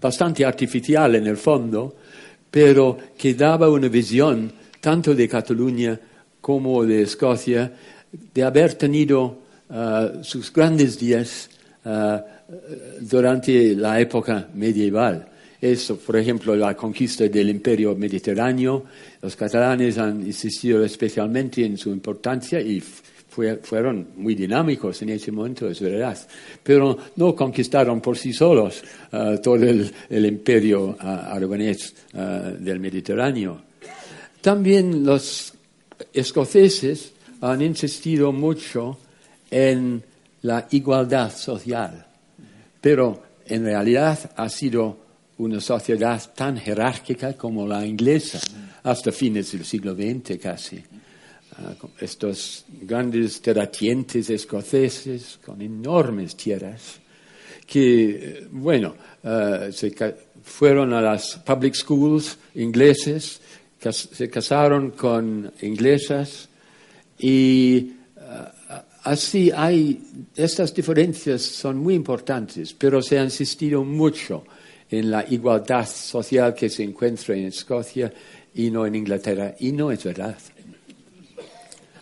bastante 0.00 0.44
artificial 0.44 1.14
en 1.14 1.26
el 1.26 1.36
fondo, 1.36 1.96
pero 2.50 2.98
que 3.16 3.34
daba 3.34 3.70
una 3.70 3.88
visión 3.88 4.52
tanto 4.80 5.14
de 5.14 5.28
Cataluña 5.28 5.98
como 6.40 6.84
de 6.84 7.02
Escocia 7.02 7.72
de 8.34 8.42
haber 8.42 8.74
tenido 8.74 9.38
uh, 9.68 10.24
sus 10.24 10.52
grandes 10.52 10.98
días 10.98 11.50
uh, 11.84 12.18
durante 13.00 13.74
la 13.76 14.00
época 14.00 14.48
medieval. 14.54 15.28
Eso, 15.60 15.98
por 15.98 16.16
ejemplo, 16.16 16.56
la 16.56 16.74
conquista 16.74 17.28
del 17.28 17.50
imperio 17.50 17.94
mediterráneo. 17.94 18.84
Los 19.20 19.36
catalanes 19.36 19.98
han 19.98 20.22
insistido 20.22 20.82
especialmente 20.82 21.64
en 21.64 21.76
su 21.76 21.90
importancia 21.90 22.60
y 22.60 22.82
fueron 23.30 24.08
muy 24.16 24.34
dinámicos 24.34 25.00
en 25.02 25.10
ese 25.10 25.30
momento, 25.32 25.68
es 25.68 25.80
verdad. 25.80 26.18
Pero 26.62 26.98
no 27.16 27.34
conquistaron 27.34 28.00
por 28.00 28.18
sí 28.18 28.32
solos 28.32 28.82
uh, 29.12 29.38
todo 29.38 29.56
el, 29.56 29.90
el 30.08 30.26
imperio 30.26 30.90
uh, 30.90 30.96
aragonés 31.00 31.94
uh, 32.14 32.18
del 32.58 32.80
Mediterráneo. 32.80 33.62
También 34.40 35.04
los 35.04 35.52
escoceses 36.12 37.12
han 37.40 37.62
insistido 37.62 38.32
mucho 38.32 38.98
en 39.50 40.02
la 40.42 40.66
igualdad 40.70 41.34
social, 41.34 42.06
pero 42.80 43.22
en 43.46 43.64
realidad 43.64 44.30
ha 44.36 44.48
sido 44.48 44.96
una 45.38 45.60
sociedad 45.60 46.22
tan 46.34 46.58
jerárquica 46.58 47.34
como 47.34 47.66
la 47.66 47.86
inglesa, 47.86 48.40
hasta 48.82 49.12
fines 49.12 49.52
del 49.52 49.64
siglo 49.64 49.94
XX 49.94 50.38
casi. 50.38 50.82
Ah, 51.62 51.74
estos 52.00 52.64
grandes 52.70 53.42
terratenientes 53.42 54.30
escoceses 54.30 55.38
con 55.44 55.60
enormes 55.60 56.34
tierras 56.34 57.00
que, 57.66 58.46
bueno, 58.50 58.94
uh, 59.22 59.70
se 59.70 59.94
fueron 60.42 60.94
a 60.94 61.02
las 61.02 61.36
public 61.44 61.74
schools 61.74 62.38
ingleses, 62.54 63.40
se 63.78 64.30
casaron 64.30 64.92
con 64.92 65.52
inglesas 65.60 66.48
y 67.18 67.92
uh, 68.16 68.74
así 69.04 69.52
hay, 69.54 70.02
estas 70.34 70.74
diferencias 70.74 71.42
son 71.42 71.76
muy 71.76 71.94
importantes, 71.94 72.72
pero 72.72 73.02
se 73.02 73.18
ha 73.18 73.22
insistido 73.22 73.84
mucho 73.84 74.44
en 74.88 75.10
la 75.10 75.26
igualdad 75.28 75.86
social 75.86 76.54
que 76.54 76.70
se 76.70 76.84
encuentra 76.84 77.36
en 77.36 77.46
Escocia 77.46 78.10
y 78.54 78.70
no 78.70 78.86
en 78.86 78.94
Inglaterra, 78.94 79.54
y 79.60 79.72
no 79.72 79.92
es 79.92 80.02
verdad. 80.02 80.36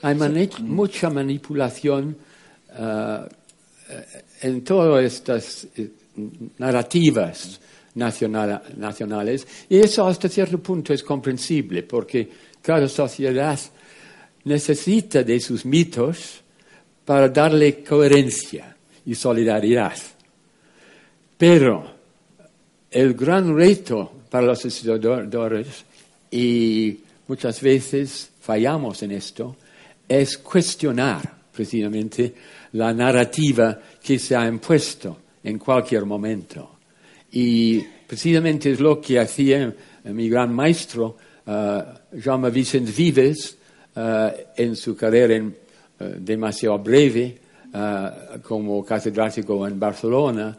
Hay 0.02 0.14
mucha 0.60 1.10
manipulación 1.10 2.16
uh, 2.78 3.26
en 4.42 4.62
todas 4.62 5.04
estas 5.04 5.66
eh, 5.76 5.90
narrativas 6.58 7.60
nacionales 7.94 9.46
y 9.68 9.78
eso 9.78 10.06
hasta 10.06 10.28
cierto 10.28 10.58
punto 10.58 10.92
es 10.92 11.02
comprensible 11.02 11.82
porque 11.82 12.28
cada 12.62 12.86
sociedad 12.86 13.58
necesita 14.44 15.24
de 15.24 15.40
sus 15.40 15.64
mitos 15.64 16.40
para 17.04 17.28
darle 17.28 17.82
coherencia 17.82 18.76
y 19.06 19.14
solidaridad. 19.14 19.96
Pero 21.36 21.90
el 22.90 23.14
gran 23.14 23.56
reto 23.56 24.12
para 24.30 24.46
los 24.46 24.64
historiadores, 24.64 25.84
y 26.30 26.98
muchas 27.26 27.60
veces 27.62 28.30
fallamos 28.40 29.02
en 29.02 29.12
esto, 29.12 29.56
es 30.08 30.38
cuestionar 30.38 31.38
precisamente 31.52 32.34
la 32.72 32.92
narrativa 32.92 33.78
que 34.02 34.18
se 34.18 34.36
ha 34.36 34.46
impuesto 34.46 35.18
en 35.42 35.58
cualquier 35.58 36.04
momento. 36.04 36.78
Y 37.32 37.80
precisamente 38.06 38.70
es 38.72 38.80
lo 38.80 39.00
que 39.00 39.18
hacía 39.18 39.74
mi 40.04 40.28
gran 40.28 40.54
maestro, 40.54 41.16
uh, 41.46 42.18
Jaume 42.18 42.50
Vicent 42.50 42.94
Vives, 42.94 43.58
uh, 43.96 44.28
en 44.56 44.76
su 44.76 44.96
carrera 44.96 45.44
uh, 45.44 46.04
demasiado 46.18 46.78
breve 46.78 47.38
como 48.42 48.82
catedrático 48.82 49.68
en 49.68 49.78
Barcelona, 49.78 50.56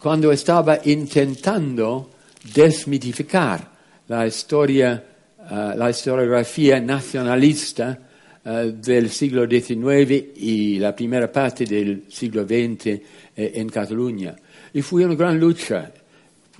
cuando 0.00 0.32
estaba 0.32 0.80
intentando 0.84 2.10
desmitificar 2.52 3.70
la 4.08 4.26
historia, 4.26 5.04
la 5.48 5.88
historiografía 5.88 6.80
nacionalista 6.80 8.07
eh, 8.50 8.72
del 8.80 9.10
siglo 9.10 9.46
XIX 9.46 10.24
y 10.36 10.78
la 10.78 10.96
primera 10.96 11.30
parte 11.30 11.66
del 11.66 12.04
siglo 12.08 12.44
XX 12.44 12.86
eh, 12.86 13.02
en 13.36 13.68
Cataluña. 13.68 14.34
Y 14.72 14.80
fue 14.80 15.04
una 15.04 15.14
gran 15.14 15.38
lucha 15.38 15.92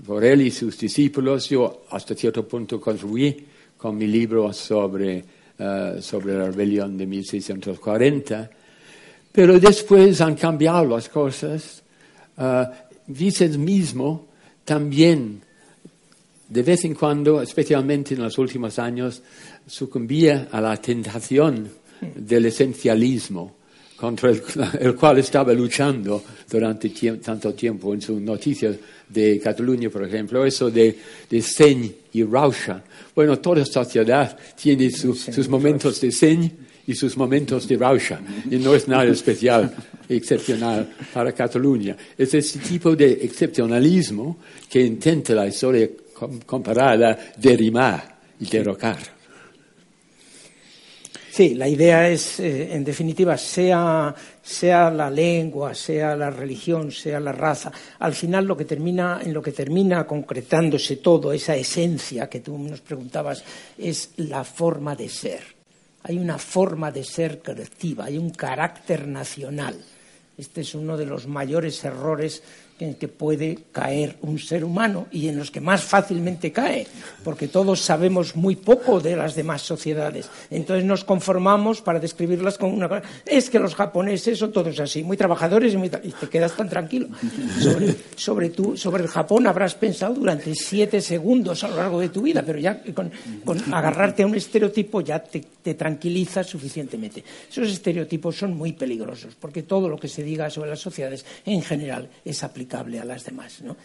por 0.04 0.22
él 0.22 0.42
y 0.42 0.50
sus 0.50 0.78
discípulos. 0.78 1.48
Yo 1.48 1.84
hasta 1.88 2.14
cierto 2.14 2.46
punto 2.46 2.78
contribuí 2.78 3.34
con 3.78 3.96
mi 3.96 4.06
libro 4.06 4.52
sobre, 4.52 5.24
eh, 5.58 5.96
sobre 6.02 6.34
la 6.34 6.50
rebelión 6.50 6.98
de 6.98 7.06
1640. 7.06 8.50
Pero 9.32 9.58
después 9.58 10.20
han 10.20 10.34
cambiado 10.34 10.84
las 10.84 11.08
cosas. 11.08 11.82
Uh, 12.36 12.66
mismo 13.56 14.26
también, 14.62 15.40
de 16.50 16.62
vez 16.62 16.84
en 16.84 16.94
cuando, 16.94 17.40
especialmente 17.40 18.14
en 18.14 18.22
los 18.22 18.36
últimos 18.36 18.78
años, 18.78 19.22
sucumbía 19.66 20.48
a 20.52 20.60
la 20.60 20.76
tentación 20.76 21.77
del 22.00 22.46
esencialismo 22.46 23.58
contra 23.98 24.30
el, 24.30 24.94
cual 24.94 25.18
estaba 25.18 25.52
luchando 25.52 26.22
durante 26.48 26.90
tanto 27.18 27.52
tiempo 27.52 27.92
en 27.92 28.00
sus 28.00 28.20
noticias 28.20 28.76
de 29.08 29.40
Cataluña, 29.40 29.90
por 29.90 30.04
ejemplo, 30.04 30.44
eso 30.44 30.70
de, 30.70 30.96
de 31.28 31.42
Seny 31.42 31.92
y 32.12 32.22
Rausha. 32.22 32.82
Bueno, 33.14 33.38
toda 33.40 33.64
sociedad 33.64 34.38
tiene 34.54 34.90
sus 34.90 35.48
momentos 35.48 36.00
de 36.00 36.12
Seny 36.12 36.52
y 36.86 36.94
sus 36.94 37.16
momentos 37.16 37.66
de 37.66 37.76
Rausha, 37.76 38.20
y 38.48 38.56
no 38.56 38.74
es 38.74 38.86
nada 38.86 39.04
especial, 39.04 39.74
excepcional 40.08 40.88
para 41.12 41.32
Cataluña. 41.32 41.96
Es 42.16 42.32
este 42.34 42.60
tipo 42.60 42.94
de 42.94 43.12
excepcionalismo 43.12 44.38
que 44.70 44.80
intenta 44.80 45.34
la 45.34 45.48
historia 45.48 45.88
comparada 46.46 47.18
derrimar 47.36 48.16
y 48.40 48.46
derrocar. 48.46 49.17
Sí, 51.30 51.54
la 51.54 51.68
idea 51.68 52.08
es, 52.08 52.40
eh, 52.40 52.74
en 52.74 52.84
definitiva, 52.84 53.36
sea, 53.36 54.14
sea, 54.42 54.90
la 54.90 55.10
lengua, 55.10 55.74
sea 55.74 56.16
la 56.16 56.30
religión, 56.30 56.90
sea 56.90 57.20
la 57.20 57.32
raza, 57.32 57.70
al 57.98 58.14
final 58.14 58.46
lo 58.46 58.56
que 58.56 58.64
termina, 58.64 59.20
en 59.22 59.32
lo 59.32 59.42
que 59.42 59.52
termina 59.52 60.06
concretándose 60.06 60.96
todo, 60.96 61.32
esa 61.32 61.54
esencia 61.54 62.28
que 62.28 62.40
tú 62.40 62.58
nos 62.58 62.80
preguntabas, 62.80 63.44
es 63.76 64.12
la 64.16 64.42
forma 64.42 64.96
de 64.96 65.08
ser. 65.08 65.42
Hay 66.04 66.18
una 66.18 66.38
forma 66.38 66.90
de 66.90 67.04
ser 67.04 67.40
colectiva, 67.40 68.06
hay 68.06 68.16
un 68.16 68.30
carácter 68.30 69.06
nacional. 69.06 69.76
Este 70.36 70.62
es 70.62 70.74
uno 70.74 70.96
de 70.96 71.06
los 71.06 71.26
mayores 71.26 71.84
errores 71.84 72.42
en 72.80 72.94
que 72.94 73.08
puede 73.08 73.58
caer 73.72 74.16
un 74.22 74.38
ser 74.38 74.64
humano 74.64 75.06
y 75.10 75.28
en 75.28 75.36
los 75.36 75.50
que 75.50 75.60
más 75.60 75.82
fácilmente 75.82 76.52
cae, 76.52 76.86
porque 77.24 77.48
todos 77.48 77.80
sabemos 77.80 78.36
muy 78.36 78.56
poco 78.56 79.00
de 79.00 79.16
las 79.16 79.34
demás 79.34 79.62
sociedades. 79.62 80.30
Entonces 80.50 80.84
nos 80.84 81.04
conformamos 81.04 81.82
para 81.82 82.00
describirlas 82.00 82.58
con 82.58 82.72
una 82.72 82.88
cosa. 82.88 83.02
Es 83.26 83.50
que 83.50 83.58
los 83.58 83.74
japoneses 83.74 84.38
son 84.38 84.52
todos 84.52 84.78
así, 84.80 85.02
muy 85.02 85.16
trabajadores 85.16 85.74
y, 85.74 85.76
muy 85.76 85.88
y 85.88 86.12
te 86.12 86.28
quedas 86.28 86.56
tan 86.56 86.68
tranquilo. 86.68 87.08
Sobre, 88.16 88.52
sobre, 88.76 89.02
el 89.02 89.08
Japón 89.08 89.46
habrás 89.46 89.74
pensado 89.74 90.14
durante 90.14 90.54
siete 90.54 91.00
segundos 91.00 91.64
a 91.64 91.68
lo 91.68 91.76
largo 91.76 92.00
de 92.00 92.08
tu 92.08 92.22
vida, 92.22 92.42
pero 92.44 92.58
ya 92.58 92.82
con, 92.94 93.10
con 93.44 93.74
agarrarte 93.74 94.22
a 94.22 94.26
un 94.26 94.34
estereotipo 94.34 95.00
ya 95.00 95.22
te, 95.22 95.40
te 95.62 95.74
tranquilizas 95.74 96.46
suficientemente. 96.46 97.24
Esos 97.50 97.70
estereotipos 97.70 98.36
son 98.36 98.56
muy 98.56 98.72
peligrosos, 98.72 99.34
porque 99.38 99.62
todo 99.62 99.88
lo 99.88 99.98
que 99.98 100.08
se 100.08 100.22
diga 100.22 100.50
sobre 100.50 100.70
las 100.70 100.80
sociedades 100.80 101.24
en 101.44 101.62
general 101.62 102.08
es 102.24 102.42
aplicable 102.42 102.67
a 102.76 103.04
las 103.04 103.24
demás. 103.24 103.60
¿no? 103.62 103.76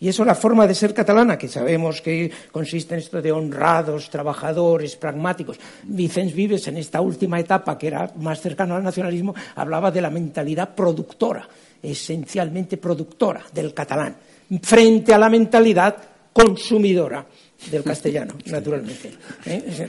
Y 0.00 0.08
eso 0.08 0.24
la 0.24 0.34
forma 0.34 0.66
de 0.66 0.74
ser 0.74 0.94
catalana, 0.94 1.36
que 1.36 1.48
sabemos 1.48 2.00
que 2.00 2.30
consiste 2.52 2.94
en 2.94 3.00
esto 3.00 3.20
de 3.20 3.32
honrados, 3.32 4.10
trabajadores, 4.10 4.94
pragmáticos. 4.94 5.58
Vicens 5.82 6.34
Vives, 6.34 6.68
en 6.68 6.76
esta 6.76 7.00
última 7.00 7.40
etapa, 7.40 7.76
que 7.76 7.88
era 7.88 8.12
más 8.16 8.40
cercano 8.40 8.76
al 8.76 8.84
nacionalismo, 8.84 9.34
hablaba 9.56 9.90
de 9.90 10.00
la 10.00 10.10
mentalidad 10.10 10.74
productora, 10.74 11.48
esencialmente 11.82 12.76
productora 12.76 13.42
del 13.52 13.74
catalán, 13.74 14.16
frente 14.62 15.12
a 15.12 15.18
la 15.18 15.28
mentalidad 15.28 15.96
consumidora 16.32 17.26
del 17.68 17.82
castellano, 17.82 18.34
naturalmente. 18.46 19.10
¿eh? 19.46 19.88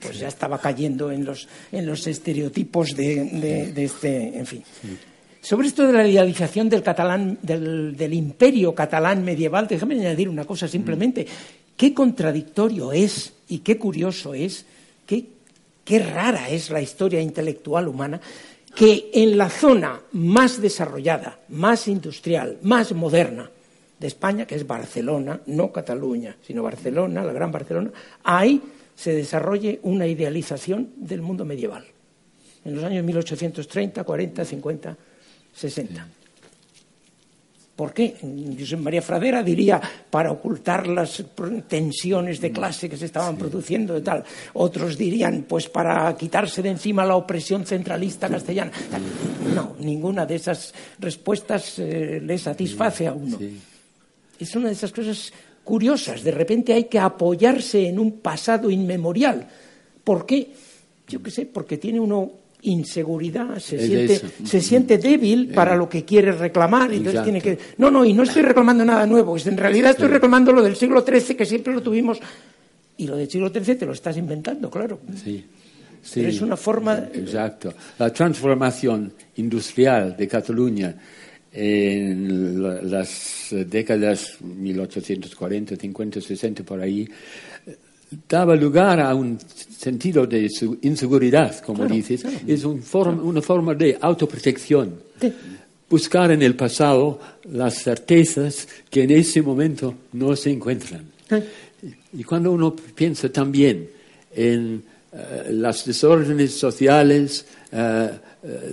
Pues 0.00 0.18
ya 0.20 0.28
estaba 0.28 0.58
cayendo 0.58 1.10
en 1.10 1.24
los, 1.24 1.48
en 1.72 1.86
los 1.86 2.06
estereotipos 2.06 2.94
de, 2.94 3.24
de, 3.24 3.72
de 3.72 3.84
este, 3.84 4.38
en 4.38 4.46
fin. 4.46 4.64
Sobre 5.42 5.66
esto 5.66 5.84
de 5.88 5.92
la 5.92 6.06
idealización 6.06 6.68
del, 6.68 6.84
catalán, 6.84 7.36
del, 7.42 7.96
del 7.96 8.14
imperio 8.14 8.76
catalán 8.76 9.24
medieval, 9.24 9.66
déjame 9.66 9.96
añadir 9.96 10.28
una 10.28 10.44
cosa 10.44 10.68
simplemente. 10.68 11.26
Qué 11.76 11.92
contradictorio 11.92 12.92
es 12.92 13.32
y 13.48 13.58
qué 13.58 13.76
curioso 13.76 14.34
es, 14.34 14.64
qué, 15.04 15.26
qué 15.84 15.98
rara 15.98 16.48
es 16.48 16.70
la 16.70 16.80
historia 16.80 17.20
intelectual 17.20 17.88
humana 17.88 18.20
que 18.72 19.10
en 19.12 19.36
la 19.36 19.50
zona 19.50 20.00
más 20.12 20.62
desarrollada, 20.62 21.40
más 21.48 21.88
industrial, 21.88 22.58
más 22.62 22.92
moderna 22.92 23.50
de 23.98 24.06
España, 24.06 24.46
que 24.46 24.54
es 24.54 24.64
Barcelona, 24.64 25.40
no 25.46 25.72
Cataluña, 25.72 26.36
sino 26.46 26.62
Barcelona, 26.62 27.24
la 27.24 27.32
gran 27.32 27.50
Barcelona, 27.50 27.90
ahí 28.22 28.62
se 28.94 29.12
desarrolle 29.12 29.80
una 29.82 30.06
idealización 30.06 30.90
del 30.96 31.20
mundo 31.20 31.44
medieval. 31.44 31.84
En 32.64 32.76
los 32.76 32.84
años 32.84 33.04
1830, 33.04 34.04
40, 34.04 34.44
50 34.44 34.96
60. 35.54 36.08
¿Por 37.76 37.94
qué? 37.94 38.14
José 38.58 38.76
María 38.76 39.00
Fradera 39.00 39.42
diría 39.42 39.80
para 40.10 40.30
ocultar 40.30 40.86
las 40.86 41.24
tensiones 41.66 42.40
de 42.40 42.52
clase 42.52 42.88
que 42.88 42.98
se 42.98 43.06
estaban 43.06 43.36
produciendo 43.36 43.96
y 43.96 44.02
tal. 44.02 44.22
Otros 44.52 44.98
dirían, 44.98 45.46
pues 45.48 45.68
para 45.68 46.14
quitarse 46.16 46.62
de 46.62 46.68
encima 46.68 47.04
la 47.04 47.16
opresión 47.16 47.64
centralista 47.64 48.28
castellana. 48.28 48.70
No, 49.54 49.74
ninguna 49.80 50.26
de 50.26 50.34
esas 50.34 50.74
respuestas 50.98 51.78
eh, 51.78 52.20
le 52.22 52.36
satisface 52.36 53.06
a 53.06 53.14
uno. 53.14 53.38
Es 54.38 54.54
una 54.54 54.68
de 54.68 54.74
esas 54.74 54.92
cosas 54.92 55.32
curiosas. 55.64 56.22
De 56.22 56.30
repente 56.30 56.74
hay 56.74 56.84
que 56.84 56.98
apoyarse 56.98 57.88
en 57.88 57.98
un 57.98 58.20
pasado 58.20 58.70
inmemorial. 58.70 59.48
¿Por 60.04 60.26
qué? 60.26 60.52
Yo 61.08 61.22
qué 61.22 61.30
sé, 61.30 61.46
porque 61.46 61.78
tiene 61.78 62.00
uno 62.00 62.41
inseguridad, 62.62 63.58
se, 63.58 63.84
siente, 63.84 64.20
se 64.44 64.60
siente 64.60 64.98
débil 64.98 65.50
eh, 65.50 65.54
para 65.54 65.76
lo 65.76 65.88
que 65.88 66.04
quiere 66.04 66.32
reclamar. 66.32 66.92
Entonces 66.92 67.22
tiene 67.22 67.40
que. 67.40 67.58
No, 67.78 67.90
no, 67.90 68.04
y 68.04 68.12
no 68.12 68.22
estoy 68.22 68.42
reclamando 68.42 68.84
nada 68.84 69.06
nuevo. 69.06 69.36
En 69.36 69.56
realidad 69.56 69.92
estoy 69.92 70.08
reclamando 70.08 70.52
lo 70.52 70.62
del 70.62 70.76
siglo 70.76 71.04
XIII, 71.04 71.36
que 71.36 71.44
siempre 71.44 71.72
lo 71.72 71.82
tuvimos. 71.82 72.20
Y 72.96 73.06
lo 73.06 73.16
del 73.16 73.28
siglo 73.28 73.48
XIII 73.48 73.76
te 73.76 73.86
lo 73.86 73.92
estás 73.92 74.16
inventando, 74.16 74.70
claro. 74.70 75.00
Sí. 75.22 75.44
Pero 76.14 76.28
es 76.28 76.40
una 76.40 76.56
forma. 76.56 77.08
Exacto. 77.12 77.72
La 77.98 78.12
transformación 78.12 79.12
industrial 79.36 80.16
de 80.16 80.28
Cataluña 80.28 80.94
en 81.52 82.90
las 82.90 83.48
décadas 83.50 84.38
1840, 84.40 85.76
50, 85.76 86.20
60, 86.20 86.64
por 86.64 86.80
ahí, 86.80 87.06
daba 88.28 88.54
lugar 88.54 89.00
a 89.00 89.14
un 89.14 89.38
sentido 89.40 90.26
de 90.26 90.48
inseguridad, 90.82 91.60
como 91.60 91.86
dices, 91.86 92.24
es 92.46 92.64
un 92.64 92.82
una 93.22 93.42
forma 93.42 93.74
de 93.74 93.98
autoprotección. 94.00 94.94
Buscar 95.88 96.30
en 96.30 96.42
el 96.42 96.54
pasado 96.56 97.20
las 97.50 97.82
certezas 97.82 98.66
que 98.88 99.02
en 99.02 99.10
ese 99.10 99.42
momento 99.42 99.94
no 100.12 100.34
se 100.36 100.50
encuentran. 100.50 101.04
Y 102.12 102.24
cuando 102.24 102.52
uno 102.52 102.74
piensa 102.74 103.30
también 103.30 103.88
en 104.34 104.82
uh, 105.12 105.16
las 105.50 105.84
desórdenes 105.84 106.52
sociales, 106.52 107.44
uh, 107.72 108.08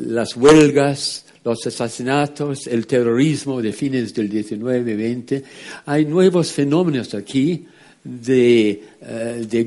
las 0.06 0.36
huelgas, 0.36 1.26
los 1.44 1.66
asesinatos, 1.66 2.68
el 2.68 2.86
terrorismo 2.86 3.62
de 3.62 3.74
fines 3.74 4.14
del 4.14 4.30
19-20, 4.30 5.44
hay 5.86 6.06
nuevos 6.06 6.52
fenómenos 6.52 7.14
aquí 7.14 7.66
de, 8.04 8.84
uh, 9.02 9.45
de, 9.45 9.64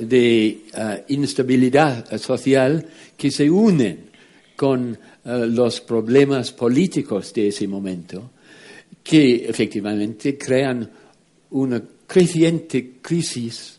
de 0.00 0.58
uh, 0.74 1.12
instabilidad 1.12 2.16
social 2.18 2.84
que 3.16 3.30
se 3.30 3.48
unen 3.50 4.08
con 4.56 4.90
uh, 4.90 4.96
los 5.46 5.80
problemas 5.80 6.52
políticos 6.52 7.32
de 7.32 7.48
ese 7.48 7.66
momento, 7.68 8.30
que 9.02 9.46
efectivamente 9.48 10.36
crean 10.36 10.90
una 11.50 11.82
creciente 12.06 12.94
crisis 13.00 13.76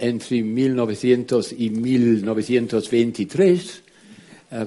entre 0.00 0.42
1900 0.42 1.54
y 1.58 1.70
1923, 1.70 3.82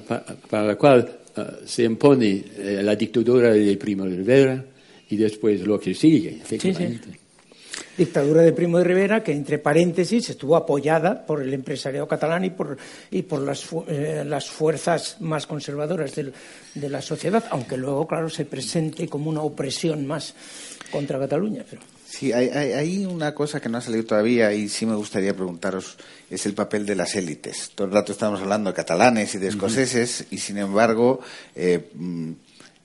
pa 0.07 0.23
para 0.49 0.67
la 0.67 0.75
cual 0.77 1.19
se 1.65 1.83
impone 1.83 2.41
la 2.81 2.95
dictadura 2.95 3.51
de 3.51 3.75
Primo 3.75 4.05
de 4.05 4.15
Rivera 4.15 4.65
y 5.09 5.17
después 5.17 5.59
lo 5.67 5.77
que 5.77 5.93
sigue, 5.93 6.37
efectivamente. 6.41 7.03
Sí, 7.03 7.11
sí 7.11 7.22
dictadura 7.97 8.41
de 8.41 8.53
Primo 8.53 8.77
de 8.77 8.83
Rivera, 8.83 9.23
que 9.23 9.31
entre 9.31 9.59
paréntesis 9.59 10.29
estuvo 10.29 10.55
apoyada 10.55 11.25
por 11.25 11.41
el 11.41 11.53
empresariado 11.53 12.07
catalán 12.07 12.45
y 12.45 12.49
por, 12.49 12.77
y 13.11 13.21
por 13.23 13.41
las, 13.41 13.65
eh, 13.87 14.23
las 14.25 14.49
fuerzas 14.49 15.17
más 15.19 15.47
conservadoras 15.47 16.15
del, 16.15 16.33
de 16.73 16.89
la 16.89 17.01
sociedad, 17.01 17.43
aunque 17.51 17.77
luego, 17.77 18.07
claro, 18.07 18.29
se 18.29 18.45
presente 18.45 19.07
como 19.07 19.29
una 19.29 19.41
opresión 19.41 20.05
más 20.05 20.33
contra 20.91 21.19
Cataluña. 21.19 21.63
Pero... 21.69 21.81
Sí, 22.07 22.31
hay, 22.31 22.49
hay, 22.49 22.73
hay, 22.73 23.05
una 23.05 23.33
cosa 23.33 23.59
que 23.59 23.69
no 23.69 23.79
ha 23.79 23.81
salido 23.81 24.05
todavía 24.05 24.53
y 24.53 24.69
sí 24.69 24.85
me 24.85 24.95
gustaría 24.95 25.35
preguntaros, 25.35 25.97
es 26.29 26.45
el 26.45 26.53
papel 26.53 26.85
de 26.85 26.95
las 26.95 27.15
élites. 27.15 27.71
Todo 27.73 27.87
el 27.87 27.93
rato 27.93 28.11
estamos 28.11 28.39
hablando 28.39 28.69
de 28.69 28.75
catalanes 28.75 29.33
y 29.33 29.39
de 29.39 29.47
escoceses 29.47 30.21
uh 30.21 30.23
-huh. 30.23 30.27
y, 30.29 30.37
sin 30.37 30.57
embargo, 30.59 31.21
eh, 31.55 31.89
mm, 31.95 32.31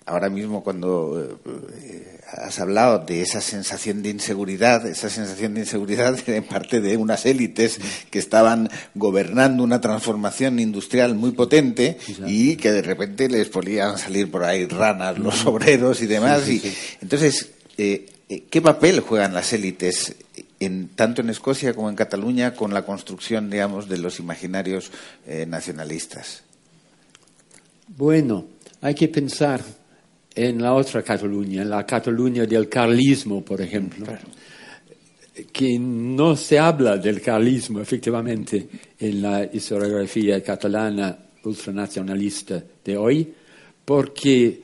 ahora 0.06 0.30
mismo 0.30 0.62
cuando 0.62 1.38
eh, 1.82 2.17
has 2.30 2.60
hablado 2.60 2.98
de 3.00 3.22
esa 3.22 3.40
sensación 3.40 4.02
de 4.02 4.10
inseguridad, 4.10 4.86
esa 4.86 5.08
sensación 5.08 5.54
de 5.54 5.60
inseguridad 5.60 6.18
en 6.28 6.44
parte 6.44 6.80
de 6.80 6.96
unas 6.96 7.24
élites 7.26 7.80
que 8.10 8.18
estaban 8.18 8.68
gobernando 8.94 9.62
una 9.62 9.80
transformación 9.80 10.58
industrial 10.58 11.14
muy 11.14 11.32
potente 11.32 11.98
y 12.26 12.56
que 12.56 12.72
de 12.72 12.82
repente 12.82 13.28
les 13.28 13.48
podían 13.48 13.98
salir 13.98 14.30
por 14.30 14.44
ahí 14.44 14.66
ranas 14.66 15.18
los 15.18 15.46
obreros 15.46 16.02
y 16.02 16.06
demás. 16.06 16.42
Sí, 16.44 16.58
sí, 16.58 16.68
sí. 16.70 16.76
Y, 17.00 17.02
entonces, 17.02 17.50
eh, 17.78 18.06
eh, 18.28 18.44
¿qué 18.50 18.60
papel 18.60 19.00
juegan 19.00 19.32
las 19.32 19.52
élites 19.52 20.14
en, 20.60 20.88
tanto 20.88 21.22
en 21.22 21.30
Escocia 21.30 21.72
como 21.72 21.88
en 21.88 21.96
Cataluña 21.96 22.54
con 22.54 22.74
la 22.74 22.84
construcción, 22.84 23.48
digamos, 23.48 23.88
de 23.88 23.98
los 23.98 24.18
imaginarios 24.18 24.90
eh, 25.26 25.46
nacionalistas? 25.46 26.42
Bueno, 27.96 28.46
hay 28.82 28.94
que 28.94 29.08
pensar 29.08 29.62
en 30.38 30.62
la 30.62 30.72
otra 30.72 31.02
Cataluña, 31.02 31.62
en 31.62 31.70
la 31.70 31.84
Cataluña 31.84 32.46
del 32.46 32.68
carlismo, 32.68 33.44
por 33.44 33.60
ejemplo, 33.60 34.06
claro. 34.06 34.28
que 35.52 35.78
no 35.80 36.36
se 36.36 36.60
habla 36.60 36.96
del 36.96 37.20
carlismo 37.20 37.80
efectivamente 37.80 38.68
en 39.00 39.20
la 39.20 39.44
historiografía 39.52 40.40
catalana 40.40 41.18
ultranacionalista 41.42 42.62
de 42.84 42.96
hoy, 42.96 43.34
porque 43.84 44.62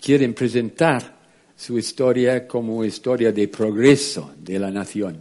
quieren 0.00 0.34
presentar 0.34 1.18
su 1.56 1.76
historia 1.76 2.46
como 2.46 2.84
historia 2.84 3.32
de 3.32 3.48
progreso 3.48 4.34
de 4.38 4.58
la 4.60 4.70
nación. 4.70 5.18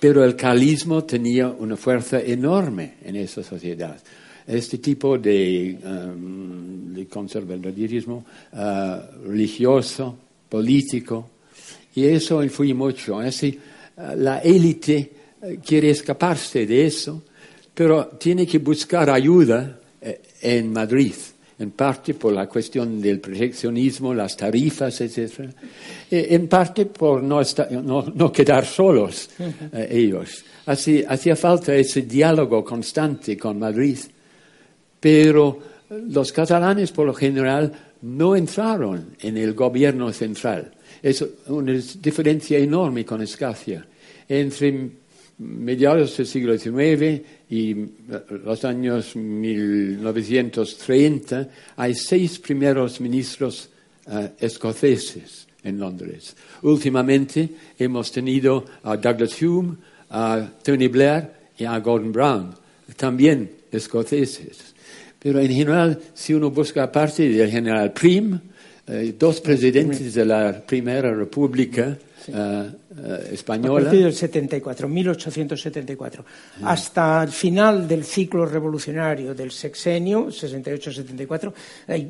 Pero 0.00 0.24
el 0.24 0.34
carlismo 0.34 1.04
tenía 1.04 1.48
una 1.48 1.76
fuerza 1.76 2.18
enorme 2.18 2.94
en 3.04 3.16
esa 3.16 3.42
sociedad 3.42 4.00
este 4.46 4.78
tipo 4.78 5.18
de, 5.18 5.78
um, 5.84 6.92
de 6.94 7.06
conservadurismo 7.06 8.24
uh, 8.52 9.26
religioso, 9.26 10.16
político, 10.48 11.30
y 11.94 12.04
eso 12.06 12.42
influye 12.42 12.74
mucho. 12.74 13.18
Así, 13.18 13.58
uh, 13.96 14.16
la 14.16 14.38
élite 14.38 15.12
uh, 15.40 15.60
quiere 15.64 15.90
escaparse 15.90 16.66
de 16.66 16.86
eso, 16.86 17.22
pero 17.74 18.06
tiene 18.18 18.46
que 18.46 18.58
buscar 18.58 19.08
ayuda 19.10 19.78
en 20.42 20.72
Madrid. 20.72 21.14
en 21.62 21.70
parte 21.70 22.14
por 22.14 22.32
la 22.32 22.48
cuestión 22.48 23.00
del 23.00 23.20
proteccionismo, 23.20 24.12
las 24.12 24.36
tarifas, 24.36 25.00
etc. 25.00 25.48
En 26.10 26.48
parte 26.48 26.86
por 26.86 27.22
no, 27.22 27.40
no, 28.14 28.32
quedar 28.32 28.66
solos 28.66 29.30
eh, 29.38 29.88
ellos. 29.90 30.44
Así, 30.66 31.04
hacía 31.06 31.36
falta 31.36 31.74
ese 31.74 32.02
diálogo 32.02 32.64
constante 32.64 33.36
con 33.36 33.60
Madrid, 33.60 33.98
pero 35.02 35.58
los 35.90 36.32
catalanes 36.32 36.92
por 36.92 37.06
lo 37.06 37.12
general 37.12 37.72
no 38.02 38.36
entraron 38.36 39.16
en 39.20 39.36
el 39.36 39.52
gobierno 39.52 40.12
central. 40.12 40.70
Es 41.02 41.24
una 41.48 41.72
diferencia 41.72 42.56
enorme 42.58 43.04
con 43.04 43.20
Escacia. 43.20 43.84
Entre 44.28 44.90
mediados 45.38 46.16
del 46.16 46.28
siglo 46.28 46.56
XIX 46.56 47.20
y 47.50 47.74
los 48.44 48.64
años 48.64 49.16
1930 49.16 51.48
hay 51.76 51.96
seis 51.96 52.38
primeros 52.38 53.00
ministros 53.00 53.70
uh, 54.06 54.28
escoceses 54.38 55.48
en 55.64 55.80
Londres. 55.80 56.36
Últimamente 56.62 57.48
hemos 57.76 58.12
tenido 58.12 58.64
a 58.84 58.96
Douglas 58.96 59.42
Hume, 59.42 59.78
a 60.10 60.48
Tony 60.62 60.86
Blair 60.86 61.28
y 61.58 61.64
a 61.64 61.76
Gordon 61.80 62.12
Brown, 62.12 62.54
también 62.96 63.50
escoceses. 63.72 64.71
Pero 65.22 65.40
en 65.40 65.52
general, 65.52 65.98
si 66.14 66.34
uno 66.34 66.50
busca 66.50 66.82
aparte 66.84 67.28
del 67.28 67.50
general 67.50 67.92
Prim, 67.92 68.38
eh, 68.86 69.14
dos 69.16 69.40
presidentes 69.40 70.14
de 70.14 70.24
la 70.24 70.60
Primera 70.66 71.14
República, 71.14 71.96
Uh, 72.28 72.70
española. 73.32 73.80
A 73.80 73.82
partir 73.84 74.04
del 74.04 74.14
74, 74.14 74.86
1874, 74.86 76.24
hasta 76.62 77.22
el 77.24 77.30
final 77.30 77.88
del 77.88 78.04
ciclo 78.04 78.46
revolucionario 78.46 79.34
del 79.34 79.50
sexenio, 79.50 80.28
68-74, 80.28 81.52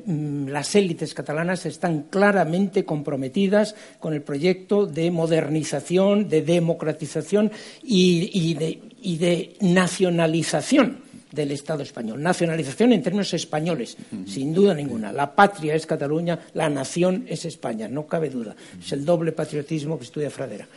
mm, 0.04 0.48
las 0.48 0.74
élites 0.74 1.14
catalanas 1.14 1.64
están 1.66 2.08
claramente 2.10 2.84
comprometidas 2.84 3.74
con 4.00 4.12
el 4.12 4.22
proyecto 4.22 4.84
de 4.84 5.10
modernización, 5.10 6.28
de 6.28 6.42
democratización 6.42 7.50
y, 7.82 8.54
de, 8.54 8.80
y 9.00 9.16
de 9.16 9.54
nacionalización 9.60 11.11
del 11.32 11.50
Estado 11.50 11.82
español. 11.82 12.22
Nacionalización 12.22 12.92
en 12.92 13.02
términos 13.02 13.32
españoles, 13.34 13.96
sin 14.26 14.52
duda 14.54 14.74
ninguna. 14.74 15.12
La 15.12 15.34
patria 15.34 15.74
es 15.74 15.86
Cataluña, 15.86 16.38
la 16.54 16.68
nación 16.68 17.24
es 17.28 17.44
España, 17.44 17.88
no 17.88 18.06
cabe 18.06 18.30
duda. 18.30 18.54
Es 18.80 18.92
el 18.92 19.04
doble 19.04 19.32
patriotismo 19.32 19.98
que 19.98 20.04
estudia 20.04 20.30
Fradera. 20.30 20.68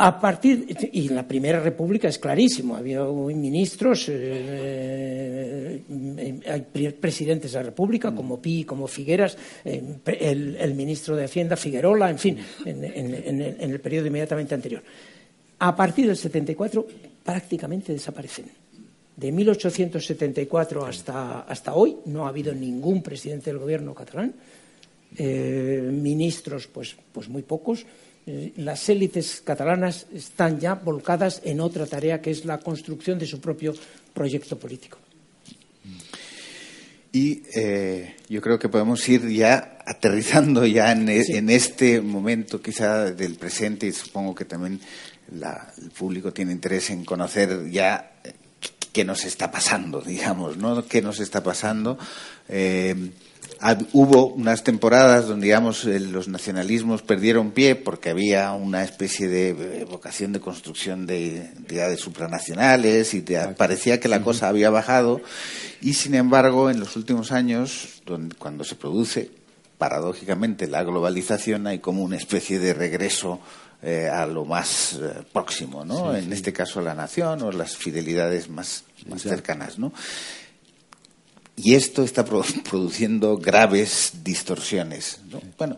A 0.00 0.20
partir, 0.20 0.66
y 0.92 1.08
la 1.08 1.26
Primera 1.26 1.60
República 1.60 2.08
es 2.08 2.18
clarísimo, 2.18 2.76
había 2.76 3.02
ministros, 3.02 4.08
eh, 4.08 5.82
eh, 5.88 6.40
hay 6.46 6.92
presidentes 6.92 7.52
de 7.52 7.58
la 7.58 7.64
República, 7.64 8.14
como 8.14 8.40
Pi, 8.40 8.64
como 8.64 8.86
Figueras, 8.86 9.36
eh, 9.64 9.82
el, 10.20 10.74
ministro 10.74 11.16
de 11.16 11.24
Hacienda, 11.24 11.56
Figuerola, 11.56 12.10
en 12.10 12.18
fin, 12.18 12.38
en, 12.64 12.84
en 12.84 13.70
el 13.72 13.80
periodo 13.80 14.06
inmediatamente 14.06 14.54
anterior. 14.54 14.84
A 15.58 15.74
partir 15.74 16.06
del 16.06 16.16
74 16.16 16.86
prácticamente 17.24 17.92
desaparecen 17.92 18.44
de 19.18 19.32
1874 19.32 20.86
hasta, 20.86 21.40
hasta 21.40 21.74
hoy 21.74 21.96
no 22.06 22.24
ha 22.24 22.28
habido 22.28 22.54
ningún 22.54 23.02
presidente 23.02 23.50
del 23.50 23.58
gobierno 23.58 23.92
catalán, 23.92 24.32
eh, 25.16 25.90
ministros 25.92 26.68
pues, 26.68 26.94
pues 27.10 27.28
muy 27.28 27.42
pocos. 27.42 27.84
Eh, 28.26 28.52
las 28.58 28.88
élites 28.88 29.42
catalanas 29.44 30.06
están 30.14 30.60
ya 30.60 30.74
volcadas 30.74 31.40
en 31.44 31.58
otra 31.58 31.86
tarea 31.86 32.22
que 32.22 32.30
es 32.30 32.44
la 32.44 32.58
construcción 32.58 33.18
de 33.18 33.26
su 33.26 33.40
propio 33.40 33.74
proyecto 34.14 34.56
político. 34.56 34.98
Y 37.10 37.42
eh, 37.56 38.16
yo 38.28 38.40
creo 38.40 38.58
que 38.58 38.68
podemos 38.68 39.08
ir 39.08 39.28
ya 39.30 39.78
aterrizando 39.84 40.64
ya 40.64 40.92
en, 40.92 41.08
en, 41.08 41.50
este 41.50 42.00
momento 42.00 42.60
quizá 42.60 43.10
del 43.10 43.34
presente 43.34 43.86
y 43.86 43.92
supongo 43.92 44.34
que 44.34 44.44
también 44.44 44.78
el 45.32 45.90
público 45.90 46.32
tiene 46.32 46.52
interés 46.52 46.90
en 46.90 47.04
conocer 47.04 47.68
ya 47.70 48.12
qué 48.92 49.04
nos 49.04 49.24
está 49.24 49.50
pasando, 49.50 50.00
digamos, 50.00 50.56
¿no? 50.56 50.86
¿Qué 50.86 51.02
nos 51.02 51.20
está 51.20 51.42
pasando? 51.42 51.98
Eh, 52.48 53.10
hubo 53.92 54.26
unas 54.28 54.62
temporadas 54.62 55.26
donde, 55.26 55.46
digamos, 55.46 55.84
los 55.84 56.28
nacionalismos 56.28 57.02
perdieron 57.02 57.50
pie 57.50 57.74
porque 57.74 58.10
había 58.10 58.52
una 58.52 58.84
especie 58.84 59.28
de 59.28 59.84
vocación 59.84 60.32
de 60.32 60.40
construcción 60.40 61.06
de 61.06 61.38
entidades 61.56 62.00
supranacionales 62.00 63.14
y 63.14 63.24
parecía 63.56 64.00
que 64.00 64.08
la 64.08 64.22
cosa 64.22 64.48
había 64.48 64.70
bajado 64.70 65.20
y, 65.80 65.94
sin 65.94 66.14
embargo, 66.14 66.70
en 66.70 66.80
los 66.80 66.96
últimos 66.96 67.32
años, 67.32 68.02
cuando 68.38 68.64
se 68.64 68.74
produce 68.74 69.30
paradójicamente 69.78 70.66
la 70.66 70.82
globalización, 70.82 71.66
hay 71.66 71.78
como 71.78 72.02
una 72.02 72.16
especie 72.16 72.58
de 72.58 72.74
regreso 72.74 73.40
eh, 73.82 74.08
a 74.08 74.26
lo 74.26 74.44
más 74.44 74.98
eh, 75.00 75.22
próximo, 75.32 75.84
¿no? 75.84 76.16
en 76.16 76.32
este 76.32 76.52
caso 76.52 76.80
la 76.80 76.94
nación 76.94 77.42
o 77.42 77.52
las 77.52 77.76
fidelidades 77.76 78.48
más, 78.48 78.84
más 79.08 79.22
cercanas, 79.22 79.78
¿no? 79.78 79.92
Y 81.54 81.74
esto 81.74 82.02
está 82.02 82.24
produciendo 82.70 83.36
graves 83.36 84.12
distorsiones. 84.22 85.20
¿no? 85.30 85.40
Bueno, 85.56 85.76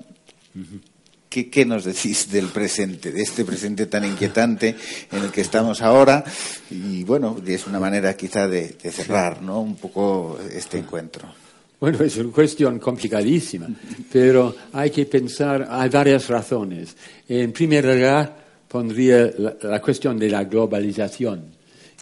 ¿qué, 1.29 1.65
nos 1.65 1.85
decís 1.85 2.31
del 2.31 2.47
presente, 2.47 3.13
de 3.13 3.23
este 3.23 3.45
presente 3.45 3.87
tan 3.87 4.05
inquietante 4.05 4.77
en 5.11 5.23
el 5.23 5.31
que 5.31 5.41
estamos 5.41 5.83
ahora? 5.83 6.25
Y 6.71 7.05
bueno, 7.05 7.37
es 7.47 7.67
una 7.67 7.81
manera 7.81 8.17
quizá 8.17 8.49
de, 8.49 8.77
de 8.83 8.93
cerrar, 8.93 9.43
¿no? 9.43 9.61
Un 9.61 9.77
poco 9.77 10.39
este 10.53 10.79
encuentro. 10.79 11.33
Bueno, 11.81 12.05
es 12.05 12.19
una 12.19 12.31
cuestión 12.31 12.79
complicadísima, 12.79 13.67
pero 14.13 14.55
hay 14.75 14.91
que 14.91 15.07
pensar, 15.07 15.67
hay 15.71 15.89
varias 15.89 16.29
razones. 16.29 16.95
En 17.27 17.53
primer 17.53 17.87
lugar, 17.87 18.37
pondría 18.69 19.33
la, 19.63 19.81
cuestión 19.81 20.19
de 20.19 20.29
la 20.29 20.45
globalización, 20.45 21.43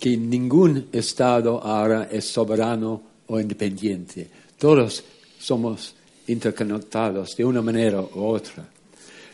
que 0.00 0.16
ningún 0.16 0.88
Estado 0.90 1.62
ahora 1.62 2.08
es 2.10 2.24
soberano 2.24 3.02
o 3.28 3.38
independiente. 3.38 4.28
Todos 4.58 5.04
somos 5.38 5.94
interconectados 6.26 7.36
de 7.36 7.44
una 7.44 7.62
manera 7.62 8.00
u 8.00 8.24
otra. 8.24 8.66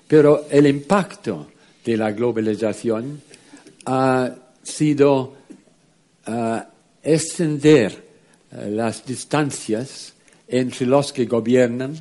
Pero 0.07 0.45
el 0.51 0.67
impacto 0.67 1.49
de 1.83 1.97
la 1.97 2.13
globalización 2.13 3.23
ha 3.87 4.31
sido 4.63 5.37
uh, 6.27 6.59
extender 7.03 8.05
uh, 8.53 8.69
las 8.69 9.07
distancias 9.07 10.14
entre 10.49 10.87
los 10.87 11.13
que 11.13 11.25
gobiernan, 11.27 11.97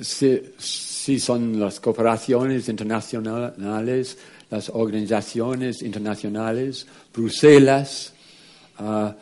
si, 0.00 1.18
son 1.18 1.58
las 1.58 1.80
cooperaciones 1.80 2.68
internacionales, 2.68 4.18
las 4.50 4.68
organizaciones 4.68 5.82
internacionales, 5.82 6.86
Bruselas, 7.12 8.12
ah, 8.78 9.14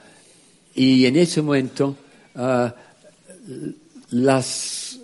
y 0.74 1.06
en 1.06 1.16
ese 1.16 1.42
momento 1.42 1.96
ah, 2.34 2.74
las, 4.10 4.98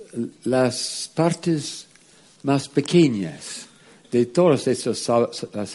las 0.44 1.10
partes 1.14 1.86
más 2.42 2.68
pequeñas 2.68 3.66
de 4.10 4.26
todos 4.26 4.68
esos 4.68 5.10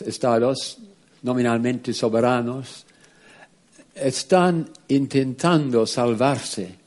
estados 0.06 0.78
nominalmente 1.24 1.94
soberanos 1.94 2.86
están 3.96 4.70
intentando 4.88 5.86
salvarse 5.86 6.79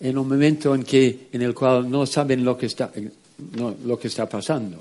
en 0.00 0.18
un 0.18 0.28
momento 0.28 0.74
en, 0.74 0.82
que, 0.82 1.28
en 1.32 1.42
el 1.42 1.54
cual 1.54 1.90
no 1.90 2.06
saben 2.06 2.44
lo 2.44 2.56
que, 2.56 2.66
está, 2.66 2.92
lo 3.84 3.98
que 3.98 4.08
está 4.08 4.28
pasando. 4.28 4.78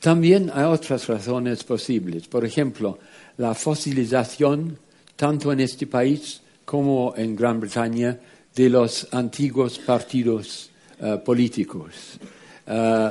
También 0.00 0.50
hay 0.54 0.64
otras 0.64 1.06
razones 1.08 1.64
posibles. 1.64 2.28
Por 2.28 2.44
ejemplo, 2.44 2.98
la 3.38 3.54
fosilización, 3.54 4.78
tanto 5.16 5.52
en 5.52 5.60
este 5.60 5.86
país 5.86 6.40
como 6.64 7.14
en 7.16 7.34
Gran 7.34 7.60
Bretaña, 7.60 8.18
de 8.54 8.70
los 8.70 9.08
antiguos 9.12 9.78
partidos 9.78 10.70
eh, 11.00 11.16
políticos. 11.24 12.18
Uh, 12.66 13.10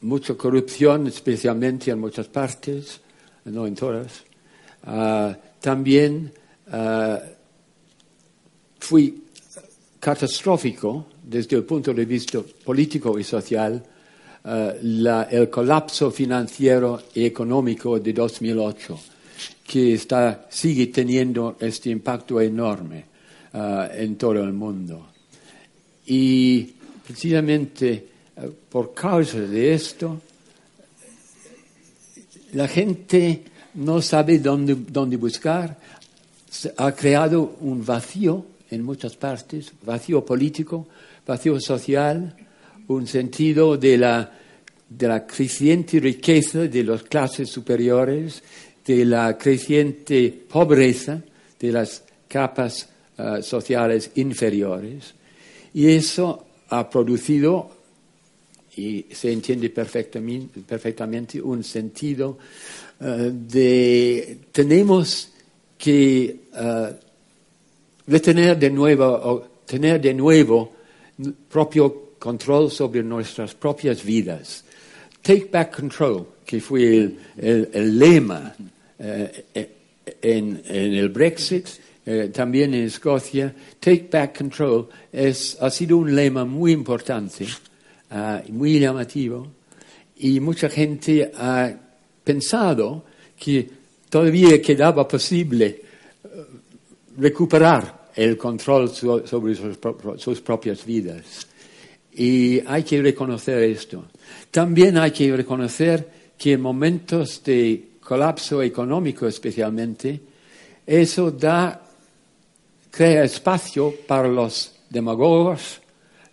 mucha 0.00 0.34
corrupción, 0.34 1.06
especialmente 1.06 1.90
en 1.90 1.98
muchas 1.98 2.26
partes, 2.28 3.00
no 3.44 3.66
en 3.66 3.74
todas. 3.74 4.24
Uh, 4.86 5.34
también 5.60 6.32
fui 8.78 9.24
catastrófico 10.00 11.06
desde 11.22 11.56
el 11.56 11.64
punto 11.64 11.92
de 11.92 12.04
vista 12.04 12.40
político 12.64 13.18
y 13.18 13.24
social 13.24 13.82
eh, 14.44 15.26
el 15.30 15.50
colapso 15.50 16.10
financiero 16.10 17.02
y 17.14 17.24
económico 17.24 17.98
de 17.98 18.12
2008, 18.12 19.00
que 19.66 19.94
está, 19.94 20.46
sigue 20.48 20.86
teniendo 20.86 21.56
este 21.60 21.90
impacto 21.90 22.40
enorme 22.40 23.04
eh, 23.52 23.88
en 23.98 24.16
todo 24.16 24.42
el 24.42 24.52
mundo. 24.52 25.08
Y 26.06 26.62
precisamente 27.06 28.06
eh, 28.36 28.50
por 28.70 28.94
causa 28.94 29.40
de 29.40 29.74
esto, 29.74 30.20
la 32.52 32.68
gente 32.68 33.42
no 33.74 34.00
sabe 34.00 34.38
dónde, 34.38 34.74
dónde 34.74 35.16
buscar, 35.16 35.76
ha 36.76 36.92
creado 36.92 37.56
un 37.60 37.84
vacío 37.84 38.46
en 38.70 38.82
muchas 38.82 39.16
partes, 39.16 39.72
vacío 39.84 40.24
político, 40.24 40.88
vacío 41.26 41.60
social, 41.60 42.34
un 42.88 43.06
sentido 43.06 43.76
de 43.76 43.98
la, 43.98 44.32
de 44.88 45.08
la 45.08 45.26
creciente 45.26 46.00
riqueza 46.00 46.60
de 46.60 46.84
las 46.84 47.02
clases 47.02 47.48
superiores, 47.48 48.42
de 48.84 49.04
la 49.04 49.36
creciente 49.36 50.32
pobreza 50.48 51.20
de 51.58 51.72
las 51.72 52.02
capas 52.26 52.88
uh, 53.18 53.42
sociales 53.42 54.12
inferiores. 54.14 55.14
Y 55.74 55.88
eso 55.88 56.46
ha 56.70 56.88
producido, 56.88 57.70
y 58.76 59.06
se 59.10 59.32
entiende 59.32 59.70
perfectamente, 59.70 60.60
perfectamente 60.60 61.40
un 61.40 61.62
sentido 61.64 62.38
uh, 63.00 63.04
de 63.30 64.38
tenemos 64.52 65.30
que 65.76 66.48
uh, 66.54 67.07
retener 68.08 68.58
de 68.58 68.70
nuevo, 68.70 69.46
tener 69.66 70.00
de 70.00 70.14
nuevo 70.14 70.72
propio 71.48 72.08
control 72.18 72.70
sobre 72.70 73.02
nuestras 73.02 73.54
propias 73.54 74.02
vidas. 74.02 74.64
Take 75.22 75.48
back 75.52 75.76
control, 75.76 76.26
que 76.44 76.60
fue 76.60 77.10
el, 77.36 77.98
lema 77.98 78.54
eh, 78.98 79.44
eh, 79.54 79.70
en, 80.22 80.62
el 80.66 81.08
Brexit, 81.10 81.68
eh, 82.06 82.30
también 82.32 82.74
en 82.74 82.84
Escocia. 82.84 83.54
Take 83.78 84.08
back 84.10 84.38
control 84.38 84.88
es, 85.12 85.56
ha 85.60 85.70
sido 85.70 85.98
un 85.98 86.14
lema 86.14 86.44
muy 86.44 86.72
importante, 86.72 87.46
uh, 88.10 88.50
muy 88.52 88.80
llamativo, 88.80 89.48
y 90.16 90.40
mucha 90.40 90.68
gente 90.70 91.30
ha 91.36 91.72
pensado 92.24 93.04
que 93.38 93.68
todavía 94.08 94.60
quedaba 94.62 95.06
posible 95.06 95.82
recuperar 97.18 97.97
el 98.18 98.36
control 98.36 98.90
sobre 98.90 99.54
sus, 99.54 100.40
propias 100.40 100.84
vidas. 100.84 101.46
Y 102.12 102.60
hay 102.66 102.82
que 102.82 103.00
reconocer 103.00 103.62
esto. 103.62 104.06
También 104.50 104.98
hay 104.98 105.12
que 105.12 105.36
reconocer 105.36 106.32
que 106.36 106.54
en 106.54 106.60
momentos 106.60 107.40
de 107.44 107.90
colapso 108.00 108.60
económico 108.60 109.28
especialmente, 109.28 110.20
eso 110.84 111.30
da, 111.30 111.80
crea 112.90 113.22
espacio 113.22 113.94
para 114.04 114.26
los 114.26 114.72
demagogos, 114.90 115.80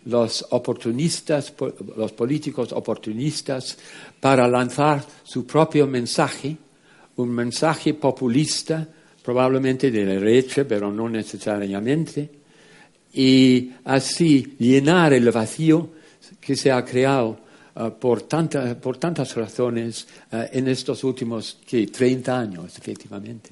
los 0.06 0.44
oportunistas, 0.50 1.54
los 1.96 2.10
políticos 2.10 2.72
oportunistas, 2.72 3.78
para 4.18 4.48
lanzar 4.48 5.04
su 5.22 5.46
propio 5.46 5.86
mensaje, 5.86 6.56
un 7.14 7.30
mensaje 7.30 7.94
populista, 7.94 8.88
probablemente 9.26 9.90
de 9.90 10.04
derecha, 10.04 10.64
pero 10.68 10.92
no 10.92 11.08
necesariamente, 11.08 12.30
y 13.12 13.72
así 13.84 14.54
llenar 14.56 15.12
el 15.14 15.32
vacío 15.32 15.90
que 16.40 16.54
se 16.54 16.70
ha 16.70 16.84
creado 16.84 17.36
uh, 17.74 17.90
por, 17.98 18.22
tanta, 18.22 18.78
por, 18.78 18.98
tantas 18.98 19.34
razones 19.34 20.06
uh, 20.30 20.44
en 20.52 20.68
estos 20.68 21.02
últimos 21.02 21.58
¿qué? 21.66 21.88
30 21.88 22.38
años, 22.38 22.78
efectivamente. 22.78 23.50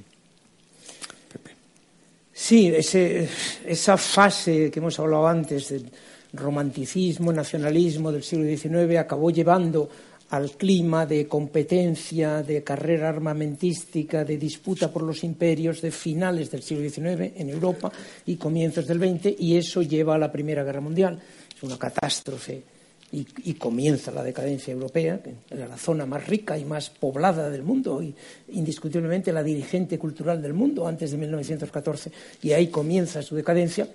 Sí, 2.33 2.73
esa 2.73 3.97
fase 3.97 4.71
que 4.71 4.79
hemos 4.79 4.99
hablado 5.01 5.27
antes 5.27 5.71
del 5.71 5.91
romanticismo, 6.35 7.33
nacionalismo 7.33 8.13
del 8.13 8.23
siglo 8.23 8.45
XIX 8.45 8.99
acabó 8.99 9.31
llevando 9.31 9.89
al 10.35 10.51
clima 10.51 11.07
de 11.07 11.29
competencia, 11.29 12.43
de 12.43 12.65
carrera 12.65 13.09
armamentística, 13.09 14.25
de 14.25 14.37
disputa 14.37 14.93
por 14.93 15.05
los 15.05 15.23
imperios 15.23 15.81
de 15.81 15.93
finales 15.93 16.51
del 16.51 16.65
siglo 16.65 16.89
XIX 16.89 17.35
en 17.37 17.51
Europa 17.51 17.93
y 18.27 18.35
comienzos 18.35 18.89
del 18.89 18.99
XX, 18.99 19.37
y 19.39 19.57
eso 19.57 19.81
lleva 19.83 20.17
a 20.17 20.19
la 20.19 20.33
Primera 20.33 20.65
Guerra 20.65 20.81
Mundial. 20.81 21.21
Es 21.57 21.63
una 21.63 21.79
catástrofe 21.79 22.65
y, 23.13 23.55
comienza 23.55 24.11
la 24.11 24.25
decadencia 24.25 24.73
europea, 24.73 25.23
que 25.23 25.35
era 25.55 25.69
la 25.69 25.77
zona 25.77 26.05
más 26.05 26.27
rica 26.27 26.59
y 26.59 26.65
más 26.65 26.91
poblada 26.91 27.49
del 27.49 27.63
mundo, 27.63 28.03
y 28.03 28.13
indiscutiblemente 28.49 29.33
la 29.33 29.45
dirigente 29.45 30.01
cultural 30.01 30.43
del 30.43 30.53
mundo 30.53 30.89
antes 30.89 31.13
de 31.13 31.17
1914, 31.17 32.11
y 32.43 32.51
ahí 32.51 32.67
comienza 32.67 33.23
su 33.23 33.37
decadencia 33.37 33.87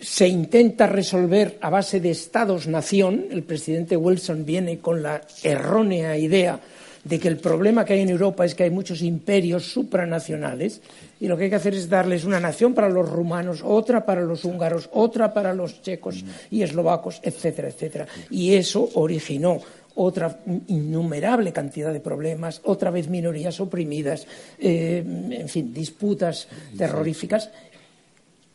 se 0.00 0.26
intenta 0.26 0.86
resolver 0.86 1.58
a 1.60 1.70
base 1.70 2.00
de 2.00 2.10
estados-nación. 2.10 3.26
El 3.30 3.42
presidente 3.42 3.96
Wilson 3.96 4.44
viene 4.44 4.78
con 4.78 5.02
la 5.02 5.20
errónea 5.42 6.16
idea 6.16 6.60
de 7.04 7.18
que 7.18 7.28
el 7.28 7.38
problema 7.38 7.84
que 7.84 7.94
hay 7.94 8.00
en 8.00 8.10
Europa 8.10 8.44
es 8.44 8.54
que 8.54 8.64
hay 8.64 8.70
muchos 8.70 9.02
imperios 9.02 9.64
supranacionales 9.72 10.82
y 11.18 11.28
lo 11.28 11.36
que 11.36 11.44
hay 11.44 11.50
que 11.50 11.56
hacer 11.56 11.74
es 11.74 11.88
darles 11.88 12.24
una 12.24 12.40
nación 12.40 12.74
para 12.74 12.88
los 12.88 13.08
rumanos, 13.08 13.62
otra 13.64 14.04
para 14.04 14.20
los 14.20 14.44
húngaros, 14.44 14.88
otra 14.92 15.32
para 15.32 15.54
los 15.54 15.82
checos 15.82 16.24
y 16.50 16.62
eslovacos, 16.62 17.20
etcétera, 17.22 17.68
etcétera. 17.68 18.06
Y 18.30 18.54
eso 18.54 18.88
originó 18.94 19.60
otra 19.94 20.40
innumerable 20.68 21.52
cantidad 21.52 21.92
de 21.92 22.00
problemas, 22.00 22.60
otra 22.64 22.90
vez 22.90 23.08
minorías 23.08 23.60
oprimidas, 23.60 24.26
eh, 24.58 25.02
en 25.30 25.48
fin, 25.48 25.74
disputas 25.74 26.48
terroríficas 26.76 27.50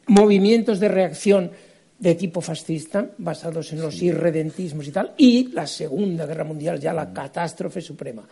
movimientos 0.07 0.79
de 0.79 0.87
reacción 0.87 1.51
de 1.97 2.15
tipo 2.15 2.41
fascista, 2.41 3.09
basados 3.17 3.71
en 3.71 3.81
los 3.81 4.01
irredentismos 4.01 4.87
y 4.87 4.91
tal, 4.91 5.13
y 5.17 5.47
la 5.51 5.65
Segunda 5.65 6.25
Guerra 6.25 6.43
Mundial, 6.43 6.79
ya 6.79 6.93
la 6.93 7.11
catástrofe 7.13 7.81
suprema. 7.81 8.27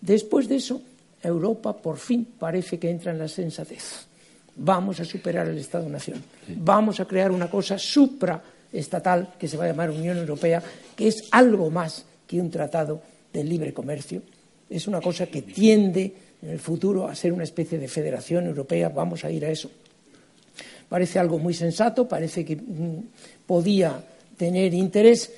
Después 0.00 0.48
de 0.48 0.56
eso, 0.56 0.80
Europa 1.22 1.76
por 1.76 1.98
fin 1.98 2.26
parece 2.38 2.78
que 2.78 2.90
entra 2.90 3.12
en 3.12 3.18
la 3.18 3.28
sensatez. 3.28 4.06
Vamos 4.56 5.00
a 5.00 5.04
superar 5.04 5.48
el 5.48 5.58
Estado-Nación. 5.58 6.22
Vamos 6.56 7.00
a 7.00 7.04
crear 7.04 7.30
una 7.30 7.48
cosa 7.48 7.78
supraestatal 7.78 9.34
que 9.38 9.48
se 9.48 9.56
va 9.56 9.64
a 9.64 9.68
llamar 9.68 9.90
Unión 9.90 10.18
Europea, 10.18 10.62
que 10.96 11.08
es 11.08 11.28
algo 11.30 11.70
más 11.70 12.04
que 12.26 12.40
un 12.40 12.50
tratado 12.50 13.00
de 13.32 13.44
libre 13.44 13.72
comercio. 13.72 14.22
Es 14.68 14.86
una 14.88 15.00
cosa 15.00 15.26
que 15.26 15.42
tiende 15.42 16.14
en 16.42 16.48
el 16.50 16.58
futuro 16.58 17.06
a 17.06 17.14
ser 17.14 17.32
una 17.32 17.44
especie 17.44 17.78
de 17.78 17.88
federación 17.88 18.46
europea. 18.46 18.88
Vamos 18.88 19.24
a 19.24 19.30
ir 19.30 19.44
a 19.44 19.50
eso. 19.50 19.70
Parece 20.92 21.18
algo 21.18 21.38
muy 21.38 21.54
sensato, 21.54 22.06
parece 22.06 22.44
que 22.44 22.54
mm, 22.54 23.46
podía 23.46 23.98
tener 24.36 24.74
interés, 24.74 25.32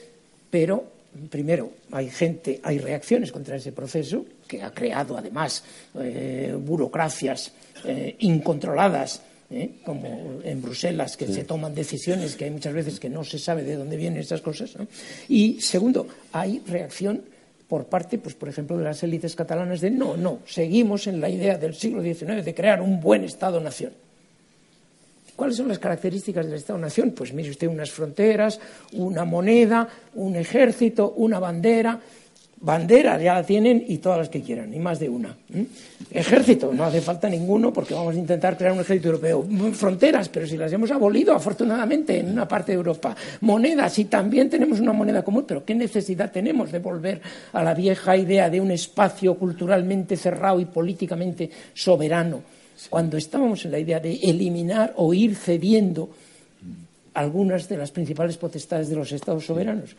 pero 0.51 0.83
primero 1.31 1.71
hay 1.93 2.11
gente, 2.11 2.59
hay 2.61 2.79
reacciones 2.79 3.31
contra 3.31 3.55
ese 3.55 3.71
proceso 3.71 4.25
que 4.49 4.65
ha 4.65 4.73
creado 4.73 5.17
además 5.17 5.63
eh, 6.01 6.57
burocracias 6.59 7.53
eh, 7.85 8.17
incontroladas. 8.19 9.23
¿eh? 9.49 9.77
como 9.85 10.41
en 10.43 10.61
Bruselas, 10.61 11.17
que 11.17 11.29
se 11.29 11.45
toman 11.45 11.73
decisiones 11.73 12.35
que 12.35 12.47
hay 12.47 12.51
muchas 12.51 12.75
veces 12.75 12.99
que 12.99 13.09
no 13.09 13.23
se 13.23 13.39
sabe 13.39 13.63
de 13.63 13.77
dónde 13.77 13.97
vienen 13.97 14.19
estas 14.19 14.41
cosas. 14.41 14.75
Y 15.29 15.61
segundo, 15.61 16.09
hay 16.33 16.63
reacción 16.67 17.23
por 17.69 17.85
parte, 17.85 18.19
pues, 18.19 18.35
por 18.35 18.49
ejemplo, 18.49 18.77
de 18.77 18.83
las 18.83 19.05
élites 19.05 19.37
catalanas 19.37 19.81
de 19.81 19.93
no, 19.93 20.17
no, 20.17 20.41
seguimos 20.47 21.07
en 21.07 21.21
la 21.21 21.29
idea 21.29 21.57
del 21.59 21.77
siglo 21.77 22.03
XIX 22.03 22.45
de 22.45 22.55
crear 22.55 22.83
un 22.83 23.01
buen 23.01 23.23
Estado-nación. 23.23 23.93
¿Cuáles 25.37 25.57
son 25.57 25.69
las 25.69 25.79
características 25.79 26.47
del 26.47 26.55
Estado-Nación? 26.55 27.11
Pues 27.11 27.33
mire 27.33 27.51
usted 27.51 27.67
unas 27.67 27.91
fronteras, 27.91 28.61
una 28.93 29.25
moneda, 29.25 29.89
un 30.15 30.37
ejército, 30.37 31.15
una 31.17 31.41
bandera. 31.41 31.99
Bandera 32.61 33.21
ya 33.21 33.35
la 33.35 33.43
tienen 33.43 33.85
y 33.89 33.99
todas 33.99 34.19
las 34.19 34.29
que 34.31 34.41
quieran, 34.41 34.73
y 34.73 34.79
más 34.79 34.99
de 34.99 35.09
una. 35.09 35.37
Ejército, 36.11 36.73
no 36.73 36.85
hace 36.85 37.03
falta 37.03 37.29
ninguno 37.29 37.73
porque 37.73 37.93
vamos 37.93 38.15
a 38.15 38.19
intentar 38.19 38.57
crear 38.57 38.73
un 38.73 38.81
ejército 38.81 39.09
europeo. 39.09 39.45
Fronteras, 39.75 40.31
pero 40.31 40.47
si 40.47 40.57
las 40.57 40.73
hemos 40.73 40.91
abolido 40.91 41.35
afortunadamente 41.35 42.19
en 42.19 42.31
una 42.31 42.49
parte 42.49 42.73
de 42.73 42.77
Europa. 42.77 43.15
Monedas, 43.43 43.99
y 43.99 44.07
también 44.07 44.49
tenemos 44.49 44.81
una 44.81 44.95
moneda 44.95 45.23
común, 45.23 45.45
pero 45.47 45.63
¿qué 45.63 45.75
necesidad 45.75 46.31
tenemos 46.31 46.73
de 46.73 46.79
volver 46.79 47.21
a 47.53 47.63
la 47.63 47.75
vieja 47.75 48.17
idea 48.17 48.49
de 48.49 48.61
un 48.63 48.71
espacio 48.71 49.35
culturalmente 49.35 50.17
cerrado 50.17 50.59
y 50.59 50.65
políticamente 50.65 51.51
soberano? 51.75 52.54
Cuando 52.91 53.17
estábamos 53.17 53.65
en 53.65 53.73
la 53.73 53.79
idea 53.79 54.01
de 54.01 54.15
eliminar 54.15 54.95
o 54.97 55.15
ir 55.15 55.37
cediendo 55.37 56.11
algunas 57.15 57.69
de 57.69 57.77
las 57.77 57.91
principales 57.91 58.37
potestades 58.37 58.89
de 58.89 58.97
los 58.97 59.13
estados 59.13 59.47
soberanos. 59.47 59.97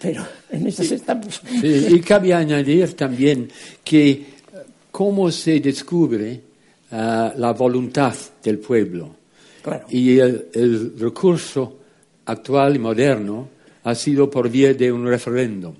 Pero 0.00 0.26
en 0.50 0.66
esas 0.66 0.90
estamos. 0.90 1.40
y 1.62 2.00
cabe 2.00 2.34
añadir 2.34 2.94
también 2.94 3.48
que 3.84 4.10
eh, 4.10 4.24
cómo 4.90 5.30
se 5.30 5.60
descubre 5.60 6.40
uh, 6.90 6.96
la 7.36 7.52
voluntad 7.56 8.14
del 8.42 8.58
pueblo. 8.58 9.14
Claro. 9.62 9.86
Y 9.90 10.18
el, 10.18 10.48
el, 10.54 10.98
recurso 10.98 11.76
actual 12.24 12.76
y 12.76 12.78
moderno 12.78 13.48
ha 13.84 13.94
sido 13.94 14.30
por 14.30 14.48
vía 14.48 14.72
de 14.72 14.90
un 14.90 15.06
referéndum. 15.06 15.74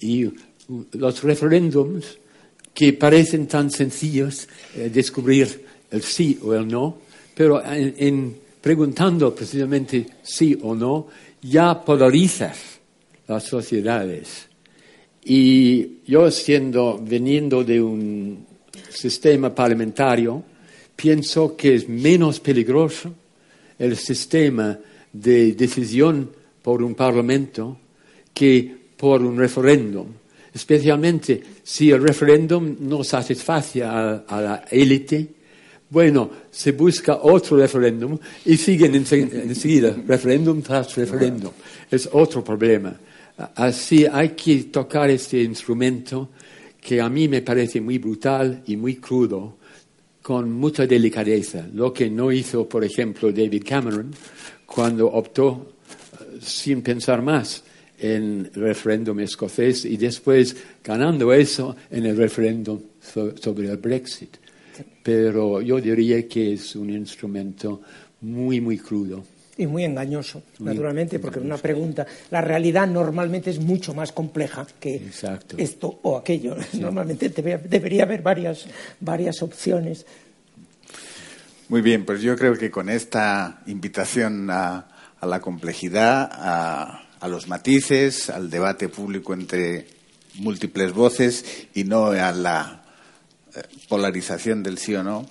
Y 0.00 0.30
los 0.92 1.22
referéndums 1.22 2.18
que 2.76 2.92
parecen 2.92 3.46
tan 3.48 3.70
sencillos 3.70 4.46
eh, 4.76 4.90
descubrir 4.92 5.64
el 5.90 6.02
sí 6.02 6.38
o 6.42 6.52
el 6.52 6.68
no, 6.68 6.98
pero 7.34 7.64
en, 7.64 7.94
en, 7.96 8.36
preguntando 8.60 9.34
precisamente 9.34 10.04
sí 10.22 10.58
o 10.60 10.74
no, 10.74 11.08
ya 11.40 11.82
polarizas 11.82 12.58
las 13.28 13.44
sociedades. 13.44 14.46
Y 15.24 16.02
yo 16.06 16.30
siendo, 16.30 17.00
veniendo 17.02 17.64
de 17.64 17.80
un 17.80 18.44
sistema 18.90 19.54
parlamentario, 19.54 20.44
pienso 20.94 21.56
que 21.56 21.76
es 21.76 21.88
menos 21.88 22.40
peligroso 22.40 23.10
el 23.78 23.96
sistema 23.96 24.78
de 25.10 25.52
decisión 25.52 26.30
por 26.60 26.82
un 26.82 26.94
parlamento 26.94 27.78
que 28.34 28.76
por 28.98 29.22
un 29.22 29.38
referéndum, 29.38 30.08
especialmente 30.56 31.42
si 31.62 31.90
el 31.90 32.02
referéndum 32.02 32.76
no 32.80 33.04
satisface 33.04 33.84
a, 33.84 34.24
la 34.28 34.64
élite. 34.70 35.34
Bueno, 35.90 36.30
se 36.50 36.72
busca 36.72 37.18
otro 37.22 37.58
referéndum 37.58 38.18
y 38.46 38.56
siguen 38.56 38.94
enseguida, 38.94 39.94
referéndum 40.06 40.62
tras 40.62 40.96
referéndum. 40.96 41.52
Es 41.90 42.08
otro 42.10 42.42
problema. 42.42 42.98
Así 43.54 44.06
hay 44.10 44.30
que 44.30 44.64
tocar 44.64 45.10
este 45.10 45.42
instrumento 45.42 46.30
que 46.80 47.00
a 47.02 47.08
mí 47.10 47.28
me 47.28 47.42
parece 47.42 47.80
muy 47.80 47.98
brutal 47.98 48.62
y 48.66 48.76
muy 48.76 48.96
crudo, 48.96 49.58
con 50.22 50.50
mucha 50.50 50.86
delicadeza, 50.86 51.68
lo 51.72 51.92
que 51.92 52.10
no 52.10 52.32
hizo, 52.32 52.68
por 52.68 52.82
ejemplo, 52.82 53.30
David 53.30 53.62
Cameron 53.64 54.10
cuando 54.64 55.06
optó 55.06 55.74
eh, 55.88 56.38
sin 56.40 56.82
pensar 56.82 57.22
más 57.22 57.62
en 57.98 58.50
el 58.54 58.60
referéndum 58.62 59.20
escocés 59.20 59.84
y 59.84 59.96
después 59.96 60.56
ganando 60.84 61.32
eso 61.32 61.76
en 61.90 62.06
el 62.06 62.16
referéndum 62.16 62.80
sobre 63.00 63.68
el 63.68 63.76
Brexit. 63.76 64.36
Pero 65.02 65.60
yo 65.60 65.80
diría 65.80 66.26
que 66.28 66.54
es 66.54 66.76
un 66.76 66.90
instrumento 66.90 67.80
muy, 68.20 68.60
muy 68.60 68.78
crudo 68.78 69.24
y 69.58 69.66
muy 69.66 69.84
engañoso, 69.84 70.42
naturalmente, 70.58 71.18
porque 71.18 71.38
una 71.38 71.56
pregunta, 71.56 72.06
la 72.30 72.42
realidad 72.42 72.86
normalmente 72.86 73.50
es 73.50 73.58
mucho 73.58 73.94
más 73.94 74.12
compleja 74.12 74.66
que 74.78 75.08
esto 75.56 75.98
o 76.02 76.18
aquello. 76.18 76.56
Normalmente 76.74 77.30
debería, 77.30 78.02
haber 78.02 78.20
varias, 78.20 78.66
varias 79.00 79.42
opciones. 79.42 80.04
Muy 81.68 81.80
bien, 81.80 82.04
pues 82.04 82.20
yo 82.20 82.36
creo 82.36 82.54
que 82.56 82.70
con 82.70 82.90
esta 82.90 83.62
invitación 83.66 84.50
a, 84.50 84.88
la 85.22 85.40
complejidad, 85.40 86.28
a, 86.30 87.05
los 87.22 87.48
matices, 87.48 88.30
al 88.30 88.50
debate 88.50 88.88
público 88.88 89.34
entre 89.34 89.88
múltiples 90.34 90.92
voces 90.92 91.44
y 91.74 91.84
no 91.84 92.06
a 92.06 92.32
la 92.32 92.84
eh, 93.54 93.62
polarización 93.88 94.62
del 94.62 94.78
sí 94.78 94.94
o 94.94 95.02
no, 95.02 95.26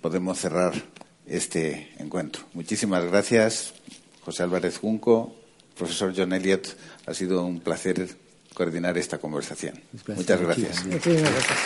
podemos 0.00 0.38
cerrar 0.38 0.74
este 1.26 1.92
encuentro. 1.98 2.44
Muchísimas 2.52 3.04
gracias, 3.04 3.74
José 4.24 4.42
Álvarez 4.42 4.78
Junco, 4.78 5.36
profesor 5.76 6.12
John 6.16 6.32
Elliott. 6.32 6.68
Ha 7.06 7.14
sido 7.14 7.44
un 7.44 7.60
placer 7.60 8.08
coordinar 8.54 8.96
esta 8.98 9.18
conversación. 9.18 9.80
Muchas 10.08 10.40
gracias. 10.40 10.84
Muchas 10.86 11.22
gracias. 11.22 11.58